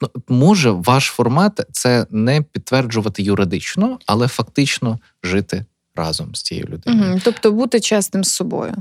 Ну, 0.00 0.10
може, 0.28 0.70
ваш 0.70 1.04
формат 1.04 1.60
це 1.72 2.06
не 2.10 2.42
підтверджувати 2.42 3.22
юридично, 3.22 3.98
але 4.06 4.28
фактично 4.28 4.98
жити 5.22 5.64
разом 5.94 6.34
з 6.34 6.42
цією 6.42 6.66
людиною. 6.66 7.10
Угу. 7.10 7.20
Тобто 7.24 7.52
бути 7.52 7.80
чесним 7.80 8.24
з 8.24 8.32
собою, 8.32 8.74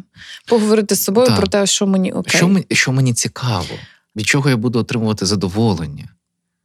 поговорити 0.47 0.95
з 0.95 1.03
собою 1.03 1.27
Так. 1.27 1.37
про 1.37 1.47
те, 1.47 1.65
що 1.65 1.87
мені 1.87 2.11
окей. 2.11 2.37
Що, 2.37 2.47
мені, 2.47 2.65
що 2.71 2.91
мені 2.91 3.13
цікаво, 3.13 3.75
від 4.15 4.27
чого 4.27 4.49
я 4.49 4.57
буду 4.57 4.79
отримувати 4.79 5.25
задоволення? 5.25 6.09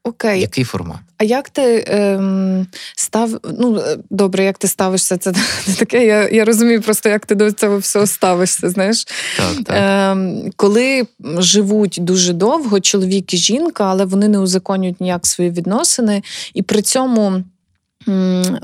Окей, 0.04 0.40
Який 0.40 0.64
формат? 0.64 0.96
А 1.18 1.24
як 1.24 1.50
ти 1.50 1.84
ем, 1.86 2.66
став? 2.96 3.30
Ну 3.58 3.76
е, 3.78 3.98
добре, 4.10 4.44
як 4.44 4.58
ти 4.58 4.68
ставишся? 4.68 5.16
Це 5.16 5.32
не 5.68 5.74
таке. 5.74 6.06
Я, 6.06 6.28
я 6.28 6.44
розумію 6.44 6.82
просто, 6.82 7.08
як 7.08 7.26
ти 7.26 7.34
до 7.34 7.52
цього 7.52 7.78
всього 7.78 8.06
ставишся. 8.06 8.70
Знаєш, 8.70 9.04
Так, 9.36 9.64
так. 9.64 9.76
ем, 10.12 10.50
коли 10.56 11.06
живуть 11.38 11.98
дуже 12.00 12.32
довго 12.32 12.80
чоловік 12.80 13.34
і 13.34 13.36
жінка, 13.36 13.84
але 13.84 14.04
вони 14.04 14.28
не 14.28 14.38
узаконюють 14.38 15.00
ніяк 15.00 15.26
свої 15.26 15.50
відносини, 15.50 16.22
і 16.54 16.62
при 16.62 16.82
цьому. 16.82 17.42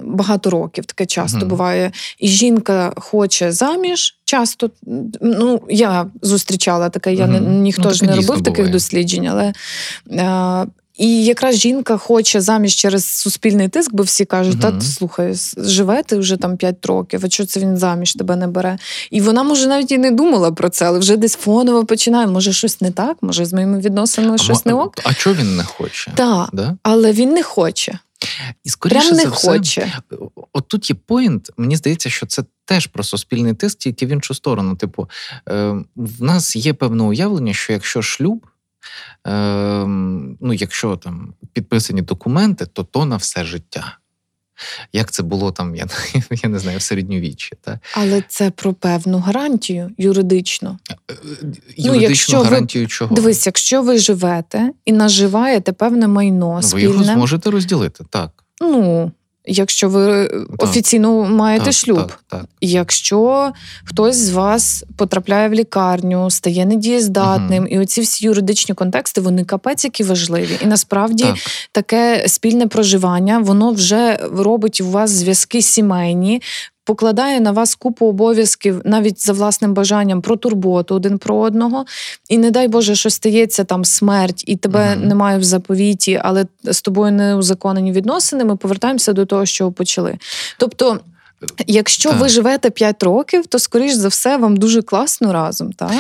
Багато 0.03 0.51
років 0.51 0.85
таке 0.85 1.07
часто 1.07 1.39
Мгм. 1.39 1.49
буває. 1.49 1.93
І 2.19 2.29
жінка 2.29 2.93
хоче 2.97 3.53
заміж. 3.53 4.19
Часто 4.25 4.71
ну 5.21 5.61
я 5.69 6.07
зустрічала 6.23 6.89
таке. 6.89 7.15
Я 7.15 7.27
Мгм. 7.27 7.63
ніхто 7.63 7.83
Ну, 7.85 7.91
ж 7.95 8.05
не 8.05 8.11
робив 8.17 8.37
таких 8.39 8.55
буває. 8.55 8.73
досліджень, 8.73 9.27
але 9.27 9.53
е, 10.11 10.67
І 10.99 11.25
якраз 11.25 11.57
жінка 11.57 11.97
хоче 11.97 12.41
заміж 12.41 12.75
через 12.75 13.05
суспільний 13.05 13.69
тиск, 13.69 13.95
бо 13.95 14.03
всі 14.03 14.25
кажуть, 14.25 14.61
та 14.61 14.81
слухай, 14.81 15.35
живе 15.57 16.03
ти 16.03 16.17
вже 16.17 16.37
там 16.37 16.57
5 16.57 16.87
років, 16.87 17.21
а 17.25 17.29
чого 17.29 17.47
це 17.47 17.61
він 17.61 17.77
заміж 17.77 18.15
тебе 18.15 18.37
не 18.37 18.47
бере? 18.47 18.79
І 19.11 19.21
вона, 19.21 19.43
може, 19.43 19.67
навіть 19.67 19.93
і 19.93 19.99
не 19.99 20.11
думала 20.11 20.53
про 20.53 20.69
це, 20.69 20.87
але 20.87 20.99
вже 20.99 21.17
десь 21.17 21.37
фоново 21.37 21.85
починає. 21.85 22.27
Може, 22.27 22.53
щось 22.53 22.81
не 22.81 22.91
так, 22.91 23.17
може, 23.21 23.45
з 23.45 23.53
моїми 23.53 23.81
відносинами 23.81 24.39
щось 24.39 24.63
А, 24.65 24.69
не 24.69 24.75
ок. 24.75 24.95
А 25.05 25.15
чого 25.15 25.37
він 25.37 25.57
не 25.57 25.65
хоче? 25.65 26.13
Так, 26.15 26.49
Да? 26.53 26.77
але 26.83 27.13
він 27.13 27.31
не 27.31 27.43
хоче. 27.43 27.99
І 28.65 28.71
скоріше 28.71 29.01
Прям 29.01 29.17
не 29.17 29.23
за 29.23 29.29
все, 29.29 29.49
хоче. 29.49 29.93
От 30.53 30.69
тут 30.69 30.91
є 30.91 30.97
поінт. 31.07 31.51
Мені 31.57 31.77
здається, 31.77 32.11
що 32.11 32.27
це 32.27 32.43
теж 32.65 32.87
про 32.87 33.05
суспільний 33.05 33.55
тиск, 33.55 33.79
тільки 33.79 34.07
в 34.07 34.09
іншу 34.09 34.35
сторону. 34.35 34.77
Типу, 34.77 35.09
е, 35.49 35.75
в 35.97 36.23
нас 36.23 36.57
є 36.57 36.75
певне 36.75 37.03
уявлення, 37.05 37.55
що 37.55 37.73
якщо 37.73 38.03
шлюб, 38.03 38.47
е, 39.26 39.32
ну 40.41 40.53
якщо 40.53 40.97
там 40.97 41.35
підписані 41.53 42.03
документи, 42.03 42.66
то 42.66 42.82
то 42.85 43.05
на 43.05 43.16
все 43.16 43.45
життя. 43.45 43.99
Як 44.93 45.11
це 45.11 45.22
було 45.22 45.53
там, 45.53 45.76
я, 45.76 45.87
я 46.43 46.49
не 46.49 46.59
знаю, 46.59 46.78
в 46.78 46.82
середньовіччі. 46.82 47.53
Та? 47.61 47.80
Але 47.95 48.22
це 48.28 48.51
про 48.51 48.74
певну 48.74 49.18
гарантію 49.18 49.91
юридично. 49.99 50.78
Е, 50.91 51.14
Юридичну 51.76 52.09
якщо 52.09 52.39
ви- 52.39 52.45
гарантію 52.45 52.87
чого? 52.87 53.14
Дивись, 53.14 53.47
якщо 53.47 53.82
ви 53.82 53.99
живете 53.99 54.70
і 54.85 54.93
наживаєте 54.93 55.72
певне 55.72 56.09
майно 56.09 56.61
Ну, 56.62 56.68
ви 56.68 56.82
його 56.82 57.05
зможете 57.05 57.51
розділити, 57.51 58.05
так. 58.11 58.30
ну 58.61 59.12
якщо 59.47 59.89
ви 59.89 60.27
офіційно 60.59 61.25
маєте 61.25 61.65
так, 61.65 61.75
шлюб. 61.75 61.99
Так, 61.99 62.25
так. 62.29 62.45
Якщо 62.61 63.53
хтось 63.85 64.17
з 64.17 64.31
вас 64.31 64.85
потрапляє 64.97 65.49
в 65.49 65.55
лікарню, 65.55 66.31
стає 66.31 66.67
недієздатним, 66.67 67.67
і 67.71 67.79
оці 67.79 68.01
всі 68.01 68.27
юридичні 68.27 68.75
контексти 68.75 69.21
вони 69.21 69.45
капець 69.45 69.85
які 69.85 70.05
важливі. 70.05 70.59
І 70.63 70.67
насправді 70.67 71.25
так. 71.25 71.37
таке 71.73 72.25
спільне 72.29 72.67
проживання, 72.67 73.39
воно 73.39 73.73
вже 73.73 74.19
робить 74.33 74.81
у 74.81 74.91
вас 74.91 75.11
зв'язки 75.11 75.63
сімейні. 75.63 76.43
Покладає 76.85 77.41
на 77.41 77.53
вас 77.53 77.74
купу 77.74 78.07
обов'язків 78.07 78.80
навіть 78.85 79.26
за 79.26 79.32
власним 79.32 79.74
бажанням 79.74 80.22
про 80.22 80.37
турботу 80.37 80.95
один 80.95 81.18
про 81.18 81.37
одного. 81.37 81.85
І 82.28 82.39
не 82.39 82.51
дай 82.51 82.68
Боже, 82.68 82.95
що 82.95 83.11
стається 83.11 83.64
там 83.64 83.85
смерть, 83.85 84.45
і 84.47 84.57
тебе 84.57 84.97
Мгм. 84.97 85.09
немає 85.09 85.39
в 85.39 85.45
заповіті, 85.45 86.20
але 86.24 86.47
з 86.64 86.82
тобою 86.82 87.12
не 87.12 87.35
узаконені 87.35 87.93
відносини. 87.93 88.45
Ми 88.45 88.57
повертаємося 88.57 89.12
до 89.12 89.26
того, 89.26 89.47
що 89.47 89.72
почали. 89.72 90.18
Тобто, 90.59 91.01
якщо 91.67 92.11
Так. 92.11 92.21
ви 92.21 92.29
живете 92.29 92.71
5 92.71 93.03
років, 93.03 93.47
то 93.47 93.59
скоріш 93.59 93.93
за 93.93 94.09
все 94.09 94.37
вам 94.37 94.57
дуже 94.57 94.83
класно 94.83 95.33
разом, 95.33 95.73
так? 95.73 95.93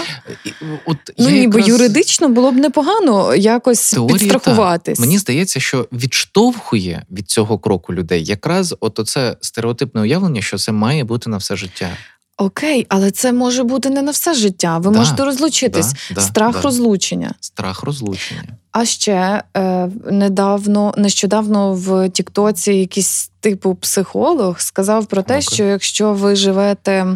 От 0.86 0.96
Ну 1.18 1.30
ніби 1.30 1.58
якраз- 1.60 1.68
юридично 1.68 2.28
було 2.28 2.52
б 2.52 2.56
непогано 2.56 3.34
якось 3.34 3.90
Теорії, 3.90 4.18
підстрахуватись. 4.18 4.98
Мені 5.00 5.18
здається, 5.18 5.60
що 5.60 5.88
відштовхує 5.92 7.02
від 7.10 7.30
цього 7.30 7.58
кроку 7.58 7.94
людей 7.94 8.24
якраз 8.24 8.74
от 8.80 8.98
оце 8.98 9.36
стереотипне 9.40 10.00
уявлення, 10.00 10.42
що 10.42 10.58
це 10.58 10.72
має 10.72 11.04
бути 11.04 11.30
на 11.30 11.36
все 11.36 11.56
життя. 11.56 11.88
Окей, 12.36 12.86
але 12.88 13.10
це 13.10 13.32
може 13.32 13.62
бути 13.64 13.90
не 13.90 14.02
на 14.02 14.10
все 14.10 14.34
життя. 14.34 14.78
Ви 14.78 14.90
Да, 14.90 14.98
можете 14.98 15.24
розлучитись. 15.24 15.92
Да, 15.92 16.14
да, 16.14 16.20
Страх 16.20 16.52
да. 16.54 16.60
розлучення. 16.60 17.34
Страх 17.40 17.82
розлучення. 17.82 18.42
А 18.72 18.84
ще 18.84 19.42
е, 19.56 19.88
недавно, 20.10 20.94
нещодавно 20.96 21.74
в 21.74 22.08
Тіктоці 22.08 22.72
якийсь 22.72 23.30
типу 23.40 23.74
психолог 23.74 24.60
сказав 24.60 25.06
про 25.06 25.22
те, 25.22 25.34
Ну-ка. 25.34 25.54
що 25.54 25.64
якщо 25.64 26.12
ви 26.12 26.36
живете, 26.36 27.06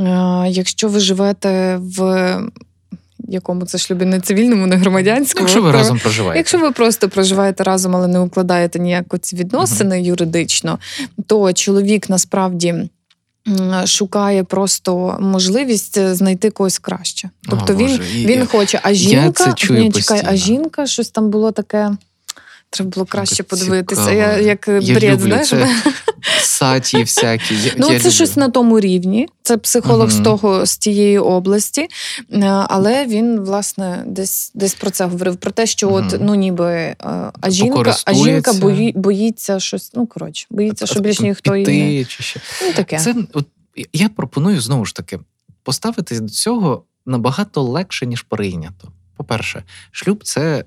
е, 0.00 0.44
якщо 0.48 0.88
ви 0.88 1.00
живете 1.00 1.76
в 1.82 2.38
якому 3.28 3.64
це 3.66 3.78
шлюбі 3.78 4.04
не 4.04 4.20
цивільному, 4.20 4.66
не 4.66 4.76
громадянському, 4.76 5.42
Якщо 5.46 5.62
ви 5.62 5.72
то- 5.72 5.78
разом 5.78 5.98
проживаєте. 5.98 6.38
Якщо 6.38 6.58
ви 6.58 6.70
просто 6.72 7.08
проживаєте 7.08 7.64
разом, 7.64 7.96
але 7.96 8.06
не 8.08 8.18
укладаєте 8.20 8.78
ніяко 8.78 9.18
ці 9.18 9.36
відносини 9.36 10.02
юридично, 10.02 10.78
то 11.26 11.52
чоловік 11.52 12.10
насправді. 12.10 12.74
Шукає 13.86 14.44
просто 14.44 15.18
можливість 15.20 15.96
е, 15.96 16.14
знайти 16.14 16.50
когось 16.50 16.78
краще. 16.78 17.30
Тобто 17.50 17.72
О, 17.72 17.76
він, 17.76 17.86
Боже, 17.86 18.02
він 18.02 18.46
хоче, 18.46 18.80
а 18.82 18.92
жінка 18.92 19.44
це 19.44 19.52
чую 19.52 19.80
ні, 19.80 19.92
чекай, 19.92 20.22
а 20.24 20.36
жінка 20.36 20.86
щось 20.86 21.10
там 21.10 21.30
було 21.30 21.52
таке. 21.52 21.96
Треба 22.74 22.90
було 22.90 23.06
краще 23.06 23.36
Як 23.38 23.48
подивитися. 23.48 24.00
цікаво. 24.02 24.18
Я, 24.20 24.38
як 24.38 24.68
Я 24.68 24.94
бред, 24.94 25.12
люблю 25.12 25.28
знаєш? 25.28 25.48
це. 25.48 25.68
Саті 26.40 26.96
всякі. 27.00 27.54
Я, 27.54 27.72
Ну, 27.78 27.86
я 27.86 27.92
це 27.92 27.98
люблю. 27.98 28.10
щось 28.10 28.36
на 28.36 28.48
тому 28.48 28.80
рівні. 28.80 29.28
Це 29.42 29.56
психолог 29.56 30.10
з 30.10 30.20
того 30.20 30.66
з 30.66 30.76
тієї 30.78 31.18
області. 31.18 31.88
Е, 32.32 32.40
Але 32.46 33.06
він 33.06 33.40
власне 33.40 34.04
десь 34.06 34.50
десь 34.54 34.74
про 34.74 34.90
це 34.90 35.04
говорив: 35.04 35.36
про 35.36 35.50
те, 35.50 35.66
що 35.66 35.92
от 35.92 36.16
ну 36.20 36.34
ніби 36.34 36.72
е, 36.72 36.96
а 37.40 37.50
жінка, 37.50 37.96
а 38.04 38.14
жінка 38.14 38.52
бої, 38.52 38.92
боїться 38.96 39.60
щось. 39.60 39.90
Ну 39.94 40.06
коротше, 40.06 40.46
боїться, 40.50 40.86
що 40.86 41.00
більш 41.00 41.20
ніхто 41.20 41.56
її 41.56 41.98
не 41.98 42.04
чи 42.04 42.22
ще. 42.22 42.40
ну, 42.66 42.72
таке. 42.72 42.98
Це 42.98 43.14
от 43.32 43.46
я 43.92 44.08
пропоную 44.08 44.60
знову 44.60 44.84
ж 44.84 44.94
таки 44.94 45.18
поставитись 45.62 46.20
до 46.20 46.28
цього 46.28 46.84
набагато 47.06 47.62
легше, 47.62 48.06
ніж 48.06 48.22
прийнято. 48.22 48.88
По-перше, 49.24 49.62
шлюб 49.90 50.24
це 50.24 50.64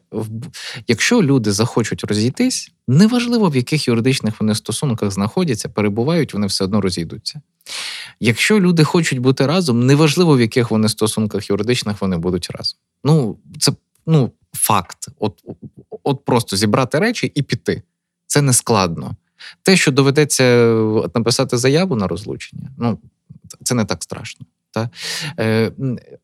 якщо 0.87 1.23
люди 1.23 1.51
захочуть 1.51 2.03
розійтись, 2.03 2.71
неважливо 2.87 3.49
в 3.49 3.55
яких 3.55 3.87
юридичних 3.87 4.41
вони 4.41 4.55
стосунках 4.55 5.11
знаходяться, 5.11 5.69
перебувають, 5.69 6.33
вони 6.33 6.47
все 6.47 6.63
одно 6.63 6.81
розійдуться. 6.81 7.41
Якщо 8.19 8.59
люди 8.59 8.83
хочуть 8.83 9.19
бути 9.19 9.45
разом, 9.45 9.85
неважливо 9.85 10.37
в 10.37 10.41
яких 10.41 10.71
вони 10.71 10.89
стосунках 10.89 11.49
юридичних 11.49 12.01
вони 12.01 12.17
будуть 12.17 12.49
разом. 12.49 12.79
Ну, 13.03 13.37
це 13.59 13.71
ну, 14.05 14.31
факт. 14.53 15.07
От, 15.19 15.43
от 16.03 16.25
просто 16.25 16.57
зібрати 16.57 16.99
речі 16.99 17.31
і 17.35 17.41
піти. 17.41 17.83
Це 18.27 18.41
не 18.41 18.53
складно. 18.53 19.15
Те, 19.63 19.77
що 19.77 19.91
доведеться 19.91 20.43
е, 20.43 21.09
написати 21.15 21.57
заяву 21.57 21.95
на 21.95 22.07
розлучення, 22.07 22.71
ну 22.77 22.99
це 23.63 23.75
не 23.75 23.85
так 23.85 24.03
страшно. 24.03 24.45
Та? 24.77 24.89
Е, 25.39 25.71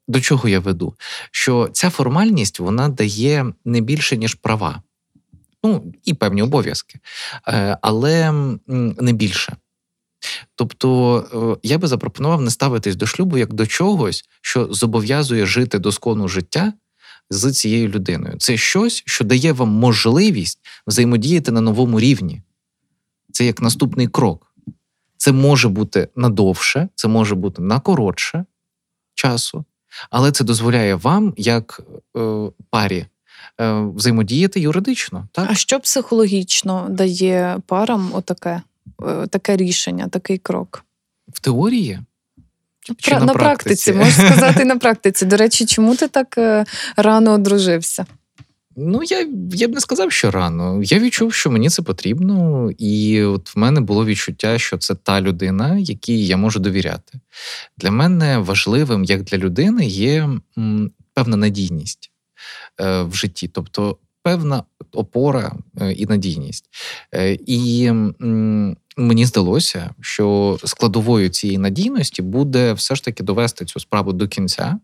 до 0.08 0.22
чого 0.22 0.50
я 0.50 0.60
веду? 0.60 0.94
Що 1.32 1.70
ця 1.74 1.90
формальність 1.90 2.60
вона 2.60 2.90
дає 2.90 3.54
не 3.66 3.82
більше, 3.82 4.18
ніж 4.18 4.36
права, 4.36 4.82
ну 5.64 5.94
і 6.04 6.14
певні 6.14 6.42
обов'язки, 6.42 7.00
е, 7.48 7.78
але 7.82 8.32
не 9.00 9.14
більше. 9.14 9.58
Тобто 10.56 11.58
е, 11.64 11.68
я 11.68 11.78
би 11.78 11.88
запропонував 11.88 12.42
не 12.42 12.50
ставитись 12.50 12.96
до 12.96 13.06
шлюбу 13.06 13.38
як 13.38 13.54
до 13.54 13.68
чогось, 13.68 14.26
що 14.42 14.74
зобов'язує 14.74 15.46
жити 15.46 15.80
доскону 15.80 16.28
життя 16.28 16.74
з 17.30 17.52
цією 17.52 17.88
людиною. 17.90 18.36
Це 18.38 18.58
щось, 18.58 19.04
що 19.06 19.24
дає 19.24 19.54
вам 19.54 19.70
можливість 19.70 20.60
взаємодіяти 20.88 21.52
на 21.52 21.62
новому 21.62 22.00
рівні. 22.00 22.42
Це 23.32 23.46
як 23.46 23.62
наступний 23.62 24.08
крок. 24.08 24.53
Це 25.24 25.32
може 25.32 25.70
бути 25.70 26.08
надовше, 26.16 26.88
це 26.96 27.08
може 27.08 27.36
бути 27.36 27.62
на 27.62 27.80
коротше 27.80 28.46
часу, 29.14 29.66
але 30.10 30.32
це 30.32 30.44
дозволяє 30.44 30.96
вам, 30.96 31.34
як 31.38 31.82
е, 32.18 32.50
парі, 32.70 33.06
е, 33.62 33.72
взаємодіяти 33.96 34.60
юридично. 34.60 35.28
Так? 35.32 35.48
А 35.50 35.56
що 35.56 35.80
психологічно 35.80 36.88
дає 36.90 37.60
парам 37.68 38.10
отаке, 38.14 38.62
е, 39.08 39.28
таке 39.28 39.58
рішення, 39.58 40.08
такий 40.08 40.38
крок? 40.38 40.86
В 41.28 41.40
теорії. 41.40 42.00
Чи 42.98 43.12
Пра- 43.12 43.26
на 43.26 43.34
практиці, 43.34 43.94
можеш 43.94 44.14
сказати, 44.14 44.62
і 44.62 44.66
на 44.66 44.78
практиці. 44.80 45.26
До 45.26 45.38
речі, 45.38 45.66
чому 45.66 45.96
ти 45.96 46.08
так 46.08 46.38
е, 46.38 46.66
рано 46.96 47.32
одружився? 47.32 48.06
Ну, 48.76 49.02
я, 49.04 49.28
я 49.52 49.68
б 49.68 49.74
не 49.74 49.82
сказав, 49.82 50.12
що 50.12 50.32
рано. 50.32 50.82
Я 50.84 51.00
відчув, 51.00 51.34
що 51.34 51.52
мені 51.52 51.70
це 51.70 51.82
потрібно, 51.82 52.70
і 52.78 53.24
от 53.24 53.56
в 53.56 53.60
мене 53.60 53.82
було 53.82 54.06
відчуття, 54.06 54.60
що 54.60 54.78
це 54.78 54.96
та 54.96 55.22
людина, 55.22 55.78
якій 55.78 56.26
я 56.26 56.38
можу 56.38 56.60
довіряти. 56.60 57.20
Для 57.78 57.92
мене 57.92 58.38
важливим, 58.38 59.04
як 59.04 59.24
для 59.24 59.38
людини, 59.38 59.86
є 59.86 60.30
певна 61.14 61.38
надійність 61.38 62.12
е, 62.82 63.02
в 63.02 63.16
житті, 63.16 63.48
тобто 63.48 63.98
певна 64.24 64.64
опора 64.92 65.56
е, 65.82 65.92
і 65.92 66.06
надійність. 66.06 66.66
Е, 67.16 67.38
і 67.46 67.92
мені 68.98 69.26
здалося, 69.26 69.90
що 70.02 70.58
складовою 70.66 71.30
цієї 71.30 71.58
надійності 71.58 72.22
буде 72.22 72.74
все 72.74 72.96
ж 72.96 73.04
таки 73.04 73.24
довести 73.24 73.66
цю 73.66 73.80
справу 73.80 74.14
до 74.14 74.28
кінця. 74.28 74.80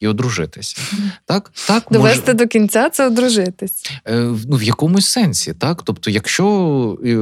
І 0.00 0.08
одружитися. 0.08 0.76
Так, 1.24 1.52
так 1.66 1.84
Довести 1.90 2.32
може, 2.32 2.44
до 2.44 2.46
кінця 2.46 2.90
це 2.90 3.06
одружитись. 3.06 3.92
Е, 4.08 4.34
ну, 4.48 4.56
в 4.56 4.62
якомусь 4.62 5.06
сенсі, 5.06 5.54
так. 5.54 5.82
Тобто, 5.82 6.10
якщо 6.10 6.98
е, 7.04 7.16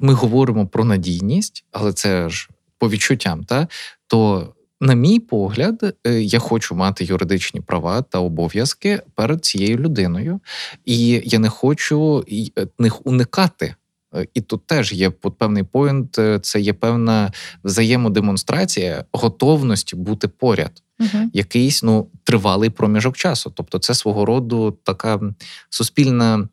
ми 0.00 0.14
говоримо 0.14 0.66
про 0.66 0.84
надійність, 0.84 1.64
але 1.72 1.92
це 1.92 2.28
ж 2.28 2.48
по 2.78 2.90
відчуттям, 2.90 3.44
так, 3.44 3.70
то, 4.06 4.48
на 4.80 4.94
мій 4.94 5.20
погляд, 5.20 5.96
е, 6.06 6.20
я 6.22 6.38
хочу 6.38 6.74
мати 6.74 7.04
юридичні 7.04 7.60
права 7.60 8.02
та 8.02 8.18
обов'язки 8.18 9.02
перед 9.14 9.44
цією 9.44 9.78
людиною, 9.78 10.40
і 10.84 11.22
я 11.24 11.38
не 11.38 11.48
хочу 11.48 12.24
е, 12.58 12.66
них 12.78 13.06
уникати. 13.06 13.74
І 14.34 14.40
тут 14.40 14.66
теж 14.66 14.92
є 14.92 15.10
певний 15.10 15.62
поінт, 15.62 16.18
це 16.42 16.60
є 16.60 16.72
певна 16.72 17.32
взаємодемонстрація 17.64 19.04
готовності 19.12 19.96
бути 19.96 20.28
поряд 20.28 20.82
Угу. 21.00 21.30
якийсь 21.32 21.82
ну 21.82 22.08
тривалий 22.24 22.70
проміжок 22.70 23.16
часу. 23.16 23.52
Тобто, 23.56 23.78
це 23.78 23.94
свого 23.94 24.24
роду 24.24 24.78
така 24.84 25.20
суспільна 25.70 26.48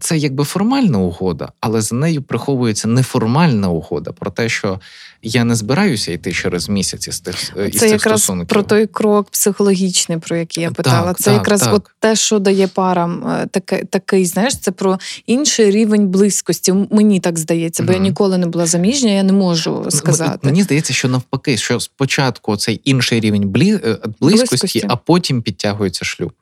це 0.00 0.16
якби 0.18 0.44
формальна 0.44 0.98
угода, 0.98 1.52
але 1.60 1.80
за 1.80 1.96
нею 1.96 2.22
приховується 2.22 2.88
неформальна 2.88 3.68
угода 3.68 4.12
про 4.12 4.30
те, 4.30 4.48
що 4.48 4.80
я 5.22 5.44
не 5.44 5.54
збираюся 5.54 6.12
йти 6.12 6.32
через 6.32 6.68
місяць 6.68 7.08
із 7.08 7.20
тих 7.20 7.34
е, 7.58 7.66
із 7.68 7.72
Це 7.72 7.78
цих 7.78 7.90
якраз 7.90 8.22
стосунків. 8.22 8.48
про 8.48 8.62
той 8.62 8.86
крок 8.86 9.30
психологічний, 9.30 10.18
про 10.18 10.36
який 10.36 10.62
я 10.62 10.68
Так, 10.68 10.76
питала. 10.76 11.14
це 11.14 11.24
так, 11.24 11.34
якраз 11.34 11.60
так. 11.60 11.74
от 11.74 11.90
те, 11.98 12.16
що 12.16 12.38
дає 12.38 12.66
парам 12.68 13.26
е, 13.28 13.46
таке, 13.46 13.84
такий, 13.84 14.26
знаєш, 14.26 14.58
це 14.58 14.70
про 14.70 14.98
інший 15.26 15.70
рівень 15.70 16.08
близькості. 16.08 16.72
Мені 16.90 17.20
так 17.20 17.38
здається, 17.38 17.82
бо 17.82 17.92
я 17.92 17.98
ніколи 17.98 18.38
не 18.38 18.46
була 18.46 18.66
заміжня, 18.66 19.10
я 19.10 19.22
не 19.22 19.32
можу 19.32 19.86
сказати. 19.88 20.38
Мені 20.42 20.62
здається, 20.62 20.92
що 20.94 21.08
навпаки, 21.08 21.56
що 21.56 21.80
спочатку 21.80 22.56
цей 22.56 22.80
інший 22.84 23.20
рівень 23.20 23.42
е, 23.42 23.48
близькості, 23.48 24.08
Близькості. 24.20 24.84
а 24.88 24.96
потім 24.96 25.42
підтягується 25.42 26.04
шлюб, 26.04 26.32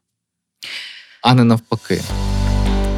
а 1.22 1.34
не 1.34 1.44
навпаки. 1.44 2.02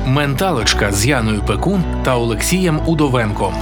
Менталочка 0.09 0.93
з 0.93 1.07
Яною 1.07 1.43
Пекун 1.47 1.85
та 2.05 2.17
Олексієм 2.17 2.81
Удовенком. 2.87 3.55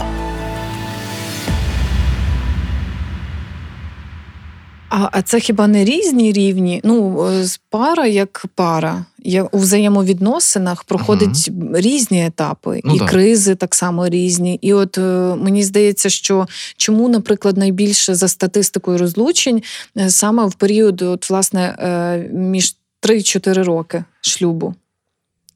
А, 4.88 5.09
а 5.12 5.22
це 5.22 5.40
хіба 5.40 5.66
не 5.66 5.84
різні 5.84 6.32
рівні? 6.32 6.80
Ну, 6.84 7.28
пара 7.70 8.07
як 8.07 8.47
пара. 8.55 9.05
Я 9.18 9.42
у 9.42 9.59
взаємовідносинах 9.59 10.84
проходить 10.84 11.51
різні 11.74 12.26
етапи, 12.26 12.80
Ну 12.84 12.94
і 12.94 12.99
да. 12.99 13.07
кризи 13.07 13.55
так 13.55 13.74
само 13.74 14.09
різні. 14.09 14.59
І 14.62 14.72
от 14.72 14.99
е, 14.99 15.34
мені 15.36 15.62
здається, 15.62 16.11
що 16.11 16.47
чому, 16.76 17.09
наприклад, 17.09 17.57
найбільше 17.57 18.14
за 18.14 18.28
статистикою 18.28 18.99
розлучень 18.99 19.62
е, 19.99 20.11
саме 20.11 20.47
в 20.47 20.55
період, 20.55 21.03
от, 21.03 21.30
власне, 21.30 21.76
е, 21.78 22.18
між 22.32 22.76
3-4 23.03 23.64
роки 23.64 24.05
шлюбу. 24.20 24.74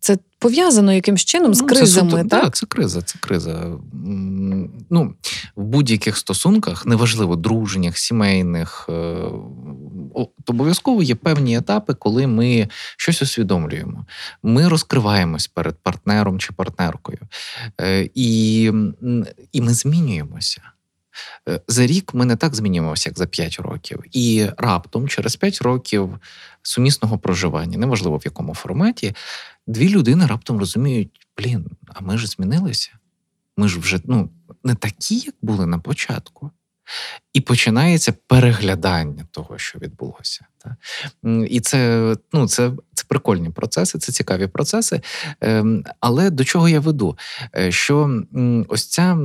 Це 0.01 0.19
пов'язано 0.39 0.93
якимсь 0.93 1.25
чином 1.25 1.55
з 1.55 1.61
Ну, 1.61 1.69
це 1.69 1.75
кризами, 1.75 2.11
суто- 2.11 2.29
так? 2.29 2.43
Так, 2.43 2.55
це 2.57 2.67
криза, 2.67 3.03
це 3.03 3.19
криза. 3.21 3.73
Ну, 4.91 5.15
в 5.57 5.65
будь-яких 5.65 6.17
стосунках, 6.17 6.87
неважливо, 6.87 7.37
дружніх, 7.37 7.99
сімейних, 7.99 8.87
е, 8.89 8.93
то 10.45 10.53
обов'язково 10.53 11.03
є 11.03 11.15
певні 11.15 11.57
етапи, 11.59 11.95
коли 11.95 12.27
ми 12.27 12.69
щось 12.97 13.23
усвідомлюємо. 13.23 14.07
Ми 14.43 14.69
розкриваємось 14.69 15.47
перед 15.47 15.77
партнером 15.83 16.39
чи 16.39 16.53
партнеркою. 16.53 17.19
Е, 17.81 18.09
І, 18.15 18.63
і 19.53 19.61
ми 19.61 19.75
змінюємося. 19.75 20.63
Е, 21.49 21.61
За 21.69 21.87
рік 21.87 22.15
ми 22.15 22.25
не 22.25 22.37
так 22.37 22.55
змінюємося, 22.55 23.09
як 23.11 23.19
за 23.19 23.27
5 23.27 23.59
років. 23.61 24.03
І 24.13 24.47
раптом, 24.57 25.09
через 25.09 25.37
5 25.37 25.63
років 25.63 26.19
сумісного 26.63 27.19
проживання, 27.19 27.79
неважливо 27.79 28.17
в 28.17 28.23
якому 28.25 28.55
форматі, 28.55 29.15
дві 29.67 29.89
людини 29.89 30.27
раптом 30.27 30.59
розуміють: 30.59 31.27
блін, 31.39 31.67
а 31.87 32.01
ми 32.01 32.19
ж 32.19 32.27
змінилися. 32.27 32.91
Ми 33.57 33.69
ж 33.69 33.81
вже 33.81 34.01
ну, 34.05 34.31
не 34.65 34.75
такі, 34.75 35.19
як 35.19 35.35
були 35.43 35.67
на 35.67 35.79
початку. 35.79 36.51
І 37.33 37.41
починається 37.41 38.13
переглядання 38.27 39.27
того, 39.31 39.59
що 39.59 39.79
відбулося. 39.79 40.47
Та? 40.59 40.77
І 41.49 41.61
це, 41.61 42.17
ну, 42.33 42.49
це, 42.49 42.73
це 42.95 43.05
прикольні 43.09 43.51
процеси, 43.51 43.99
це 43.99 44.13
цікаві 44.13 44.47
процеси. 44.47 45.01
Ем, 45.41 45.85
Але 46.01 46.31
до 46.31 46.45
чого 46.45 46.69
я 46.69 46.81
веду? 46.81 47.19
Е, 47.57 47.73
Що 47.73 48.23
ось 48.69 48.89
ця 48.89 49.19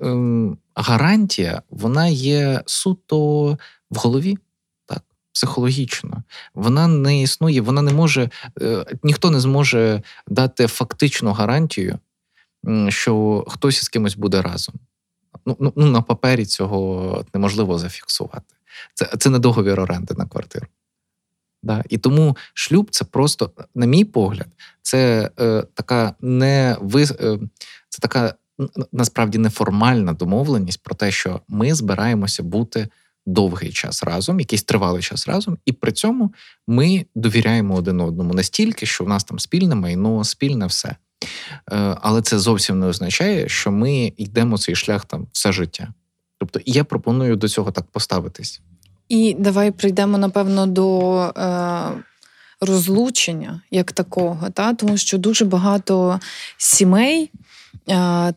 ем, 0.00 0.58
гарантія, 0.74 1.62
вона 1.70 2.06
є 2.08 2.62
суто 2.66 3.50
в 3.90 3.96
голові, 3.96 4.32
так, 4.32 4.40
психологічно. 5.32 6.22
Вона 6.54 6.86
не 6.86 7.22
існує, 7.22 7.60
вона 7.60 7.82
не 7.82 7.92
може, 7.92 8.30
е, 8.62 8.84
ніхто 9.02 9.30
не 9.30 9.40
зможе 9.40 10.02
дати 10.28 10.66
фактичну 10.66 11.32
гарантію, 11.32 11.98
що 12.88 13.44
хтось 13.48 13.82
із 13.82 13.88
кимось 13.88 14.16
буде 14.16 14.42
разом. 14.42 14.74
Ну, 15.46 15.56
ну, 15.60 15.72
ну, 15.76 15.86
на 15.86 16.02
папері 16.02 16.46
цього 16.46 17.24
неможливо 17.34 17.78
зафіксувати. 17.78 18.54
Це, 18.94 19.10
це 19.18 19.30
не 19.30 19.38
договір 19.38 19.80
оренди 19.80 20.14
на 20.14 20.26
квартиру. 20.26 20.66
Да? 21.62 21.84
І 21.88 21.98
тому 21.98 22.36
шлюб 22.54 22.90
це 22.90 23.04
просто, 23.04 23.50
на 23.74 23.86
мій 23.86 24.04
погляд, 24.04 24.48
це 24.82 25.30
е, 25.40 25.64
така 25.74 26.14
не 26.20 26.76
ви, 26.80 27.02
е, 27.02 27.38
це 27.88 27.98
така 28.00 28.34
насправді 28.92 29.38
неформальна 29.38 30.12
домовленість 30.12 30.82
про 30.82 30.94
те, 30.94 31.10
що 31.10 31.40
ми 31.48 31.74
збираємося 31.74 32.42
бути 32.42 32.88
довгий 33.26 33.72
час 33.72 34.02
разом, 34.02 34.40
якийсь 34.40 34.62
тривалий 34.62 35.02
час 35.02 35.28
разом, 35.28 35.58
і 35.66 35.72
при 35.72 35.92
цьому 35.92 36.32
ми 36.66 37.06
довіряємо 37.14 37.74
один 37.74 38.00
одному 38.00 38.34
настільки, 38.34 38.86
що 38.86 39.04
в 39.04 39.08
нас 39.08 39.24
там 39.24 39.38
спільне 39.38 39.74
майно, 39.74 40.24
спільне 40.24 40.66
все. 40.66 40.96
Е, 41.72 41.96
Але 42.02 42.22
це 42.22 42.38
зовсім 42.38 42.78
не 42.78 42.86
означає, 42.86 43.48
що 43.48 43.70
ми 43.70 44.12
йдемо 44.16 44.58
цей 44.58 44.74
шлях 44.74 45.04
там 45.04 45.26
все 45.32 45.52
життя. 45.52 45.88
Тобто, 46.38 46.60
я 46.66 46.84
пропоную 46.84 47.36
до 47.36 47.48
цього 47.48 47.70
так 47.70 47.84
поставитись. 47.86 48.60
І 49.08 49.36
давай 49.38 49.70
прийдемо, 49.70 50.18
напевно, 50.18 50.66
до 50.66 51.20
е, 51.22 52.04
розлучення 52.60 53.60
як 53.70 53.92
такого, 53.92 54.50
та? 54.50 54.74
тому 54.74 54.96
що 54.96 55.18
дуже 55.18 55.44
багато 55.44 56.20
сімей 56.56 57.30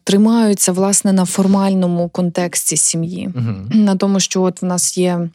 тримаються 0.04 0.72
власне 0.72 1.14
на 1.14 1.26
формальному 1.26 2.10
контексті 2.10 2.78
сім'ї, 2.78 3.30
Угу. 3.36 3.80
на 3.82 3.96
тому, 3.96 4.20
що 4.20 4.42
от 4.42 4.62
в 4.62 4.66
нас 4.66 4.98
є. 4.98 5.30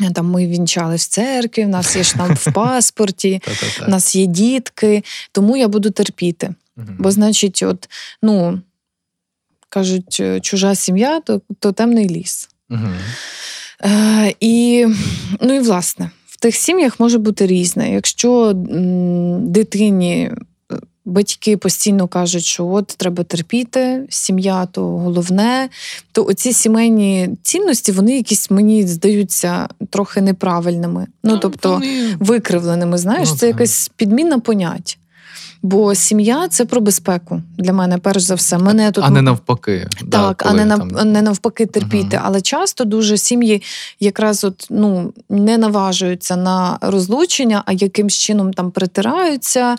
е, 0.00 0.10
Там 0.10 0.30
ми 0.30 0.46
вінчались 0.46 1.04
в 1.06 1.08
церкві, 1.08 1.64
в 1.64 1.68
нас 1.68 1.96
є 1.96 2.04
штамп 2.04 2.38
в 2.38 2.52
паспорті, 2.54 3.42
в 3.86 3.88
нас 3.90 4.14
є 4.16 4.26
дітки, 4.26 5.04
тому 5.32 5.56
я 5.56 5.68
буду 5.68 5.90
терпіти. 5.90 6.54
Бо, 6.98 7.10
значить, 7.10 7.62
от, 7.62 7.88
ну, 8.22 8.60
кажуть, 9.68 10.16
е, 10.20 10.40
чужа 10.40 10.74
сім'я 10.74 11.20
то, 11.20 11.40
то 11.58 11.72
темний 11.72 12.08
ліс. 12.08 12.48
Е, 13.84 14.34
і, 14.40 14.86
ну 15.40 15.54
і 15.54 15.58
власне, 15.60 16.10
в 16.26 16.36
тих 16.36 16.54
сім'ях 16.56 17.00
може 17.00 17.18
бути 17.18 17.46
різне. 17.46 17.92
Якщо 17.92 18.48
м, 18.50 19.52
дитині 19.52 20.30
е, 20.32 20.36
батьки 21.04 21.56
постійно 21.56 22.08
кажуть, 22.08 22.44
що 22.44 22.66
от 22.66 22.86
треба 22.86 23.24
терпіти, 23.24 24.06
сім'я 24.08 24.66
то 24.66 24.82
головне, 24.82 25.68
то 26.12 26.24
оці 26.24 26.52
сімейні 26.52 27.30
цінності, 27.42 27.92
вони 27.92 28.16
якісь 28.16 28.50
мені 28.50 28.86
здаються 28.86 29.68
трохи 29.90 30.20
неправильними. 30.20 31.06
Ну, 31.22 31.38
тобто, 31.38 31.82
викривленими, 32.18 32.98
знаєш, 32.98 33.28
Ну, 33.30 33.36
це 33.36 33.46
якась 33.46 33.90
підміна 33.96 34.38
понять. 34.38 34.98
Бо 35.66 35.94
сім'я 35.94 36.48
це 36.48 36.64
про 36.64 36.80
безпеку 36.80 37.42
для 37.58 37.72
мене, 37.72 37.98
перш 37.98 38.22
за 38.22 38.34
все. 38.34 38.58
Мене 38.58 38.90
тут 38.92 39.04
а 39.06 39.10
не 39.10 39.22
навпаки. 39.22 39.88
да, 40.04 40.18
так, 40.28 40.42
а 40.46 40.52
не 40.52 40.64
нав... 40.64 40.78
там- 40.78 41.12
не 41.12 41.22
навпаки 41.22 41.66
терпіти. 41.66 42.16
Мгм. 42.16 42.24
Але 42.26 42.40
часто 42.40 42.84
дуже 42.84 43.16
сім'ї 43.16 43.62
якраз 44.00 44.44
от 44.44 44.66
ну 44.70 45.12
не 45.28 45.58
наважуються 45.58 46.36
на 46.36 46.78
розлучення, 46.80 47.62
а 47.66 47.72
якимсь 47.72 48.14
чином 48.14 48.52
там 48.52 48.70
притираються, 48.70 49.76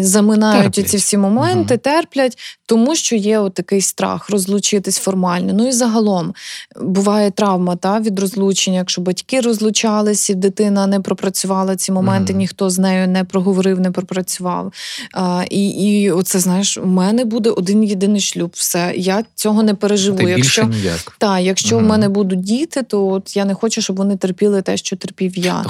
заминають 0.00 0.62
Терплять. 0.72 0.88
ці 0.90 0.96
всі 0.96 1.16
моменти, 1.18 1.74
Мгм. 1.74 1.78
терплять, 1.78 2.38
тому 2.66 2.94
що 2.94 3.16
є 3.16 3.38
от 3.38 3.54
такий 3.54 3.80
страх 3.80 4.30
розлучитись 4.30 4.98
формально. 4.98 5.52
Ну 5.52 5.68
і 5.68 5.72
загалом 5.72 6.34
буває 6.80 7.30
травма 7.30 7.76
та 7.76 8.00
від 8.00 8.18
розлучення, 8.18 8.78
якщо 8.78 9.00
батьки 9.02 9.40
розлучались, 9.40 10.30
і 10.30 10.34
дитина 10.34 10.86
не 10.86 11.00
пропрацювала 11.00 11.76
ці 11.76 11.92
моменти, 11.92 12.32
Мгм. 12.32 12.38
ніхто 12.38 12.70
з 12.70 12.78
нею 12.78 13.08
не 13.08 13.24
проговорив, 13.24 13.80
не 13.80 13.90
пропрацював. 13.90 14.72
А, 15.18 15.44
і, 15.50 15.68
і 15.68 16.10
оце 16.10 16.38
знаєш, 16.38 16.78
у 16.78 16.86
мене 16.86 17.24
буде 17.24 17.50
один 17.50 17.84
єдиний 17.84 18.20
шлюб. 18.20 18.50
Все, 18.54 18.94
я 18.96 19.24
цього 19.34 19.62
не 19.62 19.74
переживу. 19.74 20.28
Й 20.28 20.30
Якщо 20.30 20.64
ніяк. 20.64 21.16
та, 21.18 21.38
якщо 21.38 21.76
в 21.76 21.80
Мгм. 21.80 21.88
мене 21.88 22.08
будуть 22.08 22.40
діти, 22.40 22.82
то 22.82 23.08
от 23.08 23.36
я 23.36 23.44
не 23.44 23.54
хочу, 23.54 23.82
щоб 23.82 23.96
вони 23.96 24.16
терпіли 24.16 24.62
те, 24.62 24.76
що 24.76 24.96
терпів 24.96 25.38
я. 25.38 25.64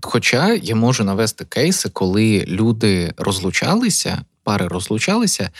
Хоча 0.00 0.54
я 0.54 0.74
можу 0.74 1.04
навести 1.04 1.44
кейси, 1.44 1.88
коли 1.88 2.44
люди 2.48 3.12
розлучалися, 3.16 4.22
пари 4.44 4.66
розлучалися, 4.68 5.50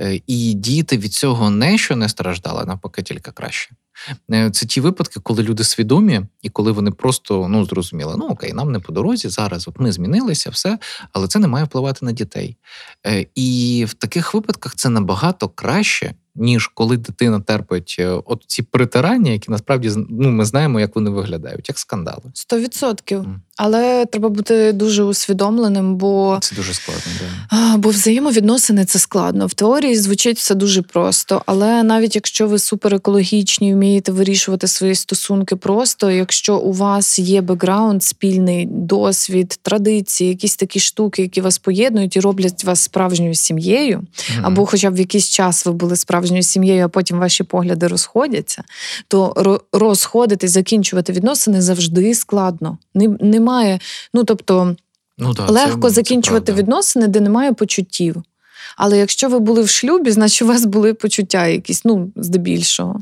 е, 0.00 0.20
і 0.26 0.52
діти 0.54 0.98
від 0.98 1.12
цього 1.12 1.50
не 1.50 1.78
що 1.78 1.96
не 1.96 2.08
страждали, 2.08 2.64
навпаки, 2.64 3.02
тільки 3.02 3.30
краще. 3.30 3.70
Е, 4.32 4.50
Це 4.50 4.66
ті 4.66 4.80
випадки, 4.80 5.20
коли 5.22 5.42
люди 5.42 5.64
свідомі, 5.64 6.20
і 6.42 6.48
коли 6.48 6.72
вони 6.72 6.90
просто 6.90 7.48
ну 7.48 7.64
зрозуміли, 7.64 8.14
ну 8.18 8.26
окей, 8.26 8.52
нам 8.52 8.72
не 8.72 8.78
по 8.78 8.92
дорозі 8.92 9.28
зараз. 9.28 9.68
От 9.68 9.80
ми 9.80 9.92
змінилися, 9.92 10.50
все, 10.50 10.78
але 11.12 11.28
це 11.28 11.38
не 11.38 11.48
має 11.48 11.64
впливати 11.64 12.06
на 12.06 12.12
дітей. 12.12 12.56
Е, 13.06 13.26
І 13.34 13.84
в 13.88 13.94
таких 13.94 14.34
випадках 14.34 14.74
це 14.74 14.88
набагато 14.88 15.48
краще, 15.48 16.14
ніж 16.34 16.66
коли 16.66 16.96
дитина 16.96 17.40
терпить 17.40 17.96
е, 17.98 18.08
от 18.08 18.44
ці 18.46 18.62
притирання, 18.62 19.32
які 19.32 19.50
насправді 19.50 19.90
ну, 20.10 20.30
ми 20.30 20.44
знаємо, 20.44 20.80
як 20.80 20.96
вони 20.96 21.10
виглядають, 21.10 21.68
як 21.68 21.78
скандали. 21.78 22.22
Сто 22.34 22.58
відсотків. 22.58 23.26
Але 23.64 24.04
треба 24.06 24.28
бути 24.28 24.72
дуже 24.72 25.02
усвідомленим, 25.02 25.96
бо 25.96 26.38
Це 26.40 26.56
дуже 26.56 26.74
складно. 26.74 27.02
Да. 27.50 27.76
Бо 27.76 27.88
взаємовідносини 27.88 28.84
це 28.84 28.98
складно. 28.98 29.46
В 29.46 29.54
теорії 29.54 29.96
звучить 29.96 30.38
все 30.38 30.54
дуже 30.54 30.82
просто, 30.82 31.42
але 31.46 31.82
навіть 31.82 32.14
якщо 32.14 32.46
ви 32.48 32.58
суперекологічні, 32.58 33.74
вмієте 33.74 34.12
вирішувати 34.12 34.66
свої 34.66 34.94
стосунки 34.94 35.56
просто, 35.56 36.10
якщо 36.10 36.56
у 36.56 36.72
вас 36.72 37.18
є 37.18 37.40
бекграунд, 37.40 38.02
спільний 38.04 38.66
досвід, 38.70 39.58
традиції, 39.62 40.30
якісь 40.30 40.56
такі 40.56 40.80
штуки, 40.80 41.22
які 41.22 41.40
вас 41.40 41.58
поєднують 41.58 42.16
і 42.16 42.20
роблять 42.20 42.64
вас 42.64 42.80
справжньою 42.82 43.34
сім'єю, 43.34 43.96
Мгм. 44.34 44.46
або 44.46 44.66
хоча 44.66 44.90
б 44.90 44.94
в 44.94 44.98
якийсь 44.98 45.28
час 45.28 45.66
ви 45.66 45.72
були 45.72 45.96
справжньою 45.96 46.42
сім'єю, 46.42 46.84
а 46.84 46.88
потім 46.88 47.18
ваші 47.18 47.44
погляди 47.44 47.86
розходяться, 47.86 48.62
то 49.08 49.32
ро- 49.36 49.60
розходити, 49.72 50.48
закінчувати 50.48 51.12
відносини 51.12 51.62
завжди 51.62 52.14
складно. 52.14 52.78
Не- 52.94 53.16
Немає, 53.52 53.78
ну 54.14 54.24
тобто 54.24 54.76
ну, 55.18 55.34
да, 55.34 55.46
легко 55.46 55.88
це, 55.88 55.94
закінчувати 55.94 56.52
це 56.52 56.58
відносини, 56.58 57.08
де 57.08 57.20
немає 57.20 57.52
почуттів. 57.52 58.22
Але 58.76 58.98
якщо 58.98 59.28
ви 59.28 59.38
були 59.38 59.62
в 59.62 59.68
шлюбі, 59.68 60.10
значить 60.10 60.42
у 60.42 60.46
вас 60.46 60.64
були 60.64 60.94
почуття 60.94 61.46
якісь, 61.46 61.84
ну, 61.84 62.12
здебільшого. 62.16 63.00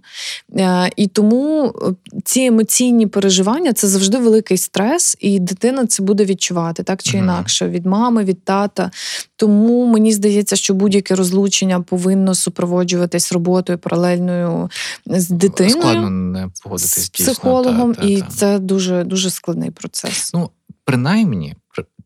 Е, 0.58 0.90
І 0.96 1.06
тому 1.06 1.66
е, 1.66 2.20
ці 2.24 2.40
емоційні 2.40 3.06
переживання 3.06 3.72
це 3.72 3.88
завжди 3.88 4.18
великий 4.18 4.56
стрес, 4.56 5.16
і 5.20 5.38
дитина 5.38 5.86
це 5.86 6.02
буде 6.02 6.24
відчувати 6.24 6.82
так 6.82 7.02
чи 7.02 7.16
інакше 7.16 7.68
від 7.68 7.86
мами, 7.86 8.24
від 8.24 8.44
тата. 8.44 8.90
Тому 9.36 9.86
мені 9.86 10.12
здається, 10.12 10.56
що 10.56 10.74
будь-яке 10.74 11.14
розлучення 11.14 11.80
повинно 11.80 12.34
супроводжуватись 12.34 13.32
роботою 13.32 13.78
паралельною 13.78 14.70
з 15.06 15.28
дитиною. 15.28 15.80
Складно 15.80 16.10
не 16.10 16.48
погодитись 16.62 16.90
з 16.98 17.10
дійсно, 17.10 17.32
психологом, 17.32 17.94
та, 17.94 18.00
та, 18.00 18.06
і 18.08 18.22
це 18.36 18.58
дуже 18.58 19.04
дуже 19.04 19.30
складний 19.30 19.70
процес. 19.70 20.30
Ну, 20.34 20.50
принаймні, 20.84 21.48
при- 21.48 21.59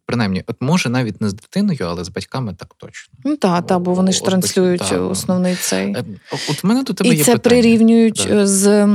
принаймні, 0.06 0.44
от 0.46 0.56
може 0.60 0.88
навіть 0.88 1.20
не 1.20 1.28
з 1.28 1.34
дитиною, 1.34 1.78
але 1.82 2.04
з 2.04 2.08
батьками 2.08 2.54
так 2.58 2.74
точно. 2.76 3.14
Ну 3.24 3.36
так, 3.36 3.66
та, 3.66 3.78
бо 3.78 3.94
вони 3.94 4.12
ж 4.12 4.24
транслюють 4.24 4.80
та, 4.88 4.96
ну. 4.96 5.10
основний 5.10 5.56
цей. 5.56 5.92
Е, 5.92 6.04
От 6.50 6.64
мене 6.64 6.82
до 6.82 6.92
тебе 6.92 7.10
І 7.10 7.16
є 7.18 7.24
це 7.24 7.32
питання. 7.32 7.50
прирівнюють 7.62 8.24
Да. 8.28 8.34
е, 8.34 8.46
з 8.46 8.86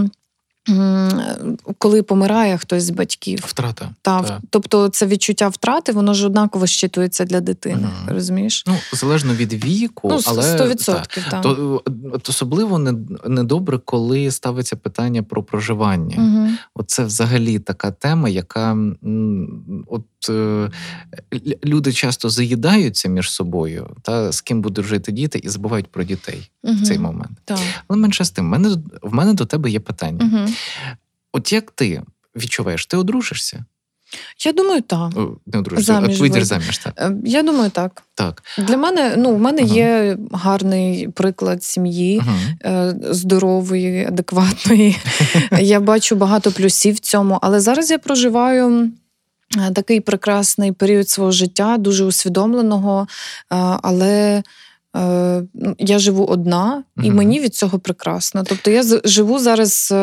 коли 1.77 2.03
помирає 2.03 2.57
хтось 2.57 2.83
з 2.83 2.89
батьків. 2.89 3.43
Втрата. 3.47 3.89
Та, 4.01 4.21
та. 4.21 4.41
Тобто 4.49 4.89
це 4.89 5.05
відчуття 5.05 5.47
втрати, 5.47 5.91
воно 5.91 6.13
ж 6.13 6.25
однаково 6.25 6.67
щитується 6.67 7.25
для 7.25 7.41
дитини. 7.41 7.87
Мгм. 8.05 8.15
Розумієш? 8.15 8.63
Ну, 8.67 8.75
залежно 8.93 9.33
від 9.33 9.65
віку, 9.65 10.09
Ну, 10.11 10.19
але 10.25 10.57
100%. 10.57 11.29
та, 11.31 11.41
то 11.41 11.81
особливо 12.29 12.79
не, 12.79 12.93
недобре, 13.27 13.79
коли 13.85 14.31
ставиться 14.31 14.75
питання 14.75 15.23
про 15.23 15.43
проживання. 15.43 16.15
Угу. 16.17 16.49
Оце 16.73 17.03
взагалі 17.03 17.59
така 17.59 17.91
тема, 17.91 18.29
яка 18.29 18.77
от 19.87 20.03
е, 20.29 20.69
люди 21.65 21.93
часто 21.93 22.29
заїдаються 22.29 23.09
між 23.09 23.31
собою, 23.31 23.87
та 24.01 24.31
з 24.31 24.41
ким 24.41 24.61
будуть 24.61 24.85
жити 24.85 25.11
діти, 25.11 25.39
і 25.43 25.49
забувають 25.49 25.87
про 25.87 26.03
дітей 26.03 26.51
в 26.63 26.81
цей 26.81 26.99
момент. 26.99 27.51
Але 27.87 27.99
менше 27.99 28.25
з 28.25 28.31
тим, 28.31 28.45
в 28.45 28.47
мене, 28.47 28.69
в 29.01 29.13
мене 29.13 29.33
до 29.33 29.45
тебе 29.45 29.69
є 29.69 29.79
питання. 29.79 30.47
От 31.31 31.53
як 31.53 31.71
ти 31.71 32.01
відчуваєш, 32.35 32.85
ти 32.85 32.97
одружишся? 32.97 33.65
Я 34.45 34.53
думаю, 34.53 34.81
так. 34.81 35.11
Не 35.45 35.59
одружишся, 35.59 35.93
Заміж 35.93 36.19
вийдеш 36.21 36.43
заміж, 36.43 36.77
так. 36.77 36.93
Е, 36.97 37.11
Я 37.25 37.43
думаю, 37.43 37.69
так. 37.69 38.03
Так. 38.15 38.43
Для 38.57 38.77
мене, 38.77 39.15
ну, 39.17 39.35
в 39.35 39.39
мене 39.39 39.61
Ага. 39.63 39.73
є 39.75 40.17
гарний 40.31 41.07
приклад 41.07 41.63
сім'ї. 41.63 42.17
Угу. 42.17 42.29
е, 42.73 42.95
здорової, 43.01 44.05
адекватної. 44.05 44.97
Я 45.61 45.79
бачу 45.79 46.15
багато 46.15 46.51
плюсів 46.51 46.95
в 46.95 46.99
цьому, 46.99 47.39
але 47.41 47.59
зараз 47.59 47.91
я 47.91 47.97
проживаю. 47.99 48.91
е, 49.57 49.71
Такий 49.71 49.99
прекрасний 49.99 50.71
період 50.71 51.09
свого 51.09 51.31
життя, 51.31 51.77
дуже 51.77 52.05
усвідомленого, 52.05 53.07
але 53.81 54.43
я 55.77 55.99
живу 55.99 56.25
одна, 56.25 56.83
і 56.97 57.07
Мгм. 57.07 57.15
мені 57.15 57.39
від 57.39 57.55
цього 57.55 57.79
прекрасно. 57.79 58.43
Тобто 58.43 58.71
я 58.71 58.83
живу 59.03 59.39
зараз 59.39 59.89
е, 59.91 59.95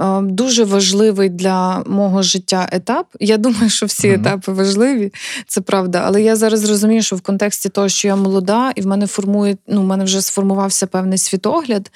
е, 0.00 0.20
дуже 0.22 0.64
важливий 0.64 1.28
для 1.28 1.82
мого 1.86 2.22
життя 2.22 2.68
етап. 2.72 3.06
Я 3.20 3.36
думаю, 3.36 3.70
що 3.70 3.86
всі 3.86 4.08
Мгм. 4.08 4.20
етапи 4.20 4.52
важливі, 4.52 5.12
це 5.46 5.60
правда. 5.60 6.02
Але 6.06 6.22
я 6.22 6.36
зараз 6.36 6.68
розумію, 6.70 7.02
що 7.02 7.16
в 7.16 7.20
контексті 7.20 7.68
того, 7.68 7.88
що 7.88 8.08
я 8.08 8.16
молода, 8.16 8.72
і 8.76 8.80
в 8.80 8.86
мене 8.86 9.06
формує, 9.06 9.56
ну, 9.68 9.80
в 9.80 9.84
мене 9.84 10.04
вже 10.04 10.22
сформувався 10.22 10.86
певний 10.86 11.18
світогляд. 11.18 11.90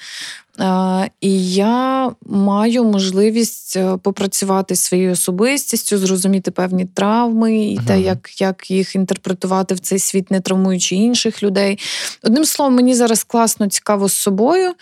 Е, 0.59 1.09
і 1.21 1.51
я 1.53 2.11
маю 2.25 2.83
можливість 2.83 3.77
е, 3.77 3.97
попрацювати 3.97 4.75
своєю 4.75 5.11
особистістю, 5.11 5.97
зрозуміти 5.97 6.51
певні 6.51 6.85
травми 6.85 7.65
і 7.65 7.79
те, 7.87 8.01
як, 8.01 8.41
як 8.41 8.71
їх 8.71 8.95
інтерпретувати 8.95 9.75
в 9.75 9.79
цей 9.79 9.99
світ, 9.99 10.31
не 10.31 10.41
травмуючи 10.41 10.95
інших 10.95 11.43
людей. 11.43 11.79
Одним 12.23 12.45
словом, 12.45 12.75
мені 12.75 12.95
зараз 12.95 13.23
класно 13.23 13.67
цікаво 13.67 14.09
з 14.09 14.13
собою, 14.13 14.73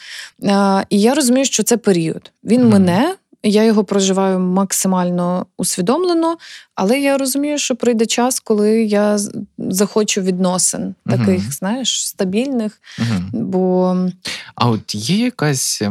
е, 0.43 0.85
і 0.89 1.01
я 1.01 1.13
розумію, 1.13 1.45
що 1.45 1.63
це 1.63 1.77
період. 1.77 2.31
Він 2.43 2.61
ага. 2.61 2.69
мене. 2.69 3.15
Я 3.43 3.63
його 3.63 3.83
проживаю 3.83 4.39
максимально 4.39 5.45
усвідомлено, 5.57 6.37
але 6.75 6.99
я 6.99 7.17
розумію, 7.17 7.57
що 7.57 7.75
прийде 7.75 8.05
час, 8.05 8.39
коли 8.39 8.83
я 8.83 9.19
захочу 9.57 10.21
відносин 10.21 10.95
таких, 11.05 11.53
знаєш, 11.53 12.07
стабільних. 12.07 12.81
Угу. 12.99 13.43
Бо 13.43 13.95
А 14.55 14.69
от 14.69 14.95
є 14.95 15.25
якась 15.25 15.83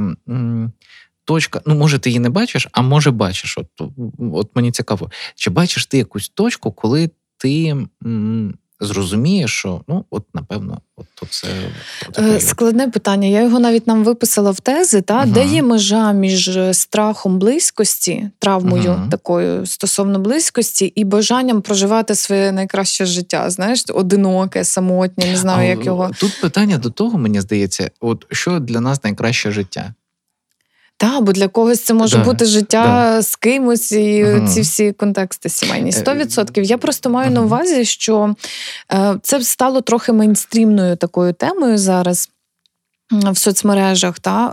точка, 1.25 1.61
ну 1.67 1.75
може 1.75 1.99
ти 1.99 2.11
її 2.11 2.21
не 2.21 2.31
бачиш, 2.31 2.69
а 2.73 2.83
може 2.83 3.11
бачиш. 3.11 3.59
От, 3.59 3.91
от 4.19 4.51
мені 4.55 4.73
цікаво, 4.73 5.11
чи 5.35 5.51
бачиш 5.51 5.87
ти 5.87 5.99
якусь 5.99 6.29
точку, 6.29 6.73
коли 6.73 7.11
ти 7.39 7.77
м, 8.07 8.55
зрозумієш, 8.81 9.53
що 9.53 9.81
ну, 9.89 10.05
от 10.11 10.25
напевно, 10.35 10.79
от, 10.97 11.07
от 11.23 11.33
це 11.33 11.49
от 12.09 12.19
Е. 12.19 12.41
Складне 12.41 12.89
питання. 12.89 13.29
Я 13.29 13.43
його 13.43 13.59
навіть 13.59 13.87
нам 13.87 14.05
виписала 14.05 14.51
в 14.51 14.61
тези, 14.61 15.01
та 15.03 15.21
Мгм. 15.23 15.33
де 15.33 15.47
є 15.47 15.63
межа 15.63 16.13
між 16.13 16.49
е, 16.49 16.75
страхом 16.75 17.39
близькості, 17.39 18.31
травмою 18.39 18.91
Мгм. 18.93 19.09
такою 19.11 19.67
стосовно 19.67 20.19
близькості, 20.19 20.87
і 20.87 21.05
бажанням 21.05 21.63
проживати 21.63 22.15
своє 22.15 22.53
найкраще 22.53 23.05
життя. 23.07 23.51
Знаєш, 23.51 23.85
одиноке, 23.95 24.65
самотнє, 24.65 25.27
не 25.27 25.37
знаю, 25.37 25.61
А, 25.61 25.71
як 25.71 25.87
його. 25.87 26.11
Тут 26.21 26.41
питання 26.41 26.79
до 26.79 26.91
того, 26.91 27.19
мені 27.19 27.41
здається, 27.41 27.91
от 28.01 28.27
що 28.31 28.59
для 28.61 28.81
нас 28.81 29.05
найкраще 29.05 29.51
життя? 29.51 29.95
Та, 31.01 31.21
бо 31.21 31.33
для 31.33 31.49
когось 31.49 31.85
це 31.85 31.95
може 31.95 32.17
Да, 32.19 32.25
бути 32.25 32.45
життя 32.45 33.23
з 33.23 33.37
кимось, 33.37 33.93
і 33.93 34.23
ага. 34.23 34.49
ці 34.49 34.61
всі 34.61 34.93
контексти 34.93 35.49
сімейні. 35.49 35.93
сто 35.93 36.11
100%. 36.11 36.63
Я 36.63 36.79
просто 36.79 37.11
маю 37.11 37.31
на 37.31 37.43
увазі, 37.43 37.85
що 37.85 38.35
е, 38.93 39.15
це 39.23 39.43
стало 39.43 39.81
трохи 39.81 40.13
мейнстрімною 40.13 40.97
такою 40.97 41.33
темою 41.33 41.79
зараз. 41.79 42.31
В 43.13 43.37
соцмережах, 43.39 44.19
та 44.19 44.47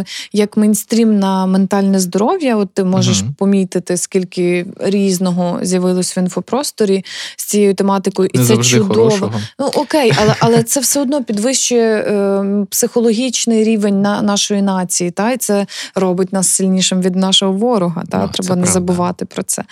е, 0.00 0.04
як 0.32 0.56
мейнстрім 0.56 1.18
на 1.18 1.46
ментальне 1.46 2.00
здоров'я, 2.00 2.56
от 2.56 2.74
ти 2.74 2.84
можеш 2.84 3.22
Мгм. 3.22 3.34
помітити, 3.38 3.96
скільки 3.96 4.66
різного 4.80 5.58
з'явилось 5.62 6.16
в 6.16 6.18
інфопросторі 6.18 7.04
з 7.36 7.44
цією 7.44 7.74
тематикою, 7.74 8.30
і 8.32 8.38
Не 8.38 8.44
це 8.44 8.56
чудово. 8.56 8.94
хорошого. 8.94 9.32
Ну 9.58 9.66
окей, 9.74 10.12
але, 10.22 10.34
але 10.40 10.62
це 10.62 10.80
все 10.80 11.00
одно 11.00 11.24
підвищує 11.24 11.96
е, 11.96 12.44
психологічний 12.70 13.64
рівень 13.64 14.02
на 14.02 14.22
нашої 14.22 14.62
нації, 14.62 15.10
та 15.10 15.32
і 15.32 15.36
це 15.36 15.66
робить 15.94 16.32
нас 16.32 16.48
сильнішим 16.48 17.00
від 17.00 17.16
нашого 17.16 17.52
ворога. 17.52 18.02
Та 18.10 18.18
Ну, 18.18 18.28
треба 18.28 18.48
не 18.56 18.62
правда. 18.62 18.72
забувати 18.72 19.24
про 19.24 19.42
це. 19.42 19.62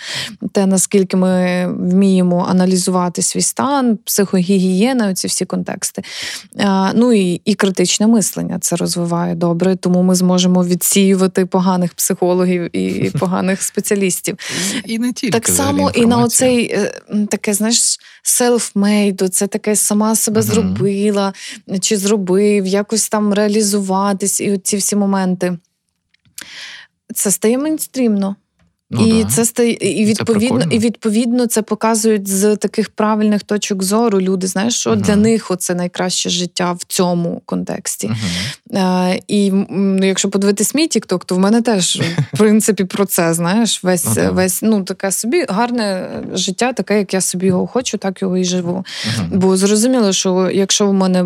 Те, 0.51 0.65
наскільки 0.65 1.17
ми 1.17 1.65
вміємо 1.79 2.45
аналізувати 2.49 3.21
свій 3.21 3.41
стан, 3.41 3.97
психогігієна, 4.05 5.13
ці 5.13 5.27
всі 5.27 5.45
контексти. 5.45 6.03
Е, 6.59 6.91
ну 6.95 7.13
і, 7.13 7.41
і 7.45 7.53
критичне 7.55 8.07
мислення 8.07 8.32
це 8.61 8.75
розвиває 8.75 9.35
добре, 9.35 9.75
тому 9.75 10.03
ми 10.03 10.15
зможемо 10.15 10.63
відсіювати 10.63 11.45
поганих 11.45 11.93
психологів 11.93 12.75
і 12.75 13.11
поганих 13.19 13.61
спеціалістів. 13.61 14.37
І 14.85 14.99
не 14.99 15.13
тільки 15.13 15.39
Так 15.39 15.47
само 15.47 15.89
і 15.89 16.05
на 16.05 16.17
оцей 16.17 16.71
е, 16.71 17.01
таке, 17.29 17.53
знаєш, 17.53 17.99
self-made, 18.23 19.29
це 19.29 19.47
таке 19.47 19.75
сама 19.75 20.15
себе 20.15 20.41
зробила 20.41 21.33
чи 21.81 21.97
зробив, 21.97 22.65
якось 22.65 23.09
там 23.09 23.33
реалізуватись, 23.33 24.41
і 24.41 24.57
ці 24.57 24.77
всі 24.77 24.95
моменти. 24.95 25.57
Це 27.15 27.31
стає 27.31 27.57
мейнстрімно. 27.57 28.35
Ну, 28.93 29.07
і 29.07 29.23
да. 29.23 29.29
це 29.29 29.45
стає 29.45 29.71
і 29.71 30.05
відповідно, 30.05 30.49
прикольно. 30.49 30.75
і 30.75 30.79
відповідно 30.79 31.47
це 31.47 31.61
показують 31.61 32.27
з 32.27 32.55
таких 32.55 32.89
правильних 32.89 33.43
точок 33.43 33.83
зору. 33.83 34.21
Люди 34.21 34.47
знаєш, 34.47 34.75
що 34.75 34.89
Мгм. 34.89 35.01
для 35.01 35.15
них 35.15 35.51
оце 35.51 35.75
найкраще 35.75 36.29
життя 36.29 36.71
в 36.71 36.83
цьому 36.87 37.41
контексті. 37.45 38.07
Мгм. 38.07 38.17
Е, 38.83 39.19
і 39.27 39.51
ну, 39.69 40.05
якщо 40.05 40.29
подивитись 40.29 40.75
мій 40.75 40.87
TikTok, 40.87 41.25
то 41.25 41.35
в 41.35 41.39
мене 41.39 41.61
теж 41.61 42.01
в 42.33 42.37
принципі 42.37 42.83
про 42.83 43.05
це 43.05 43.33
знаєш, 43.33 43.83
весь 43.83 44.17
Ага. 44.17 44.31
весь 44.31 44.61
ну 44.61 44.83
таке 44.83 45.11
собі 45.11 45.45
гарне 45.49 46.09
життя, 46.33 46.73
таке, 46.73 46.97
як 46.97 47.13
я 47.13 47.21
собі 47.21 47.45
його 47.45 47.67
хочу, 47.67 47.97
так 47.97 48.21
його 48.21 48.37
і 48.37 48.43
живу. 48.43 48.85
Мгм. 49.17 49.39
Бо 49.39 49.57
зрозуміло, 49.57 50.13
що 50.13 50.49
якщо 50.53 50.87
в 50.87 50.93
мене 50.93 51.23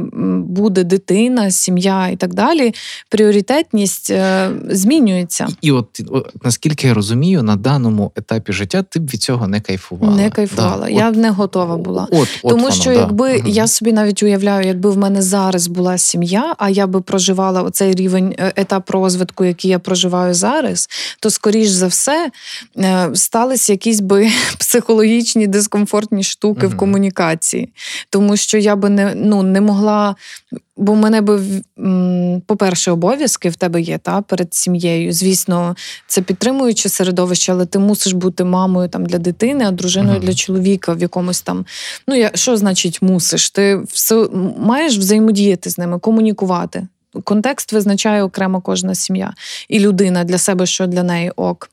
буде 0.48 0.84
дитина, 0.84 1.52
сім'я 1.52 2.08
і 2.08 2.16
так 2.16 2.34
далі, 2.34 2.74
пріоритетність 3.10 4.10
е, 4.12 4.50
змінюється. 4.70 5.48
І 5.62 5.72
от, 5.72 6.02
от 6.10 6.32
наскільки 6.44 6.88
я 6.88 6.94
розумію, 6.94 7.44
на 7.44 7.56
даному 7.58 8.12
етапі 8.16 8.54
життя 8.54 8.84
ти 8.84 9.00
б 9.00 9.10
від 9.10 9.22
цього 9.22 9.48
не 9.48 9.62
кайфувала. 9.62 10.16
Не 10.16 10.30
кайфувала. 10.30 10.86
Да, 10.86 10.90
я 10.90 11.10
от- 11.10 11.16
б 11.16 11.18
не 11.18 11.30
готова 11.30 11.78
була. 11.78 12.08
От, 12.12 12.20
от 12.44 12.52
Тому 12.52 12.64
воно, 12.64 12.72
що 12.76 12.90
да. 12.90 13.00
якби 13.00 13.38
Мгм. 13.38 13.48
я 13.48 13.68
собі 13.68 13.94
навіть 13.94 14.24
уявляю, 14.24 14.68
якби 14.68 14.90
в 14.92 14.98
мене 14.98 15.22
зараз 15.22 15.68
була 15.68 15.98
сім'я, 15.98 16.56
а 16.58 16.70
я 16.70 16.88
би 16.88 17.02
проживала 17.02 17.62
оцей 17.62 17.94
рівень 17.96 18.36
е, 18.40 18.54
етап 18.56 18.90
розвитку, 18.90 19.46
який 19.46 19.72
я 19.72 19.80
проживаю 19.80 20.34
зараз, 20.34 20.90
то 21.20 21.30
скоріш 21.30 21.70
за 21.70 21.88
все 21.88 22.32
е, 22.78 23.10
сталися 23.14 23.74
якісь 23.74 24.00
би 24.00 24.30
психологічні 24.60 25.48
дискомфортні 25.48 26.24
штуки 26.24 26.68
в 26.68 26.78
комунікації. 26.78 27.70
Тому 28.10 28.38
що 28.38 28.58
я 28.58 28.76
би 28.76 28.90
не, 28.90 29.14
ну, 29.16 29.44
не 29.44 29.62
могла. 29.62 30.16
Бо 30.78 30.94
в 30.94 30.96
мене 30.96 31.22
би, 31.22 31.42
по-перше, 32.46 32.92
обов'язки 32.92 33.50
в 33.50 33.56
тебе 33.56 33.82
є 33.82 33.98
та, 33.98 34.22
перед 34.22 34.54
сім'єю. 34.54 35.14
Звісно, 35.14 35.76
це 36.08 36.22
підтримуюче 36.22 36.90
середовище, 36.90 37.52
але 37.52 37.66
ти 37.66 37.80
мусиш 37.80 38.14
бути 38.14 38.44
мамою 38.44 38.90
там 38.90 39.06
для 39.06 39.18
дитини, 39.18 39.66
а 39.68 39.72
дружиною 39.72 40.18
Мгм. 40.18 40.26
для 40.26 40.34
чоловіка 40.34 40.94
в 40.94 41.02
якомусь 41.02 41.42
там. 41.42 41.66
Ну, 42.08 42.16
я, 42.16 42.32
що 42.34 42.58
значить 42.58 43.02
мусиш? 43.02 43.50
Ти 43.50 43.82
все 43.88 44.28
маєш 44.58 44.98
взаємодіяти 44.98 45.70
з 45.70 45.78
ними, 45.78 46.00
комунікувати. 46.00 46.88
Контекст 47.24 47.74
визначає 47.74 48.24
окремо 48.24 48.62
кожна 48.62 48.96
сім'я 48.96 49.34
і 49.70 49.80
людина 49.80 50.24
для 50.24 50.38
себе, 50.38 50.66
що 50.66 50.88
для 50.88 51.04
неї 51.04 51.32
ок. 51.36 51.70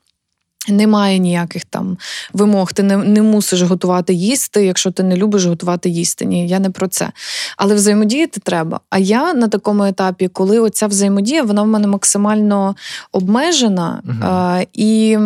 Немає 0.69 1.19
ніяких 1.19 1.65
там 1.65 1.97
вимог. 2.33 2.73
Ти 2.73 2.83
не, 2.83 2.97
не 2.97 3.21
мусиш 3.21 3.61
готувати 3.61 4.13
їсти, 4.13 4.65
якщо 4.65 4.91
ти 4.91 5.03
не 5.03 5.15
любиш 5.15 5.45
готувати 5.45 5.89
їсти. 5.89 6.25
Ні, 6.25 6.47
я 6.47 6.59
не 6.59 6.69
про 6.69 6.87
це. 6.87 7.11
Але 7.57 7.75
взаємодіяти 7.75 8.39
треба. 8.43 8.79
А 8.89 8.97
я 8.97 9.33
на 9.33 9.47
такому 9.47 9.83
етапі, 9.83 10.27
коли 10.27 10.59
оця 10.59 10.87
взаємодія, 10.87 11.43
вона 11.43 11.61
в 11.63 11.67
мене 11.67 11.87
максимально 11.87 12.75
обмежена, 13.11 14.01
Мгм. 14.03 14.23
а, 14.23 14.61
і 14.73 15.17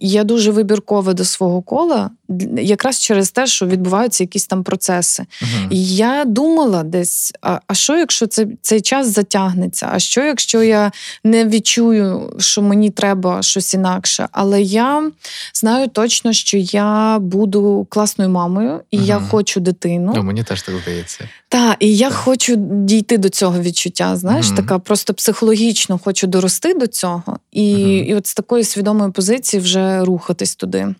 я 0.00 0.24
дуже 0.24 0.50
вибіркова 0.50 1.14
до 1.14 1.24
свого 1.24 1.62
кола, 1.62 2.10
якраз 2.58 3.00
через 3.00 3.30
те, 3.30 3.46
що 3.46 3.66
відбуваються 3.66 4.24
якісь 4.24 4.46
там 4.46 4.62
процеси. 4.64 5.26
Мгм. 5.42 5.66
І 5.70 5.86
я 5.86 6.24
думала 6.24 6.82
десь: 6.82 7.32
а, 7.42 7.60
а 7.66 7.74
що, 7.74 7.96
якщо 7.96 8.26
це, 8.26 8.46
цей 8.62 8.80
час 8.80 9.06
затягнеться? 9.14 9.88
А 9.92 9.98
що, 9.98 10.24
якщо 10.24 10.62
я 10.62 10.92
не 11.24 11.44
відчую, 11.44 12.32
що 12.38 12.62
мені 12.62 12.90
треба 12.90 13.42
щось 13.42 13.74
інакше? 13.74 14.28
Але 14.32 14.57
я 14.62 15.10
знаю 15.54 15.88
точно, 15.88 16.32
що 16.32 16.56
я 16.58 17.18
буду 17.18 17.86
класною 17.90 18.30
мамою, 18.30 18.80
і 18.90 18.98
я 18.98 19.20
хочу 19.20 19.60
дитину. 19.60 20.12
Ну, 20.16 20.22
мені 20.22 20.42
теж 20.42 20.62
так 20.62 20.74
здається. 20.82 21.28
Так, 21.48 21.76
і 21.80 21.96
я 21.96 22.10
хочу 22.10 22.54
дійти 22.56 23.18
до 23.18 23.28
цього 23.28 23.60
відчуття. 23.60 24.16
Знаєш, 24.16 24.46
угу. 24.46 24.56
така 24.56 24.78
просто 24.78 25.14
психологічно 25.14 25.98
хочу 26.04 26.26
дорости 26.26 26.74
до 26.74 26.86
цього, 26.86 27.38
і, 27.52 27.70
і 27.96 28.14
от 28.14 28.26
з 28.26 28.34
такої 28.34 28.64
свідомої 28.64 29.12
позиції 29.12 29.62
вже 29.62 30.04
рухатись 30.04 30.56
туди. 30.56 30.94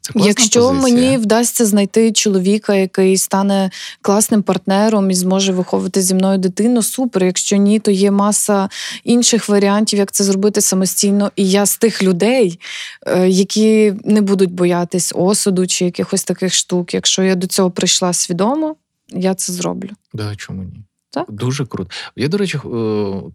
Це 0.00 0.12
класна 0.12 0.28
Якщо 0.28 0.60
позиція. 0.60 0.82
мені 0.82 1.16
вдасться 1.16 1.66
знайти 1.66 2.12
чоловіка, 2.12 2.74
який 2.74 3.16
стане 3.16 3.70
класним 4.02 4.42
партнером 4.42 5.10
і 5.10 5.14
зможе 5.14 5.52
виховувати 5.52 6.02
зі 6.02 6.14
мною 6.14 6.38
дитину, 6.38 6.82
супер. 6.82 7.24
Якщо 7.24 7.56
ні, 7.56 7.78
то 7.78 7.90
є 7.90 8.10
маса 8.10 8.68
інших 9.04 9.48
варіантів, 9.48 9.98
як 9.98 10.12
це 10.12 10.24
зробити 10.24 10.60
самостійно. 10.60 11.32
І 11.36 11.50
я 11.50 11.66
з 11.66 11.76
тих 11.76 12.02
людей, 12.02 12.60
е, 13.06 13.28
які 13.28 13.94
не 14.04 14.20
будуть 14.20 14.52
боятись 14.52 15.12
осуду 15.16 15.66
чи 15.66 15.84
якихось 15.84 16.24
таких 16.24 16.54
штук. 16.54 16.94
Якщо 16.94 17.22
я 17.22 17.34
до 17.34 17.46
цього 17.46 17.70
прийшла 17.70 18.12
свідомо, 18.12 18.76
я 19.08 19.34
це 19.34 19.52
зроблю. 19.52 19.90
Да, 20.14 20.36
чому 20.36 20.62
ні? 20.62 20.84
Так. 21.12 21.32
Дуже 21.32 21.66
круто. 21.66 21.90
Я, 22.16 22.28
до 22.28 22.36
речі, 22.36 22.58
е, 22.64 22.68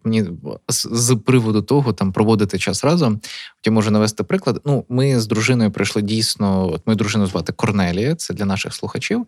мені 0.03 0.26
з, 0.69 1.17
приводу 1.26 1.61
того, 1.61 1.93
там 1.93 2.11
проводити 2.11 2.59
час 2.59 2.84
разом. 2.84 3.19
Я 3.65 3.71
можу 3.71 3.91
навести 3.91 4.23
приклад. 4.23 4.61
Ну, 4.65 4.86
ми 4.89 5.19
з 5.19 5.28
дружиною 5.28 5.71
прийшли 5.71 6.01
дійсно. 6.01 6.71
От 6.73 6.88
мою 6.88 6.97
дружину 6.97 7.28
звати 7.28 7.53
Корнелія, 7.53 8.15
це 8.15 8.34
для 8.34 8.45
наших 8.45 8.73
слухачів. 8.73 9.26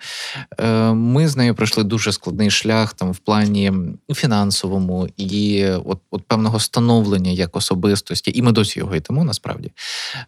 Е, 0.59 0.93
Ми 0.93 1.27
з 1.27 1.37
нею 1.37 1.55
пройшли 1.55 1.83
дуже 1.83 2.11
складний 2.11 2.51
шлях 2.51 2.93
там 2.93 3.11
в 3.11 3.17
плані 3.17 3.73
фінансовому 4.13 5.07
і 5.17 5.65
от, 5.65 5.99
от 6.11 6.23
певного 6.27 6.59
становлення 6.59 7.31
як 7.31 7.55
особистості, 7.55 8.31
і 8.35 8.41
ми 8.41 8.51
досі 8.51 8.79
його 8.79 8.95
йдемо 8.95 9.23
насправді. 9.23 9.71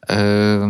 Е, 0.10 0.70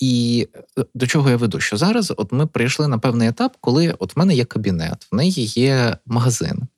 І 0.00 0.48
до 0.94 1.06
чого 1.06 1.30
я 1.30 1.36
веду? 1.36 1.60
Що 1.60 1.76
зараз 1.76 2.12
от 2.16 2.32
ми 2.32 2.46
прийшли 2.46 2.88
на 2.88 2.98
певний 2.98 3.28
етап, 3.28 3.56
коли 3.60 3.94
от 3.98 4.16
в 4.16 4.18
мене 4.18 4.34
є 4.34 4.44
кабінет, 4.44 5.08
в 5.12 5.16
неї 5.16 5.46
є 5.46 5.96
магазин. 6.06 6.68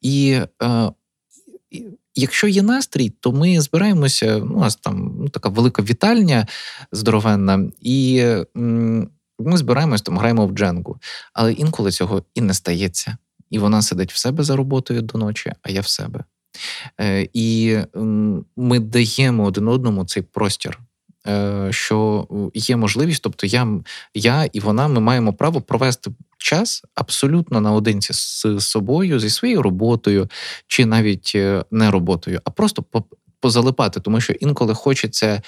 І 0.00 0.40
е, 0.62 0.90
якщо 2.14 2.46
є 2.48 2.62
настрій, 2.62 3.10
то 3.20 3.32
ми 3.32 3.60
збираємося. 3.60 4.38
Ну, 4.38 4.54
у 4.54 4.60
нас 4.60 4.76
там 4.76 5.14
ну, 5.18 5.28
така 5.28 5.48
велика 5.48 5.82
вітальня 5.82 6.46
здоровенна, 6.92 7.70
і 7.80 8.24
м, 8.56 9.08
ми 9.38 9.56
збираємось 9.56 10.02
там, 10.02 10.18
граємо 10.18 10.46
в 10.46 10.52
дженгу. 10.52 10.98
Але 11.32 11.52
інколи 11.52 11.90
цього 11.90 12.22
і 12.34 12.40
не 12.40 12.54
стається. 12.54 13.16
І 13.50 13.58
вона 13.58 13.82
сидить 13.82 14.12
в 14.12 14.16
себе 14.16 14.44
за 14.44 14.56
роботою 14.56 15.02
до 15.02 15.18
ночі, 15.18 15.52
а 15.62 15.70
я 15.70 15.80
в 15.80 15.86
себе. 15.88 16.24
Е, 17.00 17.28
і 17.32 17.76
ми 18.56 18.78
даємо 18.80 19.44
один 19.44 19.68
одному 19.68 20.04
цей 20.04 20.22
простір. 20.22 20.78
е, 21.26 21.68
Що 21.70 22.26
є 22.54 22.76
можливість, 22.76 23.22
тобто 23.22 23.46
я, 23.46 23.68
я 24.14 24.44
і 24.44 24.60
вона, 24.60 24.88
ми 24.88 25.00
маємо 25.00 25.32
право 25.32 25.60
провести 25.60 26.10
час 26.42 26.82
абсолютно 26.94 27.60
наодинці 27.60 28.12
з 28.12 28.60
собою, 28.60 29.20
зі 29.20 29.30
своєю 29.30 29.62
роботою, 29.62 30.28
чи 30.66 30.86
навіть 30.86 31.32
е, 31.34 31.64
не 31.70 31.90
роботою, 31.90 32.40
а 32.44 32.50
просто 32.50 32.84
позалипати, 33.40 34.00
тому 34.00 34.20
що 34.20 34.32
інколи 34.32 34.74
хочеться 34.74 35.42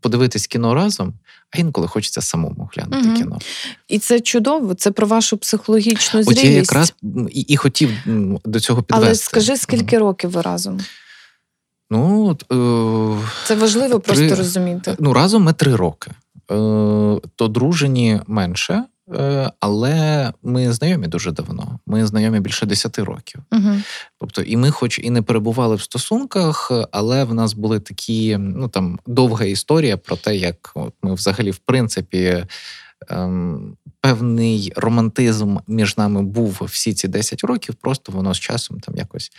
подивитись 0.00 0.46
кіно 0.46 0.74
разом, 0.74 1.14
а 1.50 1.58
інколи 1.58 1.88
хочеться 1.88 2.20
самому 2.20 2.70
глянути 2.74 3.08
Мгм. 3.08 3.16
кіно. 3.16 3.38
І 3.88 3.98
це 3.98 4.20
чудово. 4.20 4.74
Це 4.74 4.90
про 4.90 5.06
вашу 5.06 5.36
психологічну 5.36 6.20
От 6.26 6.44
я 6.44 6.50
якраз 6.50 6.94
і, 7.30 7.40
і 7.40 7.56
хотів 7.56 7.90
до 8.44 8.60
цього 8.60 8.82
підвести. 8.82 9.06
Але 9.06 9.14
скажи, 9.14 9.56
скільки 9.56 9.98
років 9.98 10.30
ви 10.30 10.42
разом? 10.42 10.80
Ну, 11.90 12.30
е, 12.52 13.28
Це 13.46 13.54
важливо 13.54 13.98
Три- 13.98 14.14
просто 14.14 14.36
розуміти. 14.36 14.96
ну, 14.98 15.12
разом 15.12 15.42
ми 15.42 15.52
три 15.52 15.76
роки. 15.76 16.10
Е, 16.10 16.54
то 17.36 17.48
дружині 17.48 18.20
менше, 18.26 18.84
але 19.60 20.32
ми 20.42 20.72
знайомі 20.72 21.06
дуже 21.06 21.32
давно. 21.32 21.78
Ми 21.86 22.06
знайомі 22.06 22.40
більше 22.40 22.66
10 22.66 22.98
років. 22.98 23.40
Угу. 23.52 23.70
Тобто, 24.20 24.42
і 24.42 24.56
ми, 24.56 24.70
хоч 24.70 24.98
і 24.98 25.10
не 25.10 25.22
перебували 25.22 25.76
в 25.76 25.82
стосунках, 25.82 26.72
але 26.92 27.24
в 27.24 27.34
нас 27.34 27.52
були 27.52 27.80
такі, 27.80 28.36
ну 28.38 28.68
там 28.68 28.98
довга 29.06 29.44
історія 29.44 29.96
про 29.96 30.16
те, 30.16 30.36
як 30.36 30.72
от 30.74 30.94
ми 31.02 31.14
взагалі, 31.14 31.50
в 31.50 31.58
принципі, 31.58 32.44
ем, 33.08 33.76
певний 34.00 34.72
романтизм 34.76 35.56
між 35.68 35.96
нами 35.96 36.22
був 36.22 36.62
всі 36.62 36.94
ці 36.94 37.08
10 37.08 37.44
років, 37.44 37.74
просто 37.74 38.12
воно 38.12 38.34
з 38.34 38.38
часом 38.38 38.80
там 38.80 38.96
якось 38.96 39.30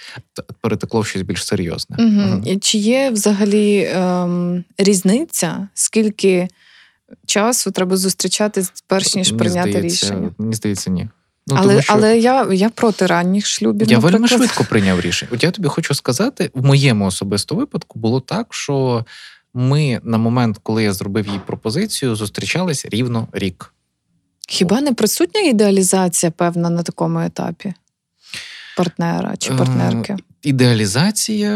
перетекло 0.62 1.02
в 1.02 1.06
щось 1.06 1.22
більш 1.22 1.46
серйозне. 1.46 1.98
Угу. 2.00 2.44
І 2.46 2.58
чи 2.58 2.78
є 2.78 3.10
взагалі 3.10 3.92
ем, 3.94 4.64
різниця, 4.78 5.68
скільки 5.74 6.48
часу 7.26 7.72
треба 7.72 7.98
зустрічатись, 7.98 8.74
перш 8.88 9.16
ніж 9.16 9.32
Мені 9.32 9.40
прийняти 9.40 9.72
здається, 9.72 10.06
рішення? 10.06 10.32
Мені 10.38 10.54
здається, 10.54 10.90
ні. 10.90 11.10
Ну, 11.48 11.56
але 11.60 11.70
тому 11.70 11.82
що 11.82 11.94
але 11.94 12.18
я, 12.20 12.48
я 12.54 12.70
проти 12.70 13.06
ранніх 13.06 13.46
шлюбів. 13.46 13.92
я 13.92 14.00
вельми 14.00 14.28
швидко 14.28 14.64
прийняв 14.64 15.02
рішення. 15.02 15.32
От 15.34 15.44
я 15.44 15.52
тобі 15.52 15.68
хочу 15.68 15.94
сказати, 15.96 16.52
в 16.54 16.66
моєму 16.66 17.06
особистому 17.06 17.62
випадку 17.62 18.00
було 18.00 18.20
так, 18.20 18.48
що 18.54 19.06
ми 19.54 20.02
на 20.04 20.18
момент, 20.18 20.60
коли 20.64 20.84
я 20.84 20.94
зробив 20.94 21.28
їй 21.28 21.40
пропозицію, 21.46 22.16
зустрічались 22.16 22.86
рівно 22.86 23.28
рік. 23.32 23.74
Хіба 24.48 24.82
не 24.82 24.94
присутня 24.94 25.42
ідеалізація 25.42 26.32
певна 26.32 26.70
на 26.70 26.84
такому 26.84 27.20
етапі 27.20 27.74
партнера 28.78 29.38
чи 29.38 29.54
Е, 29.54 29.58
партнерки? 29.58 30.18
Ідеалізація. 30.46 31.52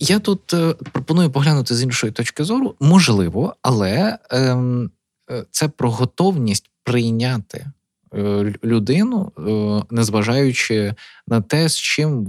Я 0.00 0.18
тут 0.18 0.54
е, 0.54 0.74
пропоную 0.92 1.30
поглянути 1.30 1.74
з 1.74 1.82
іншої 1.82 2.12
точки 2.12 2.44
зору. 2.44 2.74
Можливо, 2.80 3.56
але 3.62 4.18
ем, 4.30 4.90
е, 5.30 5.44
це 5.50 5.68
про 5.68 5.90
готовність 5.90 6.70
прийняти 6.84 7.66
е, 8.14 8.54
людину, 8.64 9.32
е, 9.38 9.94
незважаючи 9.94 10.94
на 11.28 11.40
те, 11.40 11.68
з 11.68 11.78
чим 11.78 12.24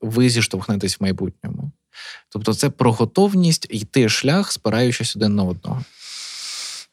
ви 0.00 0.28
зіштовхнетесь 0.28 1.00
в 1.00 1.02
майбутньому. 1.02 1.70
Тобто, 2.28 2.54
це 2.54 2.70
про 2.70 2.92
готовність 2.92 3.66
йти 3.70 4.08
шлях, 4.08 4.52
спираючись 4.52 5.16
один 5.16 5.34
на 5.34 5.42
одного. 5.42 5.84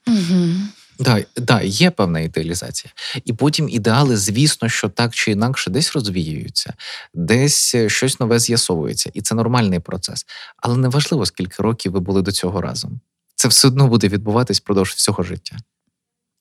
Угу. 0.08 0.52
Да, 1.00 1.24
да, 1.38 1.62
є 1.62 1.92
певна 1.92 2.20
ідеалізація. 2.20 2.94
І 3.26 3.34
потім 3.34 3.70
ідеали, 3.70 4.18
звісно, 4.18 4.70
що 4.70 4.90
так 4.90 5.16
чи 5.16 5.32
інакше 5.32 5.72
десь 5.72 5.94
розвіюються, 5.94 6.74
десь 7.14 7.76
е, 7.76 7.90
щось 7.90 8.20
нове 8.20 8.40
з'ясовується, 8.40 9.12
і 9.14 9.22
це 9.22 9.36
нормальний 9.36 9.80
процес. 9.80 10.26
Але 10.58 10.78
не 10.78 10.88
важливо, 10.88 11.26
скільки 11.26 11.64
років 11.64 11.92
ви 11.92 12.00
були 12.00 12.22
до 12.22 12.32
цього 12.32 12.62
разом. 12.62 13.00
Це 13.36 13.48
все 13.48 13.68
одно 13.68 13.88
буде 13.88 14.08
відбуватись 14.08 14.60
впродовж 14.60 14.90
всього 14.90 15.24
життя. 15.24 15.58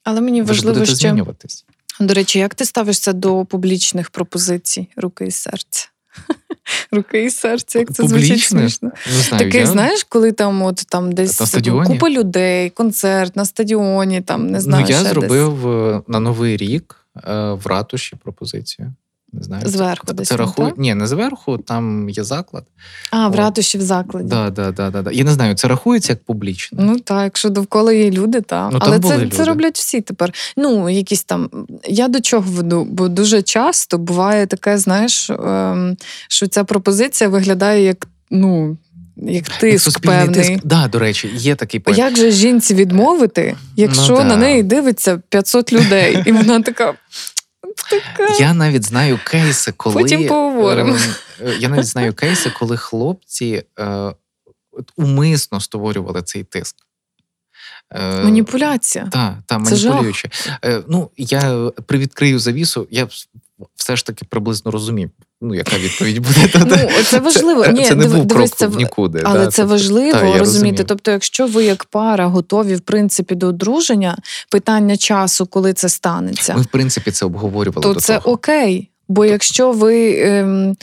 Але 0.04 0.20
мені 0.20 0.42
Ви 0.42 0.48
важливо 0.48 0.84
ще 0.86 0.94
змінюватись. 0.94 1.64
до 2.00 2.14
речі, 2.14 2.38
як 2.38 2.54
ти 2.54 2.64
ставишся 2.64 3.12
до 3.12 3.44
публічних 3.44 4.10
пропозицій 4.10 4.88
руки 4.96 5.26
і 5.26 5.30
серця? 5.30 5.88
Руки 6.92 7.24
і 7.24 7.30
серце, 7.30 7.78
як 7.78 7.92
це 7.92 8.08
звучить 8.08 8.40
смішно. 8.40 8.90
Не 9.06 9.12
знаю, 9.12 9.44
Такий, 9.44 9.60
я... 9.60 9.66
знаєш, 9.66 10.04
коли 10.04 10.32
там 10.32 10.62
от 10.62 10.76
там 10.88 11.12
десь 11.12 11.40
На 11.40 11.46
стадіоні? 11.46 11.86
купа 11.86 12.10
людей, 12.10 12.70
концерт 12.70 13.36
на 13.36 13.44
стадіоні, 13.44 14.20
там 14.20 14.46
не 14.46 14.60
знаю. 14.60 14.84
ну, 14.84 14.90
я 14.90 15.00
ще 15.00 15.08
зробив 15.08 15.54
десь. 15.94 16.08
на 16.08 16.20
Новий 16.20 16.56
рік 16.56 16.96
е, 17.16 17.52
в 17.52 17.66
ратуші 17.66 18.16
пропозицію. 18.16 18.94
Не 19.38 19.42
знаю. 19.42 19.62
зверху 19.66 20.06
Це, 20.06 20.12
десь. 20.14 20.28
це 20.28 20.36
рахує. 20.36 20.72
Ні, 20.76 20.94
не 20.94 21.06
зверху, 21.06 21.58
там 21.58 22.08
є 22.10 22.24
заклад. 22.24 22.64
А, 23.10 23.28
в 23.28 23.34
ратуші 23.36 23.78
в 23.78 23.80
закладі. 23.82 24.28
Да, 24.28 24.50
да, 24.50 24.70
да, 24.72 24.90
да, 24.90 25.02
да. 25.02 25.10
Я 25.10 25.24
не 25.24 25.30
знаю, 25.32 25.54
це 25.54 25.68
рахується 25.68 26.12
як 26.12 26.24
публічно. 26.24 26.78
Ну 26.82 26.98
так, 26.98 27.24
якщо 27.24 27.50
довкола 27.50 27.92
є 27.92 28.10
люди, 28.10 28.40
так. 28.40 28.70
Ну, 28.72 28.78
Але 28.82 29.00
це, 29.00 29.18
люди. 29.18 29.36
це 29.36 29.44
роблять 29.44 29.76
всі 29.78 30.00
тепер. 30.00 30.32
Ну, 30.56 30.90
якісь 30.90 31.24
там. 31.24 31.50
Я 31.88 32.08
до 32.08 32.20
чого 32.20 32.44
веду? 32.50 32.84
Бо 32.90 33.08
дуже 33.08 33.42
часто 33.42 33.98
буває 33.98 34.46
таке, 34.46 34.78
знаєш, 34.78 35.30
ем, 35.30 35.96
що 36.28 36.46
ця 36.46 36.64
пропозиція 36.64 37.30
виглядає 37.30 37.84
як, 37.84 38.06
ну, 38.30 38.76
як 39.16 39.48
тиск 39.48 39.84
суспільний 39.84 40.18
певний. 40.18 40.48
тиск. 40.48 40.66
Да, 40.66 40.88
до 40.88 40.98
речі, 40.98 41.30
є 41.34 41.54
такий 41.54 41.80
певний. 41.80 42.04
Як 42.04 42.16
же 42.16 42.30
жінці 42.30 42.74
відмовити, 42.74 43.56
якщо 43.76 44.12
Ну, 44.12 44.16
да. 44.18 44.24
на 44.24 44.36
неї 44.36 44.62
дивиться 44.62 45.20
500 45.28 45.72
людей, 45.72 46.22
і 46.26 46.32
вона 46.32 46.60
така. 46.60 46.94
Така. 47.90 48.34
Я 48.40 48.54
навіть 48.54 48.84
знаю 48.84 49.18
кейси, 49.24 49.72
коли 49.76 50.02
Потім 50.02 50.26
поговоримо. 50.26 50.94
е, 51.40 51.50
е, 51.50 51.56
Я 51.58 51.68
навіть 51.68 51.86
знаю 51.86 52.14
кейси, 52.14 52.50
коли 52.50 52.76
хлопці 52.76 53.62
е, 53.78 54.12
умисно 54.96 55.60
створювали 55.60 56.22
цей 56.22 56.44
тиск. 56.44 56.76
Е, 57.90 58.24
Маніпуляція. 58.24 59.08
Так, 59.12 59.34
та, 59.46 59.60
Це 59.62 59.76
жах. 59.76 60.04
Е, 60.64 60.82
ну, 60.88 61.10
я 61.16 61.70
привідкрию 61.86 62.38
завісу, 62.38 62.88
я 62.90 63.08
все 63.74 63.96
ж 63.96 64.06
таки 64.06 64.24
приблизно 64.24 64.70
розумів, 64.70 65.10
ну, 65.42 65.54
яка 65.54 65.78
відповідь 65.78 66.18
буде. 66.18 66.50
Ну, 66.66 67.02
це 67.04 67.20
важливо. 67.20 67.64
Це, 67.64 67.72
Ні, 67.72 67.84
це 67.84 67.94
не 67.94 68.08
був 68.08 68.24
дивись, 68.24 68.50
крок 68.50 68.58
це 68.58 68.66
в- 68.66 68.76
нікуди. 68.76 69.22
Але 69.24 69.44
да, 69.44 69.46
це 69.50 69.64
важливо 69.64 70.12
та, 70.12 70.38
розуміти. 70.38 70.84
Тобто, 70.84 71.10
якщо 71.10 71.46
ви 71.46 71.64
як 71.64 71.84
пара 71.84 72.26
готові, 72.26 72.74
в 72.74 72.80
принципі, 72.80 73.34
до 73.34 73.46
одруження, 73.46 74.16
питання 74.50 74.96
часу, 74.96 75.46
коли 75.46 75.72
це 75.72 75.88
станеться, 75.88 76.54
Ми, 76.56 76.62
в 76.62 76.66
принципі, 76.66 77.10
це 77.10 77.26
обговорювали 77.26 77.82
то 77.82 77.94
до 77.94 78.00
це 78.00 78.18
того. 78.18 78.34
окей. 78.34 78.90
Бо 79.08 79.24
якщо 79.24 79.72
ви. 79.72 80.20
Ем, 80.22 80.76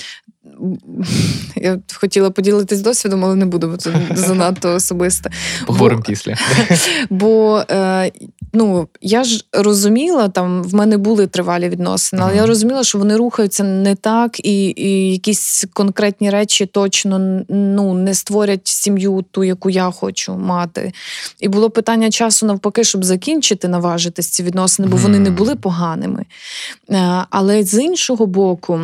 я 1.56 1.80
хотіла 1.94 2.30
поділитись 2.30 2.82
досвідом, 2.82 3.26
але 3.26 3.36
не 3.36 3.46
буду, 3.46 3.68
бо 3.68 3.78
це 3.78 3.94
занадто 4.16 4.74
особисте. 4.74 5.32
Поговоримо 5.66 6.02
після. 6.02 6.36
Бо 7.10 7.64
е, 7.72 8.12
ну, 8.54 8.88
я 9.02 9.24
ж 9.24 9.46
розуміла, 9.54 10.30
там 10.30 10.64
в 10.64 10.74
мене 10.74 10.98
були 10.98 11.28
тривалі 11.28 11.70
відносини, 11.70 12.24
але 12.26 12.36
я 12.36 12.46
розуміла, 12.46 12.84
що 12.84 12.98
вони 12.98 13.18
рухаються 13.18 13.64
не 13.64 13.96
так, 13.96 14.46
і, 14.46 14.74
і 14.78 15.12
якісь 15.12 15.66
конкретні 15.74 16.30
речі 16.30 16.66
точно 16.66 17.44
ну, 17.50 17.94
не 17.94 18.14
створять 18.14 18.68
сім'ю, 18.68 19.26
ту, 19.32 19.44
яку 19.44 19.70
я 19.70 19.92
хочу 19.92 20.38
мати. 20.38 20.94
І 21.40 21.48
було 21.48 21.70
питання 21.70 22.10
часу 22.12 22.46
навпаки, 22.46 22.84
щоб 22.84 23.04
закінчити, 23.04 23.68
наважитись 23.68 24.30
ці 24.30 24.44
відносини, 24.44 24.88
бо 24.88 24.98
вони 24.98 25.20
не 25.20 25.30
були 25.30 25.56
поганими. 25.56 26.26
Е, 26.90 27.26
але 27.30 27.64
з 27.64 27.84
іншого 27.84 28.26
боку, 28.26 28.80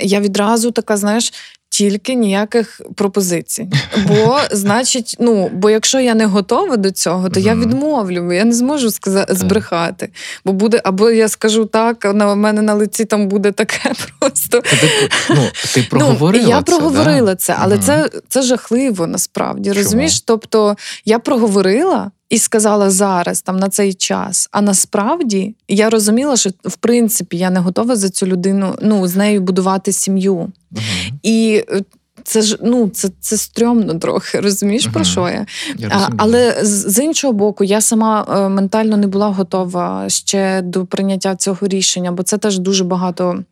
я 0.00 0.20
відразу 0.20 0.70
така, 0.70 0.96
знаєш. 0.96 1.32
Тільки 1.72 2.14
ніяких 2.14 2.80
пропозицій. 2.94 3.68
Бо, 4.08 4.38
значить, 4.50 5.16
ну, 5.18 5.50
бо 5.54 5.70
якщо 5.70 6.00
я 6.00 6.14
не 6.14 6.26
готова 6.26 6.76
до 6.76 6.90
цього, 6.90 7.28
то 7.28 7.40
я 7.40 7.54
відмовлю, 7.54 8.22
бо 8.22 8.32
я 8.32 8.44
не 8.44 8.52
зможу 8.52 8.90
сказати 8.90 9.34
збрехати. 9.34 10.08
Бо 10.44 10.52
буде, 10.52 10.80
або 10.84 11.10
я 11.10 11.28
скажу 11.28 11.64
так, 11.64 12.04
на 12.14 12.34
мене 12.34 12.62
на 12.62 12.74
лиці 12.74 13.04
там 13.04 13.28
буде 13.28 13.52
таке 13.52 13.92
просто. 14.18 14.60
Ти, 14.60 14.90
ну, 15.30 15.48
ти 15.74 15.82
проговорила 15.90 16.44
ну, 16.44 16.50
я 16.50 16.62
це, 16.62 16.62
проговорила 16.62 17.32
да? 17.32 17.36
це, 17.36 17.56
але 17.58 17.74
Мгм. 17.74 17.84
це, 17.84 18.10
це 18.28 18.42
жахливо 18.42 19.06
насправді. 19.06 19.70
Чому? 19.70 19.82
Розумієш? 19.82 20.20
Тобто 20.20 20.76
я 21.04 21.18
проговорила 21.18 22.10
і 22.30 22.38
сказала 22.38 22.90
зараз, 22.90 23.42
там 23.42 23.56
на 23.56 23.68
цей 23.68 23.94
час. 23.94 24.48
А 24.52 24.60
насправді 24.60 25.54
я 25.68 25.90
розуміла, 25.90 26.36
що 26.36 26.50
в 26.64 26.76
принципі 26.76 27.36
я 27.36 27.50
не 27.50 27.60
готова 27.60 27.96
за 27.96 28.08
цю 28.10 28.26
людину 28.26 28.76
ну, 28.82 29.06
з 29.06 29.16
нею 29.16 29.40
будувати 29.40 29.92
сім'ю. 29.92 30.36
Мгм. 30.70 30.82
І 31.22 31.64
е, 31.72 31.82
це 32.24 32.42
ж 32.42 32.58
ну 32.62 32.88
це, 32.88 33.08
це 33.20 33.36
стрьомно 33.36 33.94
трохи. 33.94 34.40
Розумієш 34.40 34.86
про 34.86 35.04
що 35.04 35.28
я? 35.28 35.46
Я 35.78 35.88
А, 35.92 36.08
але 36.16 36.58
з, 36.62 36.90
з 36.90 37.04
іншого 37.04 37.32
боку, 37.32 37.64
я 37.64 37.80
сама 37.80 38.26
е, 38.30 38.48
ментально 38.48 38.96
не 38.96 39.06
була 39.06 39.28
готова 39.28 40.08
ще 40.08 40.62
до 40.62 40.86
прийняття 40.86 41.36
цього 41.36 41.68
рішення, 41.68 42.12
бо 42.12 42.22
це 42.22 42.38
теж 42.38 42.58
дуже 42.58 42.84
багато. 42.84 43.44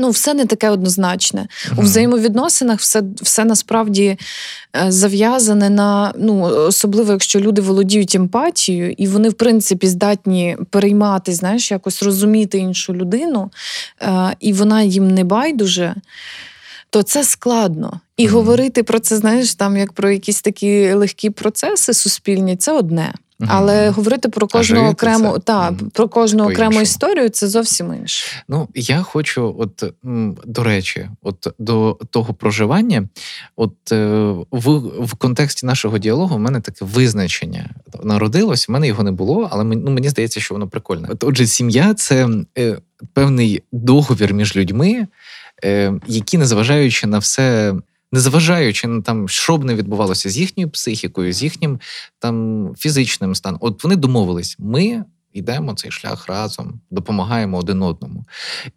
Ну, 0.00 0.10
все 0.10 0.34
не 0.34 0.46
таке 0.46 0.70
однозначне. 0.70 1.48
У 1.76 1.82
взаємовідносинах 1.82 2.80
все, 2.80 3.02
все 3.22 3.44
насправді 3.44 4.18
е, 4.76 4.92
зав'язане 4.92 5.70
на 5.70 6.12
ну, 6.18 6.40
особливо, 6.42 7.12
якщо 7.12 7.40
люди 7.40 7.62
володіють 7.62 8.14
емпатією, 8.14 8.94
і 8.98 9.06
вони, 9.06 9.28
в 9.28 9.34
принципі, 9.34 9.86
здатні 9.86 10.56
переймати, 10.70 11.32
знаєш, 11.32 11.70
якось 11.70 12.02
розуміти 12.02 12.58
іншу 12.58 12.94
людину, 12.94 13.50
е, 14.02 14.36
і 14.40 14.52
вона 14.52 14.82
їм 14.82 15.14
не 15.14 15.24
байдуже. 15.24 15.94
То 16.90 17.02
це 17.02 17.24
складно. 17.24 18.00
І 18.16 18.24
Мгм. 18.26 18.34
говорити 18.34 18.82
про 18.82 18.98
це, 19.00 19.16
знаєш, 19.16 19.54
там 19.54 19.76
як 19.76 19.92
про 19.92 20.10
якісь 20.10 20.42
такі 20.42 20.92
легкі 20.92 21.30
процеси 21.30 21.94
суспільні, 21.94 22.56
це 22.56 22.72
одне. 22.72 23.12
Але 23.48 23.90
говорити 23.90 24.28
про 24.28 24.46
кожну 24.46 24.76
жити 24.76 24.88
окрему, 24.88 25.32
це, 25.32 25.38
та, 25.38 25.70
мгм, 25.70 25.90
про 25.90 26.08
кожну 26.08 26.42
окрему 26.42 26.56
по-іншому. 26.56 26.82
історію 26.82 27.28
це 27.28 27.48
зовсім 27.48 27.94
інше. 27.94 28.26
Ну, 28.48 28.68
я 28.74 29.02
хочу, 29.02 29.56
от 29.58 29.84
до 30.46 30.62
речі, 30.62 31.08
от 31.22 31.48
до 31.58 31.98
того 32.10 32.34
проживання, 32.34 33.08
от 33.56 33.92
е, 33.92 34.06
в, 34.50 34.78
в 35.04 35.14
контексті 35.14 35.66
нашого 35.66 35.98
діалогу 35.98 36.36
в 36.36 36.40
мене 36.40 36.60
таке 36.60 36.84
визначення 36.84 37.70
народилось. 38.02 38.68
В 38.68 38.72
мене 38.72 38.86
його 38.86 39.02
не 39.02 39.12
було, 39.12 39.48
але 39.52 39.64
мені, 39.64 39.82
ну, 39.84 39.90
мені 39.90 40.08
здається, 40.08 40.40
що 40.40 40.54
воно 40.54 40.68
прикольне. 40.68 41.08
От, 41.10 41.24
отже, 41.24 41.46
сім'я 41.46 41.94
це 41.94 42.28
е, 42.58 42.78
певний 43.12 43.62
договір 43.72 44.34
між 44.34 44.56
людьми, 44.56 45.06
е, 45.64 45.92
які, 46.06 46.38
незважаючи 46.38 47.06
на 47.06 47.18
все. 47.18 47.74
Незважаючи 48.12 48.88
на 48.88 49.02
там, 49.02 49.28
що 49.28 49.58
б 49.58 49.64
не 49.64 49.74
відбувалося 49.74 50.30
з 50.30 50.38
їхньою 50.38 50.70
психікою, 50.70 51.32
з 51.32 51.42
їхнім 51.42 51.80
там 52.18 52.66
фізичним 52.78 53.34
станом, 53.34 53.58
от 53.62 53.84
вони 53.84 53.96
домовились, 53.96 54.56
ми 54.58 55.04
йдемо 55.32 55.74
цей 55.74 55.90
шлях 55.90 56.26
разом, 56.26 56.80
допомагаємо 56.90 57.58
один 57.58 57.82
одному. 57.82 58.24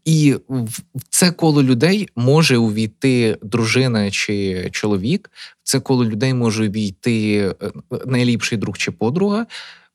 І 0.05 0.35
в 0.49 0.81
це 1.09 1.31
коло 1.31 1.63
людей 1.63 2.09
може 2.15 2.57
увійти 2.57 3.37
дружина 3.41 4.11
чи 4.11 4.69
чоловік, 4.71 5.31
в 5.63 5.67
це 5.67 5.79
коло 5.79 6.05
людей 6.05 6.33
може 6.33 6.67
увійти 6.67 7.37
е, 7.61 7.71
найліпший 8.05 8.57
друг 8.57 8.77
чи 8.77 8.91
подруга, 8.91 9.41
в 9.41 9.45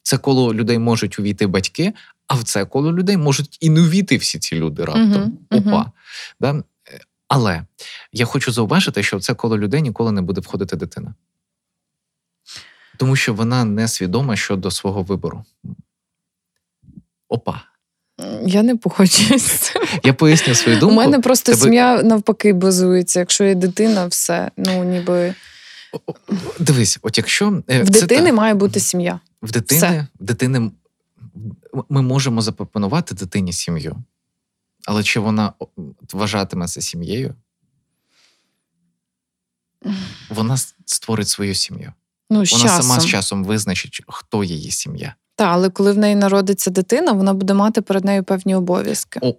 це 0.02 0.18
коло 0.18 0.54
людей 0.54 0.78
можуть 0.78 1.18
увійти 1.18 1.46
батьки, 1.46 1.92
а 2.26 2.34
в 2.34 2.42
це 2.42 2.64
коло 2.64 2.92
людей 2.92 3.16
можуть 3.16 3.58
і 3.60 3.70
не 3.70 3.80
увійти 3.80 4.16
всі 4.16 4.38
ці 4.38 4.56
люди 4.56 4.84
раптом. 4.84 5.38
Мгм. 5.50 5.68
Опа. 5.68 5.92
Да? 6.40 6.62
Але 7.28 7.64
я 8.12 8.24
хочу 8.24 8.52
зауважити, 8.52 9.02
що 9.02 9.16
в 9.16 9.22
це 9.22 9.34
коло 9.34 9.58
людей 9.58 9.82
ніколи 9.82 10.12
не 10.12 10.22
буде 10.22 10.40
входити 10.40 10.76
дитина. 10.76 11.14
Тому 12.96 13.16
що 13.16 13.34
вона 13.34 13.64
не 13.64 13.88
свідома 13.88 14.36
щодо 14.36 14.70
свого 14.70 15.02
вибору. 15.02 15.44
Опа. 17.28 17.62
Я 18.46 18.62
не 18.62 18.76
погоджуюсь. 18.76 19.72
Я 20.04 20.14
поясню 20.14 20.54
свою 20.54 20.78
думку. 20.78 20.94
У 20.94 20.96
мене 20.96 21.20
просто 21.20 21.52
Тебе- 21.52 21.64
сім'я 21.64 22.02
навпаки 22.02 22.52
базується. 22.52 23.20
Якщо 23.20 23.44
є 23.44 23.54
дитина, 23.54 24.06
все 24.06 24.50
ну 24.56 24.84
ніби 24.84 25.34
Дивись, 26.58 26.98
от 27.02 27.18
якщо 27.18 27.62
е, 27.68 27.82
в 27.82 27.90
це 27.90 28.00
дитини 28.00 28.26
так. 28.26 28.34
має 28.34 28.54
бути 28.54 28.80
сім'я. 28.80 29.20
в 29.42 29.52
дитини, 29.52 30.06
в 30.20 30.24
дитини 30.24 30.70
ми 31.88 32.02
можемо 32.02 32.42
запропонувати 32.42 33.14
дитині 33.14 33.52
сім'ю, 33.52 33.96
але 34.88 35.02
чи 35.02 35.20
вона 35.20 35.52
о, 35.58 35.66
вважатиме 36.12 36.66
це 36.66 36.80
сім'єю? 36.80 37.34
Вона 40.30 40.56
створить 40.84 41.28
свою 41.28 41.54
сім'ю. 41.54 41.92
Ну 42.30 42.46
з 42.46 42.52
Вона 42.52 42.64
часом. 42.64 42.82
сама 42.82 43.00
з 43.00 43.06
часом 43.06 43.44
визначить, 43.44 44.00
хто 44.08 44.44
її 44.44 44.70
сім'я. 44.70 45.14
Та, 45.36 45.44
але 45.44 45.70
коли 45.70 45.92
в 45.92 45.98
неї 45.98 46.14
народиться 46.14 46.70
дитина, 46.70 47.12
вона 47.12 47.34
буде 47.34 47.54
мати 47.54 47.80
перед 47.82 48.04
нею 48.04 48.24
певні 48.24 48.54
обов'язки. 48.54 49.20
О, 49.22 49.34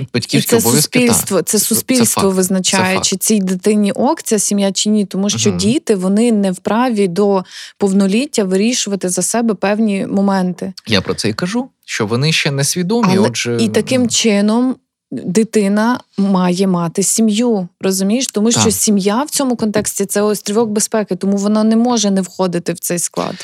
І 0.00 0.06
батьківські 0.14 0.50
це 0.50 0.56
обов'язки 0.56 0.98
суспільство, 0.98 1.36
так. 1.36 1.46
це 1.48 1.58
суспільство 1.58 2.22
факт, 2.22 2.34
визначає, 2.36 2.96
це 2.96 3.02
чи 3.02 3.16
цій 3.16 3.38
дитині 3.40 3.92
ок, 3.92 4.22
ця 4.22 4.38
сім'я 4.38 4.72
чи 4.72 4.88
ні. 4.90 5.06
Тому 5.06 5.30
що 5.30 5.50
Мгм. 5.50 5.58
діти 5.58 5.94
вони 5.94 6.32
не 6.32 6.52
вправі 6.52 7.08
до 7.08 7.44
повноліття 7.78 8.44
вирішувати 8.44 9.08
за 9.08 9.22
себе 9.22 9.54
певні 9.54 10.06
моменти. 10.06 10.72
Я 10.86 11.00
про 11.00 11.14
це 11.14 11.28
і 11.28 11.32
кажу, 11.34 11.68
що 11.84 12.06
вони 12.06 12.32
ще 12.32 12.50
не 12.50 12.64
свідомі. 12.64 13.08
Але 13.16 13.28
отже, 13.28 13.56
І 13.60 13.68
таким 13.68 14.08
чином 14.08 14.76
дитина 15.10 16.00
має 16.18 16.66
мати 16.66 17.02
сім'ю, 17.02 17.68
розумієш? 17.80 18.26
Тому 18.26 18.50
що 18.50 18.64
Так. 18.64 18.72
сім'я 18.72 19.22
в 19.22 19.30
цьому 19.30 19.56
контексті 19.56 20.06
це 20.06 20.22
острівок 20.22 20.68
безпеки, 20.70 21.16
тому 21.16 21.36
вона 21.36 21.64
не 21.64 21.76
може 21.76 22.10
не 22.10 22.20
входити 22.20 22.72
в 22.72 22.78
цей 22.78 22.98
склад. 22.98 23.34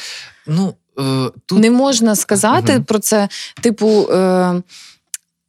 ну, 0.46 0.74
е, 0.98 1.30
тут 1.46 1.58
Не 1.58 1.70
можна 1.70 2.16
сказати 2.16 2.72
Мгм. 2.72 2.84
про 2.84 2.98
це, 2.98 3.28
типу. 3.60 4.08
Е, 4.12 4.62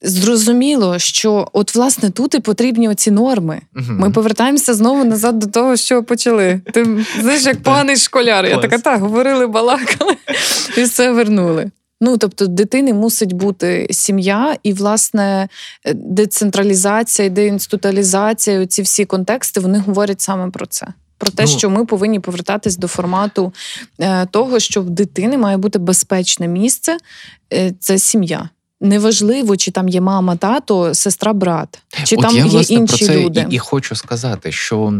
зрозуміло, 0.02 1.00
що 1.00 1.48
от 1.54 1.76
власне 1.76 2.10
тут 2.10 2.36
і 2.36 2.40
потрібні 2.40 2.90
оці 2.90 3.12
норми. 3.12 3.62
Мгм. 3.74 3.98
Ми 4.00 4.12
повертаємося 4.12 4.74
знову 4.74 5.04
назад 5.06 5.40
до 5.40 5.48
того, 5.48 5.76
що 5.78 6.04
почали. 6.04 6.62
Ти 6.74 7.06
знаєш, 7.22 7.46
як 7.46 7.64
поганий 7.64 7.98
школяр. 7.98 8.46
Я 8.46 8.58
така, 8.58 8.78
так, 8.78 9.02
говорили, 9.02 9.48
балакали 9.48 10.16
і 10.78 10.84
все 10.84 11.12
вернули. 11.12 11.72
Ну, 12.02 12.18
тобто, 12.18 12.48
дитини 12.48 12.94
мусить 12.94 13.34
бути 13.34 13.88
сім'я, 13.92 14.58
і, 14.64 14.74
власне, 14.74 15.48
е, 15.86 15.94
децентралізація, 15.94 17.30
деінституалізація, 17.30 18.66
ці 18.66 18.82
всі 18.82 19.06
контексти, 19.06 19.60
вони 19.60 19.80
говорять 19.80 20.22
саме 20.22 20.52
про 20.52 20.66
це. 20.66 20.88
Про 21.18 21.32
те, 21.32 21.44
Ну, 21.44 21.50
що 21.50 21.70
ми 21.70 21.86
повинні 21.86 22.20
повертатись 22.20 22.78
до 22.78 22.88
формату 22.88 23.54
е, 24.00 24.26
того, 24.26 24.60
що 24.60 24.82
в 24.82 24.90
дитини 24.90 25.38
має 25.38 25.58
бути 25.58 25.80
безпечне 25.80 26.48
місце, 26.48 26.98
е, 27.54 27.74
це 27.80 27.98
сім'я. 27.98 28.50
Неважливо, 28.82 29.58
чи 29.58 29.72
там 29.72 29.90
є 29.90 30.02
мама, 30.02 30.36
тато, 30.36 30.94
сестра, 30.94 31.34
брат, 31.34 31.80
чи 32.04 32.16
От 32.16 32.22
там 32.22 32.36
я, 32.36 32.44
є 32.44 32.50
власне, 32.50 32.76
інші 32.76 33.06
про 33.06 33.14
це 33.14 33.24
люди. 33.24 33.48
І, 33.50 33.56
і 33.56 33.60
хочу 33.60 33.96
сказати, 33.96 34.52
що 34.52 34.94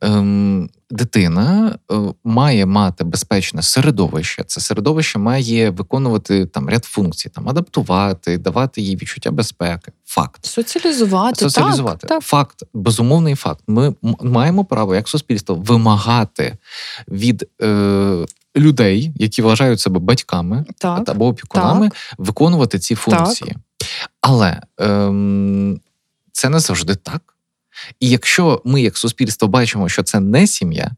ем, 0.00 0.68
дитина 0.90 1.78
е, 1.92 1.94
має 2.24 2.66
мати 2.66 3.04
безпечне 3.04 3.62
середовище. 3.62 4.44
Це 4.46 4.60
середовище 4.60 5.18
має 5.18 5.70
виконувати 5.70 6.46
там 6.46 6.68
ряд 6.68 6.84
функцій, 6.84 7.28
там 7.28 7.48
адаптувати, 7.48 8.38
давати 8.38 8.80
їй 8.80 8.96
відчуття 8.96 9.30
безпеки. 9.30 9.92
Факт. 10.06 10.46
Соціалізувати, 10.46 11.40
Соціалізувати 11.40 12.06
Так, 12.06 12.08
так. 12.08 12.22
факт, 12.22 12.62
безумовний 12.74 13.34
факт. 13.34 13.60
Ми 13.66 13.94
маємо 14.22 14.64
право 14.64 14.94
як 14.94 15.08
суспільство 15.08 15.54
вимагати 15.54 16.56
від 17.08 17.48
е, 17.62 18.26
людей, 18.56 19.12
які 19.16 19.42
вважають 19.42 19.80
себе 19.80 20.00
батьками 20.00 20.64
так. 20.78 21.08
або 21.08 21.26
опікунами, 21.26 21.90
виконувати 22.18 22.78
ці 22.78 22.94
функції. 22.94 23.56
Але 24.20 24.62
ем, 24.78 25.80
це 26.32 26.48
не 26.48 26.60
завжди 26.60 26.94
так. 26.94 27.34
І 28.00 28.08
якщо 28.08 28.62
ми, 28.64 28.82
як 28.82 28.96
суспільство, 28.98 29.48
бачимо, 29.48 29.88
що 29.88 30.02
це 30.02 30.20
не 30.20 30.46
сім'я, 30.46 30.90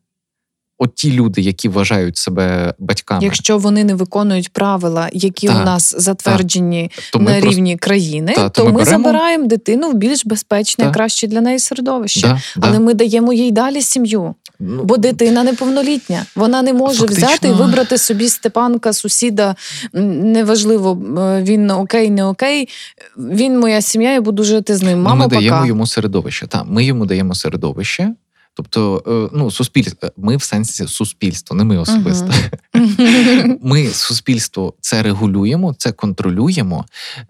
от 0.78 0.94
ті 0.94 1.12
люди, 1.12 1.40
які 1.40 1.68
вважають 1.68 2.16
себе 2.16 2.74
батьками, 2.78 3.24
Якщо 3.24 3.58
вони 3.58 3.84
не 3.84 3.94
виконують 3.94 4.52
правила, 4.52 5.08
які 5.12 5.46
Так, 5.46 5.62
у 5.62 5.64
нас 5.64 5.94
затверджені 5.98 6.90
ми 7.14 7.20
на 7.20 7.30
просто 7.30 7.50
рівні 7.50 7.76
країни, 7.76 8.32
Та, 8.36 8.48
то 8.48 8.62
то 8.62 8.64
ми 8.64 8.72
ми, 8.72 8.78
беремо- 8.78 8.90
забираємо 8.90 9.46
дитину 9.46 9.90
в 9.90 9.94
більш 9.94 10.26
безпечне, 10.26 10.84
Так. 10.84 10.94
краще 10.94 11.26
для 11.26 11.40
неї 11.40 11.58
середовище. 11.58 12.40
Але 12.60 12.78
ми 12.78 12.94
даємо 12.94 13.32
їй 13.32 13.50
далі 13.50 13.82
сім'ю, 13.82 14.34
Ну, 14.64 14.84
бо 14.84 14.96
дитина 14.96 15.44
неповнолітня. 15.44 16.26
Вона 16.36 16.62
не 16.62 16.72
може 16.72 16.98
Фактично- 17.00 17.26
взяти 17.26 17.48
і 17.48 17.52
вибрати 17.52 17.98
собі 17.98 18.28
Степанка, 18.28 18.92
сусіда. 18.92 19.56
Неважливо, 19.92 21.02
е, 21.20 21.42
він 21.42 21.70
окей, 21.70 22.10
не 22.10 22.24
окей. 22.24 22.68
Він 23.16 23.60
моя 23.60 23.82
сім'я, 23.82 24.12
я 24.12 24.20
буду 24.20 24.44
жити 24.44 24.76
з 24.76 24.82
ним. 24.82 24.98
Ну, 24.98 25.04
Мама, 25.04 25.24
ми 25.24 25.30
даємо 25.30 25.56
пока. 25.56 25.68
йому 25.68 25.86
середовище. 25.86 26.46
Та, 26.46 26.64
ми 26.64 26.84
йому 26.84 27.06
даємо 27.06 27.34
середовище. 27.34 28.14
Тобто, 28.54 29.02
е, 29.06 29.36
ну, 29.38 29.50
суспільство, 29.50 30.08
ми 30.16 30.36
в 30.36 30.42
сенсі 30.42 30.86
суспільство, 30.86 31.56
не 31.56 31.64
ми 31.64 31.78
особисто. 31.78 32.32
Ми 33.62 33.86
суспільство 33.86 34.74
це 34.80 35.02
регулюємо, 35.02 35.74
це 35.78 35.92
контролюємо 35.92 36.84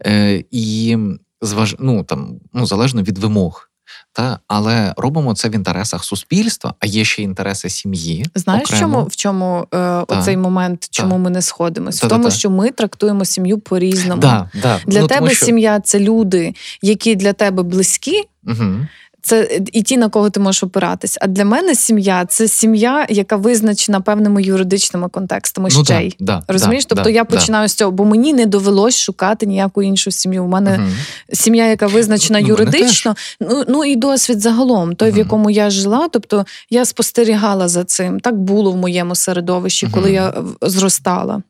е, 0.07 0.45
і 0.51 0.97
зваж... 1.43 1.77
ну, 1.79 2.05
там, 2.05 2.35
ну, 2.53 2.67
залежно 2.67 3.03
від 3.03 3.19
вимог. 3.19 3.69
Та, 4.15 4.39
але 4.49 4.95
робимо 4.97 5.35
це 5.35 5.49
в 5.49 5.55
інтересах 5.55 6.05
суспільства, 6.05 6.75
а 6.81 6.87
є 6.87 7.05
ще 7.05 7.23
інтереси 7.23 7.69
сім'ї. 7.69 8.27
Знаєш, 8.35 8.69
окремо. 8.69 8.81
чому, 8.81 9.05
в 9.05 9.17
чому 9.17 9.67
е, 9.75 9.79
оцей 10.09 10.37
момент, 10.37 10.89
чому 10.91 11.19
ми 11.19 11.31
не 11.31 11.43
сходимось? 11.43 11.97
В 11.97 12.01
тому, 12.01 12.11
Та-та-та. 12.11 12.37
що 12.37 12.51
ми 12.51 12.71
трактуємо 12.71 13.25
сім'ю 13.25 13.59
по-різному. 13.59 14.21
Да, 14.21 14.51
да. 14.63 14.81
Для 14.87 15.01
ну, 15.01 15.07
тебе 15.07 15.31
що... 15.31 15.47
сім'я 15.47 15.81
це 15.81 16.01
люди, 16.01 16.55
які 16.83 17.15
для 17.15 17.33
тебе 17.33 17.63
близькі. 17.63 18.23
Угу. 18.47 18.87
Це 19.25 19.61
і 19.73 19.83
ті, 19.83 19.97
на 19.97 20.09
кого 20.09 20.31
ти 20.31 20.41
можеш 20.41 20.63
опиратись. 20.63 21.19
А 21.21 21.27
для 21.27 21.45
мене 21.45 21.75
сім'я 21.75 22.25
це 22.27 22.49
сім'я, 22.49 23.07
яка 23.11 23.37
визначена 23.37 24.01
певними 24.01 24.43
юридичними 24.43 25.09
контекстами 25.09 25.69
Ну, 25.77 25.85
ще 25.85 26.03
й. 26.03 26.17
да, 26.21 26.43
Розумієш? 26.49 26.85
да, 26.85 26.89
тобто 26.89 27.05
да, 27.05 27.11
я 27.11 27.25
да. 27.25 27.37
починаю 27.37 27.69
з 27.69 27.75
цього, 27.75 27.91
бо 27.91 28.05
мені 28.05 28.33
не 28.33 28.47
довелось 28.47 28.99
шукати 28.99 29.47
ніяку 29.47 29.83
іншу 29.83 30.11
сім'ю. 30.11 30.45
У 30.45 30.49
мене 30.49 30.79
Мгм. 30.79 30.93
сім'я, 31.33 31.67
яка 31.67 31.87
визначена 31.87 32.41
Ну, 32.41 32.47
юридично, 32.49 33.15
ну, 33.41 33.65
ну 33.69 33.85
і 33.85 33.97
досвід 33.97 34.41
загалом, 34.41 34.95
той, 34.95 35.11
в 35.11 35.19
якому 35.19 35.51
я 35.51 35.71
жила. 35.71 36.09
Тобто 36.13 36.47
я 36.71 36.85
спостерігала 36.85 37.69
за 37.69 37.85
цим. 37.85 38.21
Так 38.21 38.35
було 38.37 38.73
в 38.73 38.77
моєму 38.77 39.15
середовищі, 39.15 39.89
коли 39.93 40.07
Мгм. 40.07 40.15
я 40.15 40.35
зростала. 40.63 41.43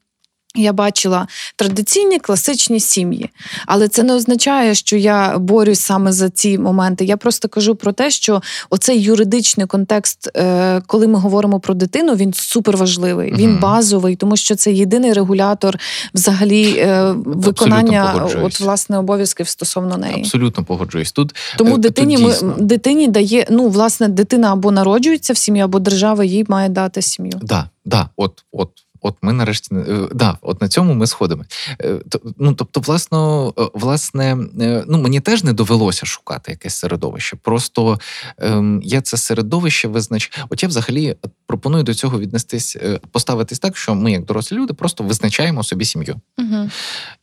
Я 0.54 0.72
бачила 0.72 1.26
традиційні 1.56 2.18
класичні 2.18 2.80
сім'ї, 2.80 3.30
але 3.66 3.88
це 3.88 4.02
не 4.02 4.14
означає, 4.14 4.74
що 4.74 4.96
я 4.96 5.38
борюсь 5.38 5.80
саме 5.80 6.12
за 6.12 6.30
ці 6.30 6.58
моменти. 6.58 7.04
Я 7.04 7.16
просто 7.16 7.48
кажу 7.48 7.74
про 7.74 7.92
те, 7.92 8.10
що 8.10 8.42
оцей 8.70 9.02
юридичний 9.02 9.66
контекст, 9.66 10.30
е, 10.36 10.80
коли 10.86 11.06
ми 11.06 11.18
говоримо 11.18 11.60
про 11.60 11.74
дитину, 11.74 12.14
він 12.14 12.32
суперважливий, 12.34 13.34
він 13.34 13.58
базовий, 13.58 14.16
тому 14.16 14.36
що 14.36 14.54
це 14.54 14.72
єдиний 14.72 15.12
регулятор 15.12 15.78
взагалі 16.14 16.74
е, 16.78 17.14
виконання 17.16 18.28
от 18.42 18.60
власне 18.60 18.98
обов'язків 18.98 19.48
стосовно 19.48 19.96
неї. 19.96 20.20
Абсолютно 20.20 20.64
погоджуюсь. 20.64 21.12
Тут 21.12 21.34
Тому 21.56 21.70
Е, 21.70 21.74
тут 21.74 21.82
дитині 21.82 22.18
ми 22.18 22.34
дитині 22.58 23.08
дає 23.08 23.46
ну 23.50 23.68
власне 23.68 24.08
дитина 24.08 24.52
або 24.52 24.70
народжується 24.70 25.32
в 25.32 25.36
сім'ї, 25.36 25.62
або 25.62 25.78
держава 25.78 26.24
їй 26.24 26.44
має 26.48 26.68
дати 26.68 27.02
сім'ю. 27.02 27.40
Да, 27.42 27.68
да, 27.84 28.08
от, 28.16 28.44
от. 28.52 28.68
От 29.02 29.16
ми 29.22 29.32
нарешті 29.32 29.74
е, 29.74 30.08
да, 30.14 30.38
от 30.42 30.60
на 30.62 30.68
цьому 30.68 30.94
ми 30.94 31.06
сходимо. 31.06 31.44
Е, 31.80 31.94
то- 32.08 32.20
Ну 32.38 32.54
тобто, 32.54 32.80
власно, 32.80 33.52
е, 33.58 33.62
власне, 33.74 34.36
е, 34.60 34.84
ну 34.88 34.98
мені 34.98 35.20
теж 35.20 35.44
не 35.44 35.52
довелося 35.52 36.06
шукати 36.06 36.50
якесь 36.50 36.74
середовище. 36.74 37.36
Просто 37.36 38.00
ем, 38.38 38.80
я 38.84 39.00
це 39.00 39.16
середовище 39.16 39.88
визнач. 39.88 40.32
От 40.50 40.62
я 40.62 40.68
взагалі 40.68 41.16
пропоную 41.46 41.84
до 41.84 41.94
цього 41.94 42.18
віднестись, 42.20 42.76
е, 42.76 43.00
поставитись 43.10 43.58
так, 43.58 43.76
що 43.76 43.94
ми, 43.94 44.12
як 44.12 44.24
дорослі 44.24 44.56
люди, 44.56 44.74
просто 44.74 45.04
визначаємо 45.04 45.62
собі 45.62 45.84
сім'ю 45.84 46.20
Угу. 46.38 46.70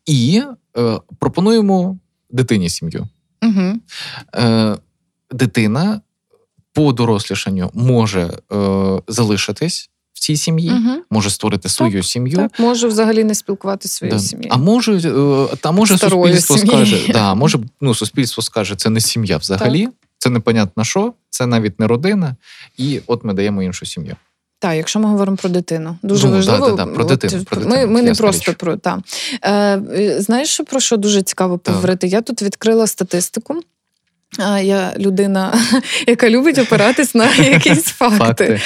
і 0.05 0.43
е, 0.77 0.99
пропонуємо 1.19 1.97
дитині 2.30 2.69
сім'ю. 2.69 3.07
Угу. 3.43 3.73
Е, 4.36 4.77
дитина 5.32 6.01
по 6.73 6.93
дорослішанню 6.93 7.71
може 7.73 8.21
е, 8.53 9.01
залишитись 9.07 9.89
в 10.20 10.22
цій 10.22 10.38
сім'ї, 10.38 10.70
Угу. 10.72 11.01
може 11.09 11.30
створити 11.30 11.70
свою 11.70 12.03
сім'ю. 12.03 12.36
Так, 12.36 12.59
можу 12.59 12.88
взагалі 12.88 13.24
не 13.24 13.36
спілкуватися 13.36 13.93
своєю 13.95 14.17
Да. 14.17 14.24
сім'єю. 14.24 14.51
А 14.53 14.57
може, 14.57 14.93
е, 14.97 15.55
та 15.61 15.72
може 15.72 15.97
Старою 15.97 16.36
суспільство 16.36 16.57
сім'єю. 16.57 16.86
скаже, 16.86 17.13
да, 17.13 17.36
може, 17.36 17.59
ну, 17.82 17.95
суспільство 17.95 18.43
скаже, 18.43 18.76
це 18.76 18.89
не 18.89 19.01
сім'я 19.01 19.38
взагалі, 19.38 19.88
це 20.17 20.30
непонятно 20.30 20.84
що, 20.84 21.13
це 21.30 21.45
навіть 21.45 21.80
не 21.80 21.88
родина, 21.88 22.36
і 22.78 22.99
от 23.07 23.24
ми 23.24 23.34
даємо 23.34 23.63
іншу 23.63 23.86
сім'ю. 23.86 24.15
Так, 24.61 24.76
якщо 24.76 24.99
ми 24.99 25.05
говоримо 25.09 25.38
про 25.38 25.49
дитину, 25.49 25.97
дуже 26.03 26.28
Ну, 26.28 26.34
важливо. 26.34 26.70
да-да-да, 26.70 26.91
про 26.91 27.03
от, 27.03 27.09
дитину, 27.09 27.43
про 27.43 27.59
Ми, 27.61 27.65
дитину, 27.67 27.91
ми 27.93 28.01
не 28.01 28.13
просто 28.13 28.51
річ. 28.51 28.57
про 28.59 28.78
та. 28.78 29.01
Е, 29.41 29.51
е, 29.78 30.22
знаєш, 30.22 30.61
про 30.70 30.80
що 30.80 30.97
дуже 30.97 31.22
цікаво 31.22 31.53
Так. 31.57 31.63
поговорити? 31.63 32.07
Я 32.07 32.22
тут 32.22 32.41
відкрила 32.41 32.88
статистику. 32.88 33.61
А, 34.38 34.59
Я 34.59 34.93
людина, 34.97 35.59
яка 36.07 36.30
любить 36.30 36.57
опиратись 36.57 37.15
на 37.15 37.36
якісь 37.36 37.84
факти. 37.84 38.17
Факти. 38.17 38.61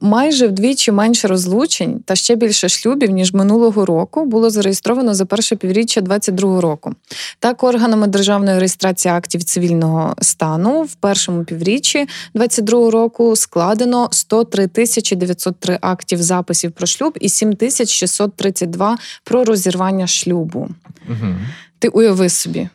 Майже 0.00 0.46
вдвічі 0.46 0.92
менше 0.92 1.28
розлучень 1.28 2.00
та 2.04 2.14
ще 2.14 2.36
більше 2.36 2.68
шлюбів, 2.68 3.10
ніж 3.10 3.32
минулого 3.32 3.86
року, 3.86 4.24
було 4.24 4.50
зареєстровано 4.50 5.14
за 5.14 5.24
перше 5.24 5.56
півріччя 5.56 6.00
2022 6.00 6.60
року. 6.60 6.94
Так, 7.38 7.64
органами 7.64 8.06
державної 8.06 8.58
реєстрації 8.58 9.14
актів 9.14 9.44
цивільного 9.44 10.14
стану 10.20 10.82
в 10.82 10.94
першому 10.94 11.44
півріччі 11.44 11.98
2022 12.34 12.90
року 12.90 13.36
складено 13.36 14.08
103 14.12 14.66
тисячі 14.66 15.16
903 15.16 15.78
актів 15.80 16.22
записів 16.22 16.72
про 16.72 16.86
шлюб 16.86 17.18
і 17.20 17.28
7 17.28 17.56
тисяч 17.56 17.88
632 17.88 18.98
про 19.24 19.44
розірвання 19.44 20.06
шлюбу. 20.06 20.68
Угу. 21.08 21.34
Ти 21.78 21.88
уяви 21.88 22.28
собі. 22.28 22.68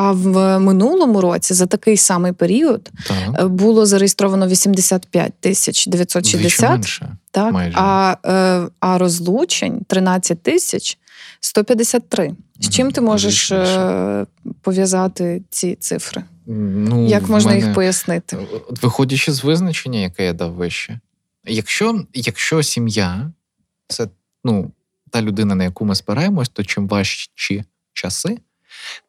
А 0.00 0.12
в 0.12 0.58
минулому 0.58 1.20
році 1.20 1.54
за 1.54 1.66
такий 1.66 1.96
самий 1.96 2.32
період 2.32 2.90
Так. 3.06 3.40
е, 3.40 3.44
було 3.46 3.86
зареєстровано 3.86 4.46
85 4.46 5.32
тисяч 5.40 5.86
Вдвічі 5.86 5.90
960, 5.90 6.70
менше. 6.70 7.16
так, 7.30 7.52
майже. 7.52 7.76
а, 7.78 8.16
е, 8.26 8.68
а 8.80 8.98
розлучень 8.98 9.80
13 9.88 10.42
тисяч 10.42 10.98
153. 11.40 12.34
З 12.60 12.68
чим 12.68 12.92
ти 12.92 13.00
можеш 13.00 13.52
вдвічі 13.52 13.70
е, 13.70 14.26
пов'язати 14.62 15.42
ці 15.50 15.74
цифри? 15.74 16.22
Ну, 16.46 17.08
Як 17.08 17.28
можна 17.28 17.52
мене- 17.52 17.66
їх 17.66 17.74
пояснити? 17.74 18.36
Виходячи 18.82 19.32
з 19.32 19.44
визначення, 19.44 19.98
яке 19.98 20.24
я 20.24 20.32
дав 20.32 20.52
вище, 20.52 21.00
якщо, 21.46 22.04
якщо 22.14 22.62
сім'я 22.62 23.32
це 23.88 24.08
ну, 24.44 24.70
та 25.10 25.22
людина, 25.22 25.54
на 25.54 25.64
яку 25.64 25.84
ми 25.84 25.94
спираємось, 25.94 26.48
то 26.48 26.64
чим 26.64 26.88
важчі 26.88 27.64
часи, 27.92 28.38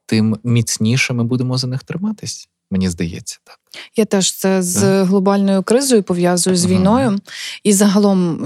тим 0.05 0.39
міцніше 0.43 1.13
ми 1.13 1.23
будемо 1.23 1.57
за 1.57 1.67
них 1.67 1.83
триматись. 1.83 2.49
Мені 2.71 2.89
здається, 2.89 3.39
так. 3.43 3.59
Я 3.95 4.05
теж 4.05 4.35
це 4.35 4.61
з 4.61 5.03
глобальною 5.03 5.63
кризою 5.63 6.03
пов'язую 6.03 6.55
з 6.55 6.65
війною. 6.65 7.19
І 7.63 7.73
загалом, 7.73 8.39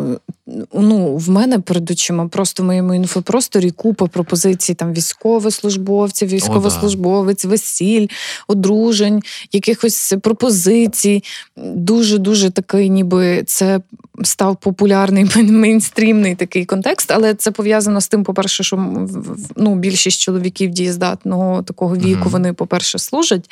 е, 0.47 0.53
ну, 0.74 1.17
в 1.17 1.30
мене 1.30 1.59
перед 1.59 1.91
очима 1.91 2.28
просто 2.28 2.63
в 2.63 2.65
моєму 2.65 2.93
інфопросторі 2.93 3.71
купа 3.71 4.07
пропозицій 4.07 4.74
там 4.74 4.93
військовослужбовців, 4.93 6.30
військовослужбовець, 6.30 7.45
весіль, 7.45 8.07
одружень, 8.47 9.21
якихось 9.51 10.13
пропозицій. 10.21 11.24
Дуже 11.57 12.17
дуже 12.17 12.49
такий, 12.49 12.89
ніби 12.89 13.43
це 13.43 13.82
став 14.24 14.55
популярний 14.55 15.26
мейнстрімний 15.43 16.36
такий 16.36 16.65
контекст, 16.65 17.11
але 17.11 17.34
це 17.34 17.51
пов'язано 17.51 18.01
з 18.01 18.07
тим, 18.07 18.24
по-перше, 18.24 18.63
що 18.63 19.07
ну, 19.55 19.76
більшість 19.76 20.21
чоловіків 20.21 20.71
дієздатного 20.71 21.63
такого 21.63 21.95
віку 21.95 22.30
вони, 22.30 22.53
по-перше, 22.53 22.99
служать, 22.99 23.49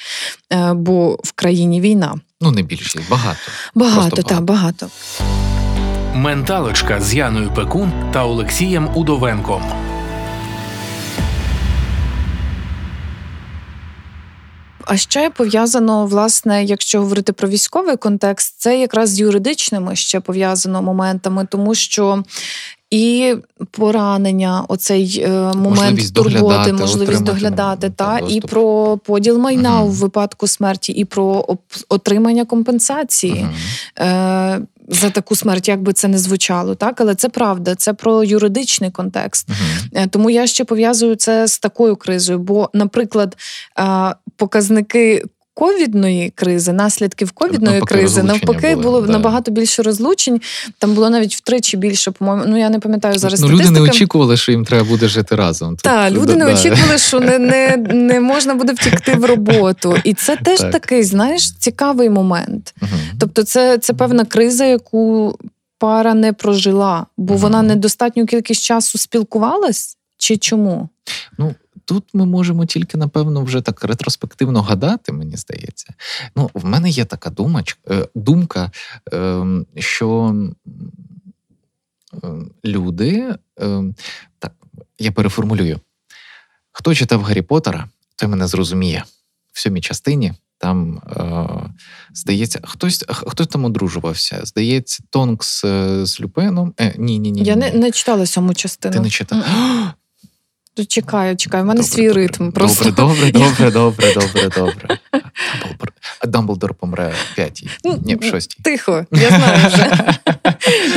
е, 0.53 0.74
бо 0.74 1.19
в 1.24 1.32
країні 1.32 1.61
війна. 1.68 2.20
Ну, 2.41 2.51
не 2.51 2.62
більшість, 2.62 3.09
багато. 3.09 3.39
Багато, 3.76 4.22
так, 4.22 4.41
багато. 4.41 4.88
Менталочка 6.14 7.01
з 7.01 7.14
Яною 7.14 7.51
Пекун 7.53 7.91
та 8.14 8.26
Олексієм 8.26 8.89
Удовенком. 8.95 9.64
А 14.86 14.97
ще 14.97 15.30
пов'язано, 15.30 16.05
власне, 16.05 16.64
якщо 16.64 16.99
говорити 16.99 17.34
про 17.34 17.49
військовий 17.49 17.97
контекст, 17.97 18.55
це 18.57 18.80
якраз 18.80 19.09
з 19.09 19.20
юридичними 19.20 19.95
ще 19.95 20.20
пов'язано 20.20 20.82
моментами, 20.82 21.47
тому 21.51 21.76
що. 21.76 22.24
І 22.92 23.36
поранення, 23.72 24.66
оцей 24.68 25.24
е, 25.26 25.30
момент 25.30 25.64
Можливість 25.64 26.16
турботи, 26.16 26.39
доглядати, 26.39 26.74
можливість 26.74 27.24
доглядати, 27.24 27.88
ну, 27.88 27.94
та 27.96 28.20
та, 28.20 28.28
і 28.28 28.42
про 28.42 28.98
поділ 28.98 29.38
майна 29.38 29.80
Мгм. 29.80 29.88
у 29.88 29.92
випадку 29.92 30.48
смерті, 30.48 30.92
і 30.92 31.06
про 31.06 31.58
отримання 31.89 32.46
компенсації. 32.46 33.44
Мгм. 33.44 34.08
Е, 34.08 34.62
за 34.88 35.10
таку 35.10 35.36
смерть, 35.36 35.68
як 35.68 35.82
би 35.82 35.94
це 35.94 36.08
не 36.08 36.18
звучало, 36.18 36.76
так 36.76 37.02
але 37.02 37.16
це 37.16 37.30
правда, 37.30 37.76
це 37.76 37.94
про 37.94 38.24
юридичний 38.24 38.92
контекст. 38.92 39.48
Е, 39.94 40.08
Тому 40.08 40.30
я 40.30 40.48
ще 40.48 40.64
пов'язую 40.64 41.16
це 41.16 41.48
з 41.48 41.60
такою 41.60 41.96
кризою. 41.96 42.39
Бо, 42.39 42.70
наприклад, 42.74 43.38
е, 43.80 44.16
показники. 44.38 45.24
Ковідної 45.62 46.30
кризи, 46.30 46.74
наслідків 46.74 47.32
ковідної 47.32 47.80
Навпаки, 47.80 47.93
кризи, 47.95 48.24
навпаки, 48.24 48.76
були, 48.76 48.84
було 48.84 49.01
да. 49.01 49.12
набагато 49.12 49.51
більше 49.51 49.84
розлучень. 49.84 50.41
Там 50.78 50.93
було 50.93 51.09
навіть 51.09 51.36
втричі 51.36 51.78
більше, 51.78 52.12
по-моєму. 52.12 52.43
Ну 52.47 52.59
я 52.59 52.70
не 52.70 52.80
пам'ятаю 52.80 53.20
зараз. 53.20 53.41
Ну, 53.41 53.49
люди 53.49 53.70
не 53.70 53.82
очікували, 53.82 54.38
що 54.38 54.51
їм 54.51 54.66
треба 54.66 54.84
буде 54.84 55.07
жити 55.07 55.36
разом. 55.36 55.76
Так, 55.76 56.09
Тут, 56.09 56.18
люди 56.18 56.36
не 56.36 56.45
да. 56.45 56.53
очікували, 56.53 56.97
що 56.97 57.20
не, 57.20 57.39
не, 57.39 57.78
не 57.93 58.20
можна 58.20 58.55
буде 58.55 58.74
втікти 58.74 59.16
в 59.16 59.26
роботу. 59.26 59.95
І 60.03 60.14
це 60.14 60.36
теж 60.36 60.59
Так. 60.59 60.72
такий, 60.72 61.03
знаєш, 61.03 61.51
цікавий 61.51 62.09
момент. 62.09 62.74
Мгм. 62.82 62.99
Тобто, 63.20 63.43
це, 63.43 63.78
це 63.78 63.93
певна 63.93 64.26
криза, 64.26 64.66
яку 64.66 65.36
пара 65.78 66.14
не 66.14 66.34
прожила, 66.34 67.05
бо 67.18 67.34
Мгм. 67.34 67.41
вона 67.41 67.62
недостатню 67.62 68.26
кількість 68.26 68.64
часу 68.64 68.97
спілкувалась, 68.97 69.97
чи 70.18 70.38
чому? 70.38 70.89
Ну, 71.38 71.55
тут 71.92 72.04
ми 72.14 72.26
можемо 72.26 72.66
тільки, 72.66 72.98
напевно, 72.98 73.44
вже 73.44 73.62
так 73.62 73.84
ретроспективно 73.84 74.62
гадати, 74.62 75.12
мені 75.12 75.38
здається. 75.38 75.94
Ну, 76.36 76.50
в 76.54 76.66
мене 76.66 76.89
є 76.89 77.06
така 77.06 77.30
думач, 77.30 77.78
е, 77.89 78.08
думка, 78.16 78.72
ем, 79.12 79.66
що 79.78 80.36
ем, 82.24 82.52
люди, 82.66 83.36
ем, 83.58 83.96
так, 84.39 84.54
я 85.00 85.12
переформулюю. 85.12 85.80
Хто 86.72 86.96
читав 86.96 87.22
Гаррі 87.22 87.42
Поттера, 87.42 87.89
той 88.16 88.30
мене 88.30 88.48
зрозуміє. 88.48 89.04
В 89.52 89.60
сьомій 89.60 89.82
частині 89.82 90.34
там, 90.58 90.98
е, 90.98 91.70
здається, 92.14 92.60
хтось, 92.64 93.06
хтось 93.10 93.48
там 93.48 93.66
одружувався. 93.66 94.39
Здається, 94.44 95.04
Тонкс 95.10 95.64
е, 95.66 96.06
з 96.06 96.22
Люпеном. 96.22 96.74
Е, 96.80 96.94
ні, 96.98 97.20
ні, 97.20 97.32
ні. 97.32 97.44
Я 97.44 97.56
ні, 97.56 97.62
не, 97.62 97.72
не 97.72 97.92
читала 97.92 98.26
сьому 98.26 98.54
частину. 98.54 98.94
Ти 98.94 99.00
не 99.00 99.10
читав. 99.10 99.38
Мгм. 99.38 99.92
Чекаю, 100.88 101.38
чекаю. 101.38 101.63
У 101.63 101.67
мене 101.67 101.82
Добре, 101.82 101.95
свій 101.95 102.07
добре. 102.07 102.22
ритм. 102.22 102.51
Просто 102.51 102.91
Добре, 102.91 103.32
добре, 103.32 103.72
добре, 103.72 104.13
добре, 104.13 104.49
добре, 104.57 104.97
а 106.19 106.28
Дамблдор 106.28 106.74
помре 106.74 107.13
в 107.32 107.36
п'ятій. 107.36 107.69
Ну, 107.84 107.99
Ні, 108.05 108.15
в 108.15 108.24
шостій. 108.24 108.57
тихо, 108.63 109.05
я 109.11 109.30
знаю 109.30 109.67
вже. 109.67 110.13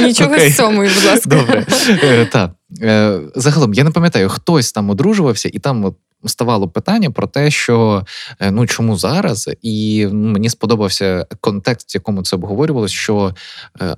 Нічого 0.07 0.39
з 0.39 0.55
сьомої, 0.57 0.91
будь 0.95 1.05
ласка. 1.05 1.29
Добре. 1.31 1.67
Е, 1.89 2.27
Так. 2.27 2.51
Е, 2.83 3.21
Загалом, 3.35 3.75
я 3.75 3.85
не 3.85 3.91
пам'ятаю, 3.91 4.29
хтось 4.29 4.73
там 4.73 4.91
одружувався, 4.91 5.51
і 5.53 5.59
там 5.59 5.85
от 5.85 5.95
ставало 6.27 6.69
питання 6.69 7.11
про 7.11 7.27
те, 7.27 7.51
що 7.51 8.07
е, 8.41 8.51
ну 8.51 8.67
чому 8.67 8.97
зараз, 8.97 9.51
і 9.63 10.09
ну, 10.13 10.29
мені 10.33 10.51
сподобався 10.51 11.27
контекст, 11.41 11.95
в 11.95 11.97
якому 11.97 12.23
це 12.23 12.37
обговорювалося, 12.37 12.95
що 12.95 13.35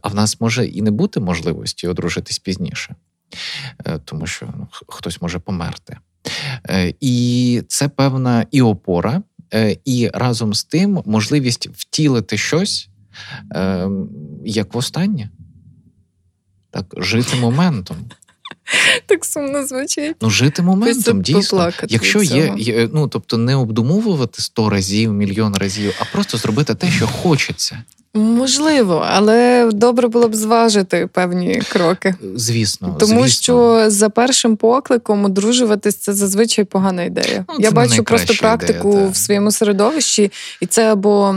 а 0.03 0.09
в 0.09 0.15
нас 0.15 0.41
може 0.41 0.67
і 0.67 0.83
не 0.83 0.91
бути 0.91 1.21
можливості 1.21 1.89
одружитись 1.89 2.39
пізніше, 2.39 2.95
тому 4.05 4.27
що 4.27 4.55
ну, 4.57 4.69
хтось 4.89 5.23
може 5.23 5.39
померти. 5.39 5.97
Е, 6.69 6.95
І 7.01 7.63
це 7.69 7.89
певна 7.89 8.47
і 8.51 8.63
опора, 8.63 9.23
е, 9.55 9.77
і 9.85 10.11
разом 10.15 10.55
з 10.55 10.65
тим 10.65 11.03
можливість 11.07 11.69
втілити 11.73 12.39
щось 12.39 12.89
е, 13.55 13.89
як 14.45 14.75
востаннє. 14.75 15.31
Так, 16.71 16.95
жити 16.97 17.37
моментом. 17.37 17.97
Так 19.07 19.25
сумно 19.25 19.67
звучить. 19.67 20.17
Ну, 20.21 20.31
жити 20.31 20.63
моментом, 20.63 21.23
дійсно. 21.23 21.73
Якщо 21.89 22.23
є, 22.23 22.55
є, 22.57 22.89
ну 22.93 23.09
тобто 23.09 23.39
не 23.39 23.55
обдумовувати 23.55 24.43
сто 24.43 24.71
разів, 24.71 25.13
мільйон 25.13 25.55
разів, 25.57 25.95
а 26.01 26.05
просто 26.13 26.39
зробити 26.39 26.75
те, 26.75 26.91
що 26.91 27.07
хочеться. 27.07 27.83
Можливо, 28.15 29.07
але 29.11 29.71
добре 29.73 30.09
було 30.09 30.29
б 30.29 30.35
зважити 30.35 31.07
певні 31.13 31.63
кроки. 31.73 32.15
Звісно, 32.35 32.97
Тому 33.01 33.23
звісно. 33.23 33.43
що 33.43 33.85
за 33.91 34.11
першим 34.11 34.57
покликом 34.57 35.25
одружуватись 35.25 35.97
це 35.97 36.13
зазвичай 36.13 36.65
погана 36.65 37.03
ідея. 37.03 37.45
Ну, 37.49 37.55
Я 37.59 37.71
бачу 37.71 38.05
просто 38.05 38.35
практику 38.35 38.93
ідея, 38.93 39.09
в 39.09 39.17
своєму 39.17 39.51
середовищі, 39.51 40.33
і 40.61 40.67
це 40.67 40.93
або 40.93 41.37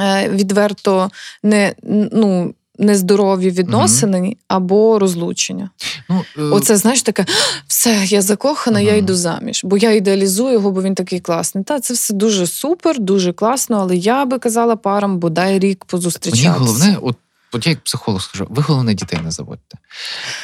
е, 0.00 0.28
відверто 0.28 1.10
не, 1.42 1.74
ну, 2.12 2.54
нездорові 2.78 3.50
відносини, 3.50 4.36
або 4.48 4.98
розлучення. 4.98 5.70
ну, 6.08 6.24
е, 6.38 6.42
Оце 6.42 6.76
знаєш 6.76 7.02
таке, 7.02 7.26
все, 7.66 8.04
я 8.04 8.22
закохана, 8.22 8.80
я 8.80 8.96
йду 8.96 9.14
заміж, 9.14 9.60
бо 9.64 9.76
я 9.76 9.92
ідеалізую 9.92 10.52
його, 10.52 10.70
бо 10.70 10.82
він 10.82 10.94
такий 10.94 11.20
класний. 11.20 11.64
Та 11.64 11.80
це 11.80 11.94
все 11.94 12.14
дуже 12.14 12.46
супер, 12.46 12.98
дуже 12.98 13.32
класно, 13.32 13.76
але 13.76 13.96
я 13.96 14.24
би 14.24 14.38
казала 14.38 14.76
парам, 14.76 15.18
бодай 15.18 15.58
рік 15.58 15.84
позустрічатися. 15.84 16.50
Мені 16.50 16.66
головне, 16.66 16.98
от, 17.02 17.16
от 17.52 17.66
я 17.66 17.70
як 17.70 17.80
психолог 17.80 18.22
скажу, 18.22 18.46
ви 18.50 18.62
головне 18.62 18.94
дітей 18.94 19.18
не 19.24 19.30
заводьте. 19.30 19.78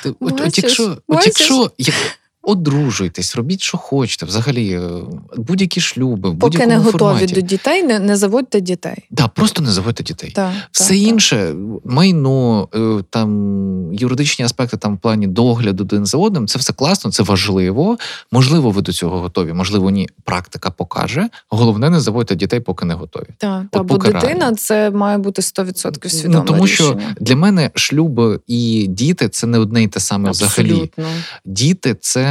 От, 0.04 0.16
от, 0.20 0.40
от, 0.40 0.58
якщо, 0.58 0.96
от 1.08 1.26
якщо 1.26 1.70
як, 1.78 1.94
одружуйтесь, 2.43 3.36
робіть, 3.36 3.62
що 3.62 3.78
хочете, 3.78 4.26
взагалі, 4.26 4.72
е, 4.72 4.91
будь-які 5.36 5.80
шлюби, 5.80 6.22
Поки 6.22 6.36
будь-якому 6.36 6.70
не 6.70 6.78
готові 6.78 6.99
форматі. 6.99 7.34
до 7.34 7.41
дітей, 7.41 7.82
не, 7.82 7.99
не 7.99 8.16
заводьте 8.16 8.61
дітей. 8.61 9.05
Да, 9.11 9.28
просто 9.28 9.62
не 9.62 9.70
заводьте 9.70 10.03
дітей. 10.03 10.30
Так, 10.30 10.53
Все 10.72 10.88
так, 10.88 10.97
інше, 10.97 11.55
майно, 11.84 12.68
е, 12.74 13.05
там 13.11 13.30
юридичні 13.93 14.45
аспекти 14.45 14.76
там 14.76 14.95
в 14.97 14.99
плані 14.99 15.26
догляду 15.26 15.84
один 15.84 16.07
за 16.07 16.18
одним, 16.18 16.47
це 16.47 16.59
все 16.59 16.72
класно, 16.72 17.11
це 17.11 17.22
важливо. 17.22 17.99
Можливо, 18.32 18.70
ви 18.70 18.82
до 18.82 18.93
цього 18.93 19.20
готові, 19.20 19.53
можливо, 19.53 19.91
ні. 19.91 20.09
Практика 20.24 20.70
покаже. 20.70 21.28
Головне, 21.49 21.91
не 21.91 22.01
заводьте 22.01 22.34
дітей, 22.34 22.61
поки 22.61 22.84
не 22.86 22.95
готові. 22.95 23.26
Так, 23.38 23.62
та, 23.70 23.82
бо 23.82 23.97
дитина 23.97 24.20
реально. 24.20 24.57
це 24.57 24.91
має 24.91 25.18
бути 25.18 25.43
100% 25.43 26.09
свідоме 26.09 26.38
ну, 26.38 26.45
тому 26.45 26.66
що 26.66 26.99
для 27.20 27.36
мене 27.36 27.70
шлюб 27.74 28.43
і 28.47 28.86
діти 28.86 29.28
це 29.28 29.47
не 29.47 29.59
одне 29.59 29.82
й 29.82 29.88
те 29.88 30.01
саме 30.01 30.30
взагалі. 30.30 30.91
Діти 31.45 31.97
це 32.01 32.29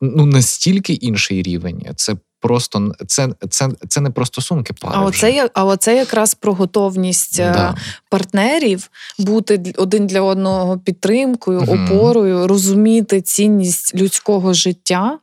ну 0.00 0.26
настільки 0.26 0.92
інший 0.92 1.42
рівень. 1.42 1.82
Це 1.96 2.16
просто 2.40 2.92
це, 3.06 3.28
це, 3.50 3.68
це 3.88 4.00
не 4.00 4.10
про 4.10 4.26
стосунки 4.26 4.74
пари. 4.80 4.94
А 4.96 5.04
оце, 5.04 5.30
вже. 5.30 5.48
а 5.54 5.64
оце 5.64 5.96
якраз 5.96 6.34
про 6.34 6.54
готовність 6.54 7.40
е, 7.40 7.52
Да. 7.52 7.74
партнерів 8.10 8.90
бути 9.18 9.74
один 9.76 10.06
для 10.06 10.20
одного 10.20 10.78
підтримкою, 10.78 11.60
опорою, 11.60 12.46
розуміти 12.46 13.20
цінність 13.20 13.94
людського 13.94 14.54
життя, 14.54 15.18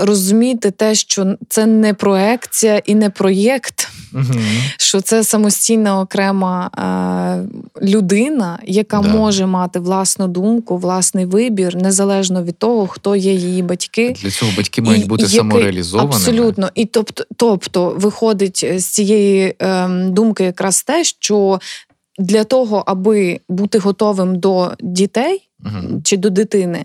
розуміти 0.00 0.70
те, 0.70 0.94
що 0.94 1.34
це 1.48 1.66
не 1.66 1.94
проекція 1.94 2.82
і 2.86 2.94
не 2.94 3.10
проєкт, 3.10 3.88
Мгм. 4.12 4.40
що 4.78 5.00
це 5.00 5.24
самостійна 5.24 6.00
окрема 6.00 6.70
е, 7.82 7.84
людина, 7.86 8.58
яка 8.64 9.00
Да. 9.00 9.08
може 9.08 9.46
мати 9.46 9.78
власну 9.80 10.28
думку, 10.28 10.76
власний 10.78 11.24
вибір, 11.24 11.76
незалежно 11.76 12.42
від 12.42 12.58
того, 12.58 12.86
хто 12.86 13.16
є 13.16 13.32
її 13.32 13.62
батьки. 13.62 14.16
Для 14.22 14.30
цього 14.30 14.52
батьки 14.56 14.82
мають 14.82 15.06
бути 15.08 15.22
який- 15.22 15.36
самореалізованими. 15.38 16.14
Абсолютно. 16.14 16.70
І 16.74 16.84
тобто, 16.84 17.24
тобто 17.36 17.94
виходить 17.98 18.66
з 18.76 18.84
цієї 18.84 19.54
думки 20.08 20.44
якраз 20.44 20.82
те, 20.82 21.04
що 21.04 21.60
для 22.18 22.44
того, 22.44 22.82
аби 22.86 23.40
бути 23.48 23.78
готовим 23.78 24.38
до 24.38 24.72
дітей 24.80 25.48
Мгм. 25.60 26.02
чи 26.04 26.16
до 26.16 26.30
дитини, 26.30 26.84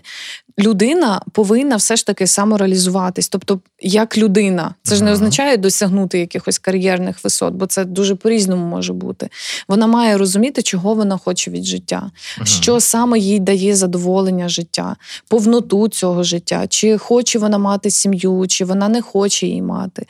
людина 0.58 1.20
повинна 1.32 1.76
все 1.76 1.96
ж 1.96 2.06
таки 2.06 2.26
самореалізуватись. 2.26 3.28
Тобто, 3.28 3.60
як 3.80 4.18
людина, 4.18 4.74
це 4.82 4.96
ж 4.96 5.04
не 5.04 5.12
означає 5.12 5.56
досягнути 5.56 6.18
якихось 6.18 6.58
кар'єрних 6.58 7.24
висот, 7.24 7.54
бо 7.54 7.66
це 7.66 7.84
дуже 7.84 8.14
по-різному 8.14 8.66
може 8.66 8.92
бути. 8.92 9.28
Вона 9.68 9.86
має 9.86 10.18
розуміти, 10.18 10.62
чого 10.62 10.94
вона 10.94 11.16
хоче 11.16 11.50
від 11.50 11.64
життя, 11.64 12.10
що 12.44 12.80
саме 12.80 13.18
їй 13.18 13.38
дає 13.38 13.76
задоволення 13.76 14.48
життя, 14.48 14.96
повноту 15.28 15.88
цього 15.88 16.22
життя, 16.22 16.66
чи 16.68 16.98
хоче 16.98 17.38
вона 17.38 17.58
мати 17.58 17.90
сім'ю, 17.90 18.44
чи 18.48 18.64
вона 18.64 18.88
не 18.88 19.02
хоче 19.02 19.46
її 19.46 19.62
мати. 19.62 20.06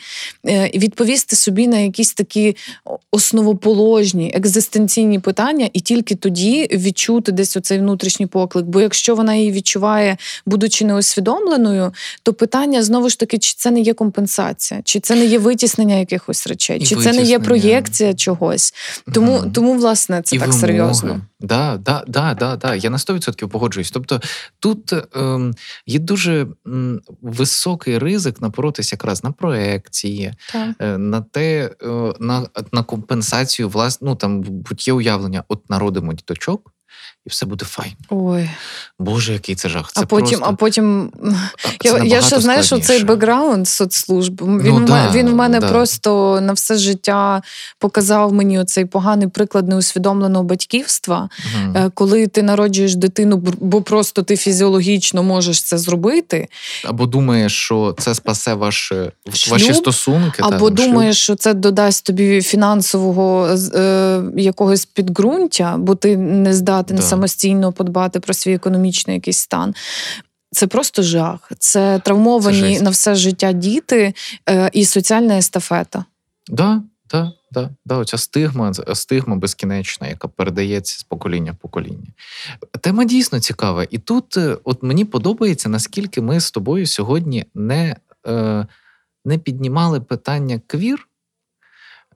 Е, 0.46 0.66
І 0.68 0.78
відповісти 0.78 1.36
собі 1.36 1.66
на 1.68 1.78
якісь 1.78 2.14
такі 2.14 2.56
основоположні, 3.10 4.32
екзистенційні 4.34 5.18
питання, 5.18 5.68
і 5.72 5.80
тільки 5.80 6.14
тоді 6.14 6.68
відчути 6.72 7.32
десь 7.32 7.56
оцей 7.56 7.78
внутрішній 7.78 8.26
поклик. 8.26 8.66
Бо 8.66 8.80
якщо 8.80 9.14
вона 9.14 9.34
її 9.34 9.52
відчуває, 9.52 10.16
будучи 10.46 10.84
неосвідомленою, 10.84 11.92
то 12.22 12.34
питання 12.34 12.82
знову 12.82 13.08
ж 13.08 13.18
таки, 13.18 13.38
чи 13.38 13.54
це 13.56 13.70
не 13.70 13.80
є 13.80 13.94
компенсація, 13.94 14.80
чи 14.84 15.00
це 15.00 15.14
не 15.14 15.24
є 15.24 15.38
витіснення 15.38 15.94
якихось 15.94 16.46
речей, 16.46 16.78
І 16.80 16.86
чи 16.86 16.96
це 16.96 17.12
не 17.12 17.22
є 17.22 17.38
проєкція 17.38 18.14
чогось. 18.14 18.74
Тому, 19.14 19.38
Мгм. 19.38 19.52
тому 19.52 19.74
власне, 19.74 20.22
це 20.22 20.36
і 20.36 20.38
так 20.38 20.48
вимоги. 20.48 20.60
серйозно. 20.60 21.20
Да, 21.40 21.76
да, 21.76 22.04
да, 22.08 22.34
да, 22.34 22.56
да. 22.56 22.74
Я 22.74 22.90
на 22.90 22.98
100% 22.98 23.48
погоджуюсь. 23.48 23.90
Тобто 23.90 24.20
тут 24.60 24.92
ем, 25.16 25.54
є 25.86 25.98
дуже 25.98 26.46
м, 26.66 27.00
високий 27.22 27.98
ризик 27.98 28.40
напоротися 28.40 28.94
якраз 28.94 29.24
на 29.24 29.32
проекції, 29.32 30.32
е, 30.80 30.98
на 30.98 31.20
те, 31.20 31.70
е, 31.82 31.86
на, 32.20 32.46
на 32.72 32.82
компенсацію 32.82 33.68
влас, 33.68 33.98
ну 34.02 34.16
там 34.16 34.40
будь-є 34.40 34.92
уявлення, 34.94 35.44
от 35.48 35.70
народимо 35.70 36.12
діточок. 36.12 36.73
І 37.26 37.30
все 37.30 37.46
буде 37.46 37.64
файн. 37.64 37.92
Ой, 38.10 38.50
Боже, 38.98 39.32
який 39.32 39.54
це 39.54 39.68
жах. 39.68 39.92
Це 39.92 40.00
а 40.02 40.06
потім, 40.06 40.38
просто, 40.38 40.46
а 40.48 40.52
потім 40.52 41.12
це 41.82 41.88
я, 41.88 42.04
я 42.04 42.22
ще 42.22 42.40
знаю, 42.40 42.62
що 42.62 42.78
цей 42.78 43.04
бекграунд 43.04 43.68
соцслужб. 43.68 44.42
Він, 44.42 44.74
Ну, 44.74 44.86
да, 44.86 45.10
він 45.14 45.28
в 45.28 45.34
мене 45.34 45.60
да. 45.60 45.68
просто 45.68 46.40
на 46.40 46.52
все 46.52 46.76
життя 46.76 47.42
показав 47.78 48.32
мені 48.32 48.58
оцей 48.58 48.84
поганий 48.84 49.28
приклад 49.28 49.68
неусвідомленого 49.68 50.44
батьківства. 50.44 51.28
Е, 51.76 51.90
Коли 51.94 52.26
ти 52.26 52.42
народжуєш 52.42 52.94
дитину, 52.94 53.36
бо 53.60 53.82
просто 53.82 54.22
ти 54.22 54.36
фізіологічно 54.36 55.22
можеш 55.22 55.62
це 55.62 55.78
зробити, 55.78 56.48
Або 56.84 57.06
думаєш, 57.06 57.52
що 57.52 57.94
це 57.98 58.14
спасе 58.14 58.54
ваш, 58.54 58.92
е, 58.92 59.12
Шлюб, 59.32 59.52
ваші 59.52 59.74
стосунки. 59.74 60.42
та, 60.42 60.48
або 60.48 60.58
шлюб. 60.66 60.74
думаєш, 60.74 61.18
що 61.18 61.34
це 61.34 61.54
додасть 61.54 62.06
тобі 62.06 62.42
фінансового 62.42 63.48
е, 63.74 64.22
якогось 64.36 64.84
підґрунтя, 64.84 65.76
бо 65.78 65.94
ти 65.94 66.16
не 66.16 66.54
здатен 66.54 66.96
Да. 66.96 67.02
Самостійно 67.14 67.72
подбати 67.72 68.20
про 68.20 68.34
свій 68.34 68.54
економічний 68.54 69.16
якийсь 69.16 69.38
стан. 69.38 69.74
Це 70.50 70.66
просто 70.66 71.02
жах. 71.02 71.52
Це 71.58 71.98
травмовані 71.98 72.76
Це 72.76 72.84
на 72.84 72.90
все 72.90 73.14
життя 73.14 73.52
діти 73.52 74.14
е, 74.48 74.70
і 74.72 74.84
соціальна 74.84 75.38
естафета. 75.38 76.04
Да, 76.48 76.82
да, 77.10 77.32
да, 77.52 77.70
да, 77.84 77.96
оця 77.96 78.18
стигма, 78.18 78.74
стигма 78.74 79.36
безкінечна, 79.36 80.08
яка 80.08 80.28
передається 80.28 80.98
з 80.98 81.02
покоління 81.02 81.52
в 81.52 81.56
покоління. 81.56 82.08
Тема 82.80 83.04
дійсно 83.04 83.40
цікава. 83.40 83.86
І 83.90 83.98
тут 83.98 84.36
е, 84.36 84.58
от 84.64 84.82
мені 84.82 85.04
подобається, 85.04 85.68
наскільки 85.68 86.20
ми 86.20 86.40
з 86.40 86.50
тобою 86.50 86.86
сьогодні 86.86 87.44
не, 87.54 87.96
е, 88.26 88.66
не 89.24 89.38
піднімали 89.38 90.00
питання 90.00 90.60
квір, 90.66 91.08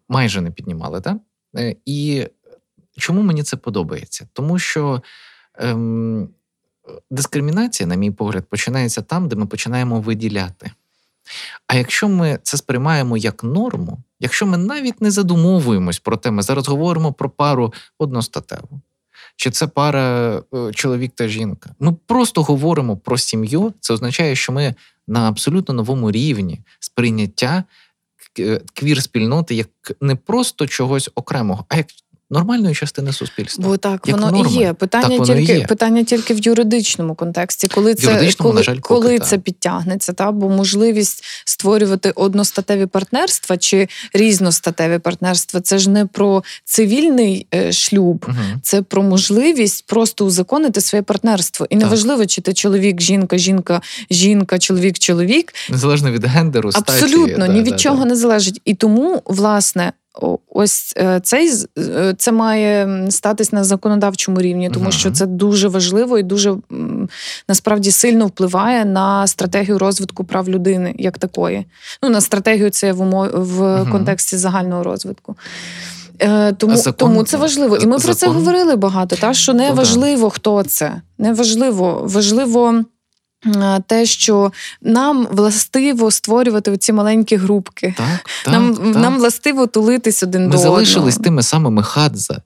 майже 0.08 0.40
не 0.40 0.50
піднімали, 0.50 1.00
так? 1.00 1.16
Е, 1.56 1.76
чому 2.98 3.22
мені 3.22 3.42
це 3.42 3.56
подобається? 3.56 4.28
Тому 4.32 4.58
що. 4.58 5.02
Ем, 5.58 6.28
Дискримінація, 7.10 7.86
на 7.86 7.94
мій 7.94 8.10
погляд, 8.10 8.44
починається 8.48 9.02
там, 9.02 9.28
де 9.28 9.36
ми 9.36 9.46
починаємо 9.46 10.00
виділяти. 10.00 10.70
А 11.66 11.76
якщо 11.76 12.08
ми 12.08 12.38
це 12.42 12.56
сприймаємо 12.56 13.16
як 13.16 13.44
норму, 13.44 13.98
якщо 14.20 14.46
ми 14.46 14.58
навіть 14.58 15.00
не 15.00 15.10
задумовуємось 15.10 15.98
про 15.98 16.16
те, 16.16 16.30
ми 16.30 16.42
зараз 16.42 16.68
говоримо 16.68 17.12
про 17.12 17.30
пару 17.30 17.72
одностатеву, 17.98 18.80
чи 19.36 19.50
це 19.50 19.66
пара 19.66 20.36
е, 20.54 20.72
чоловік 20.72 21.12
та 21.14 21.28
жінка, 21.28 21.70
ми 21.80 21.96
просто 22.06 22.42
говоримо 22.42 22.96
про 22.96 23.18
сім'ю, 23.18 23.74
це 23.80 23.94
означає, 23.94 24.36
що 24.36 24.52
ми 24.52 24.74
на 25.06 25.28
абсолютно 25.28 25.74
новому 25.74 26.10
рівні 26.10 26.60
сприйняття 26.80 27.64
е, 28.38 28.60
квір-спільноти 28.74 29.54
як 29.54 29.68
не 30.00 30.14
просто 30.16 30.66
чогось 30.66 31.10
окремого, 31.14 31.64
а 31.68 31.76
як 31.76 31.86
нормальної 32.30 32.74
частини 32.74 33.12
суспільства. 33.12 33.64
Бо 33.68 33.76
так 33.76 34.00
Як 34.06 34.16
воно 34.16 34.30
норма. 34.30 34.50
і 34.50 34.58
є. 34.58 34.72
Питання 34.72 35.18
Так 35.18 35.26
тільки 35.26 35.52
є. 35.52 35.66
питання 35.66 36.04
тільки 36.04 36.34
в 36.34 36.38
юридичному 36.38 37.14
контексті, 37.14 37.68
коли 37.68 37.94
це 37.94 38.06
юридичному, 38.06 38.50
коли, 38.52 38.62
жаль, 38.62 38.78
коли 38.78 39.18
це 39.18 39.38
підтягнеться, 39.38 40.12
та 40.12 40.32
бо 40.32 40.48
можливість 40.48 41.24
створювати 41.44 42.10
одностатеві 42.10 42.86
партнерства 42.86 43.56
чи 43.56 43.88
різностатеві 44.12 44.98
партнерства 44.98 45.60
це 45.60 45.78
ж 45.78 45.90
не 45.90 46.06
про 46.06 46.44
цивільний 46.64 47.46
е, 47.54 47.72
шлюб. 47.72 48.24
Мгм. 48.28 48.60
Це 48.62 48.82
про 48.82 49.02
можливість 49.02 49.86
просто 49.86 50.24
узаконити 50.24 50.80
своє 50.80 51.02
партнерство. 51.02 51.66
І 51.70 51.76
неважливо, 51.76 52.26
чи 52.26 52.40
ти 52.40 52.52
чоловік, 52.54 53.00
жінка, 53.00 53.38
жінка, 53.38 53.80
жінка, 54.10 54.58
чоловік, 54.58 54.98
чоловік. 54.98 55.54
Незалежно 55.70 56.10
від 56.10 56.24
гендеру, 56.24 56.72
статі. 56.72 56.92
Абсолютно 57.04 57.46
ні 57.46 57.62
від 57.62 57.80
чого 57.80 58.04
не 58.04 58.16
залежить. 58.16 58.60
І 58.64 58.74
тому, 58.74 59.22
власне, 59.26 59.92
ось 60.48 60.94
е, 60.96 61.20
цей 61.20 61.50
е, 61.78 62.14
це 62.18 62.32
має 62.32 63.06
статись 63.10 63.52
на 63.52 63.64
законодавчому 63.64 64.40
рівні, 64.40 64.70
тому 64.70 64.92
що 64.92 65.10
це 65.10 65.26
дуже 65.26 65.68
важливо 65.68 66.18
і 66.18 66.22
дуже 66.22 66.54
насправді 67.48 67.90
сильно 67.90 68.26
впливає 68.26 68.84
на 68.84 69.26
стратегію 69.26 69.78
розвитку 69.78 70.24
прав 70.24 70.48
людини 70.48 70.94
як 70.98 71.18
такої. 71.18 71.66
Ну 72.02 72.08
на 72.08 72.20
стратегію 72.20 72.70
це 72.70 72.92
в 72.92 73.00
умо- 73.02 73.30
в 73.34 73.90
контексті 73.90 74.36
загального 74.36 74.82
розвитку. 74.82 75.36
Е, 76.20 76.52
Тому, 76.52 76.76
закон- 76.76 76.92
тому 77.08 77.22
це 77.24 77.36
важливо. 77.36 77.76
І 77.76 77.86
ми 77.86 77.98
про 77.98 78.14
це 78.14 78.26
говорили 78.28 78.76
багато. 78.76 79.16
Та 79.16 79.34
що 79.34 79.54
не 79.54 79.68
Ну, 79.68 79.74
важливо, 79.74 80.30
хто 80.30 80.62
це. 80.62 81.02
Не 81.18 81.32
важливо. 81.32 82.02
Важливо 82.04 82.84
те, 83.86 84.06
що 84.06 84.52
нам 84.82 85.26
властиво 85.30 86.10
створювати 86.10 86.76
ці 86.76 86.92
маленькі 86.92 87.36
групки. 87.36 87.94
Так, 87.96 88.30
так, 88.44 88.54
нам, 88.54 88.76
так. 88.76 88.96
нам 88.96 89.18
властиво 89.18 89.66
тулитись 89.66 90.22
один 90.22 90.44
Ми 90.44 90.50
до 90.50 90.58
залишились 90.58 91.16
тими 91.16 91.42
самими 91.42 91.82
хадза. 91.82 92.42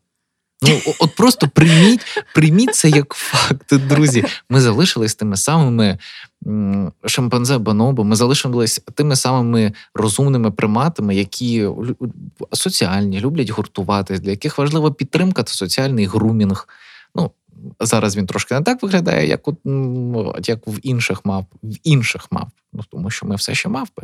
Ну, 0.63 0.81
от 1.01 1.15
просто 1.15 1.49
прийміть, 1.49 2.01
прийміть 2.35 2.75
це 2.75 2.89
як 2.89 3.15
факт, 3.15 3.75
друзі. 3.75 4.25
Ми 4.51 4.61
залишились 4.61 5.15
тими 5.15 5.37
самими 5.37 5.99
шимпанзе 7.07 7.59
бонобо, 7.59 8.05
ми 8.05 8.17
залишились 8.17 8.81
тими 8.95 9.17
самими 9.17 9.73
розумними 9.95 10.51
приматами, 10.51 11.15
які 11.15 11.69
соціальні, 12.53 13.21
люблять 13.21 13.51
гуртуватись, 13.51 14.21
для 14.21 14.31
яких 14.31 14.59
важлива 14.59 14.93
підтримка 14.93 15.43
та 15.43 15.53
соціальний 15.53 16.07
грумінг. 16.07 16.69
Ну, 17.15 17.31
зараз 17.81 18.17
він 18.17 18.27
трошки 18.27 18.55
не 18.55 18.61
так 18.61 18.83
виглядає, 18.83 19.29
як, 19.29 19.49
от, 19.49 19.57
як 20.49 20.59
в 20.67 20.79
інших 20.83 21.25
мавп, 21.25 21.47
в 21.63 21.75
інших 21.85 22.27
мавп. 22.31 22.51
Ну, 22.73 22.83
тому 22.91 23.11
що 23.11 23.27
ми 23.27 23.37
все 23.37 23.55
ще 23.55 23.69
мавпи. 23.69 24.03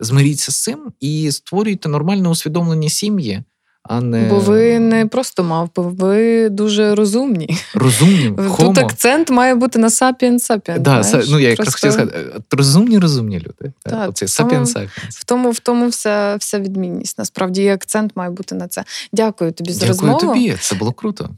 Змиріться 0.00 0.52
з 0.52 0.62
цим 0.62 0.92
і 1.00 1.32
створюйте 1.32 1.88
нормально 1.88 2.30
усвідомлені 2.30 2.90
сім'ї, 2.90 3.42
а 3.82 4.00
не 4.00 4.28
Бо 4.28 4.38
ви 4.38 4.78
не 4.78 5.06
просто 5.06 5.44
мавпи, 5.44 5.82
ви 5.82 6.48
дуже 6.48 6.94
розумні. 6.94 7.58
розумні, 7.74 8.32
Тут 8.36 8.46
хомо. 8.46 8.80
акцент 8.80 9.30
має 9.30 9.54
бути 9.54 9.78
на 9.78 9.90
сапіен 9.90 10.38
сапіен. 10.38 10.82
Да, 10.82 11.02
ну 11.28 11.38
я 11.38 11.48
якраз 11.48 11.66
Просто 11.68 11.88
хотів 11.88 11.92
сказати, 11.92 12.30
е, 12.36 12.40
розумні, 12.50 12.98
розумні 12.98 13.38
люди. 13.38 13.72
Так, 13.82 14.10
сапіен. 14.28 14.64
В 15.10 15.24
тому, 15.24 15.50
в 15.50 15.58
тому 15.58 15.88
вся, 15.88 16.36
вся 16.36 16.58
відмінність. 16.60 17.18
Насправді 17.18 17.62
і 17.62 17.68
акцент 17.68 18.16
має 18.16 18.30
бути 18.30 18.54
на 18.54 18.68
це. 18.68 18.84
Дякую 19.12 19.52
тобі 19.52 19.72
за 19.72 19.86
Дякую 19.86 20.12
розмову. 20.12 20.34
тобі, 20.34 20.56
це 20.60 20.74
було 20.74 20.92
круто. 20.92 21.30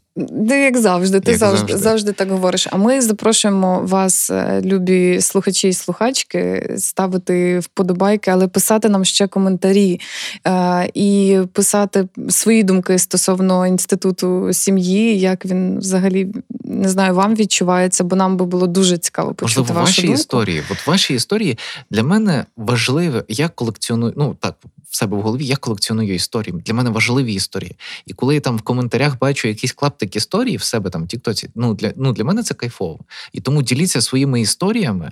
Як 0.48 0.78
завжди, 0.78 1.20
ти 1.20 1.30
Як 1.30 1.40
завжди, 1.40 1.58
завжди. 1.66 1.82
завжди 1.82 2.12
так 2.12 2.30
говориш. 2.30 2.68
А 2.70 2.76
ми 2.76 3.00
запрошуємо 3.00 3.80
вас, 3.84 4.30
е, 4.30 4.62
любі 4.64 5.20
слухачі 5.20 5.68
і 5.68 5.72
слухачки, 5.72 6.74
ставити 6.78 7.58
вподобайки, 7.58 8.30
але 8.30 8.48
писати 8.48 8.88
нам 8.88 9.04
ще 9.04 9.26
коментарі 9.26 10.00
е, 10.46 10.90
і 10.94 11.38
писати 11.52 12.08
свої 12.28 12.62
думки 12.62 12.98
стосовно 12.98 13.66
інституту 13.66 14.52
сім'ї, 14.52 15.18
як 15.20 15.46
він 15.46 15.78
взагалі 15.78 16.28
не 16.64 16.88
знаю, 16.88 17.14
вам 17.14 17.34
відчувається, 17.34 18.04
бо 18.04 18.16
нам 18.16 18.36
би 18.36 18.44
було 18.44 18.66
дуже 18.66 18.98
цікаво 18.98 19.34
почути 19.34 19.60
Можливо, 19.60 19.80
вашу 19.80 19.90
ваші 19.90 20.02
думку. 20.02 20.14
історії. 20.20 20.62
От 20.70 20.86
ваші 20.86 21.14
історії 21.14 21.58
для 21.90 22.02
мене 22.02 22.44
важливі. 22.56 23.22
Я 23.28 23.48
колекціоную, 23.48 24.12
ну 24.16 24.36
так, 24.40 24.54
в 24.90 24.96
себе 24.96 25.16
в 25.16 25.20
голові 25.20 25.46
я 25.46 25.56
колекціоную 25.56 26.14
історії. 26.14 26.54
Для 26.66 26.74
мене 26.74 26.90
важливі 26.90 27.34
історії. 27.34 27.76
І 28.06 28.12
коли 28.12 28.34
я 28.34 28.40
там 28.40 28.56
в 28.56 28.62
коментарях 28.62 29.18
бачу 29.18 29.48
якийсь 29.48 29.72
клаптик 29.72 30.16
історії 30.16 30.56
в 30.56 30.62
себе 30.62 30.90
там 30.90 31.04
в 31.04 31.08
Тіктоці, 31.08 31.50
ну 31.54 31.74
для 31.74 31.92
ну 31.96 32.12
для 32.12 32.24
мене 32.24 32.42
це 32.42 32.54
кайфово. 32.54 32.98
І 33.32 33.40
тому 33.40 33.62
діліться 33.62 34.00
своїми 34.00 34.40
історіями. 34.40 35.10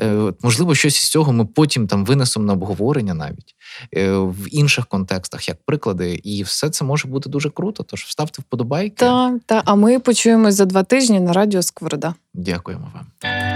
Е, 0.00 0.32
можливо, 0.42 0.74
щось 0.74 0.96
із 0.96 1.10
цього 1.10 1.32
ми 1.32 1.46
потім 1.46 1.86
там 1.86 2.04
винесемо 2.04 2.46
на 2.46 2.52
обговорення 2.52 3.14
навіть 3.14 3.54
е, 3.96 4.10
в 4.18 4.54
інших 4.54 4.86
контекстах, 4.86 5.48
як 5.48 5.58
приклади. 5.64 6.20
І 6.24 6.42
все 6.42 6.70
це 6.70 6.84
може 6.84 7.08
бути 7.08 7.30
дуже 7.30 7.50
круто. 7.50 7.82
Тож 7.82 8.02
вставте 8.02 8.42
вподобайки. 8.42 8.96
Та, 8.96 9.38
та, 9.46 9.62
а 9.64 9.74
ми 9.74 9.98
почуємось 9.98 10.54
за 10.54 10.64
два 10.64 10.82
тижні 10.82 11.20
на 11.20 11.32
радіо 11.32 11.62
Скворода. 11.62 12.14
Дякуємо 12.34 12.90
вам. 12.94 13.55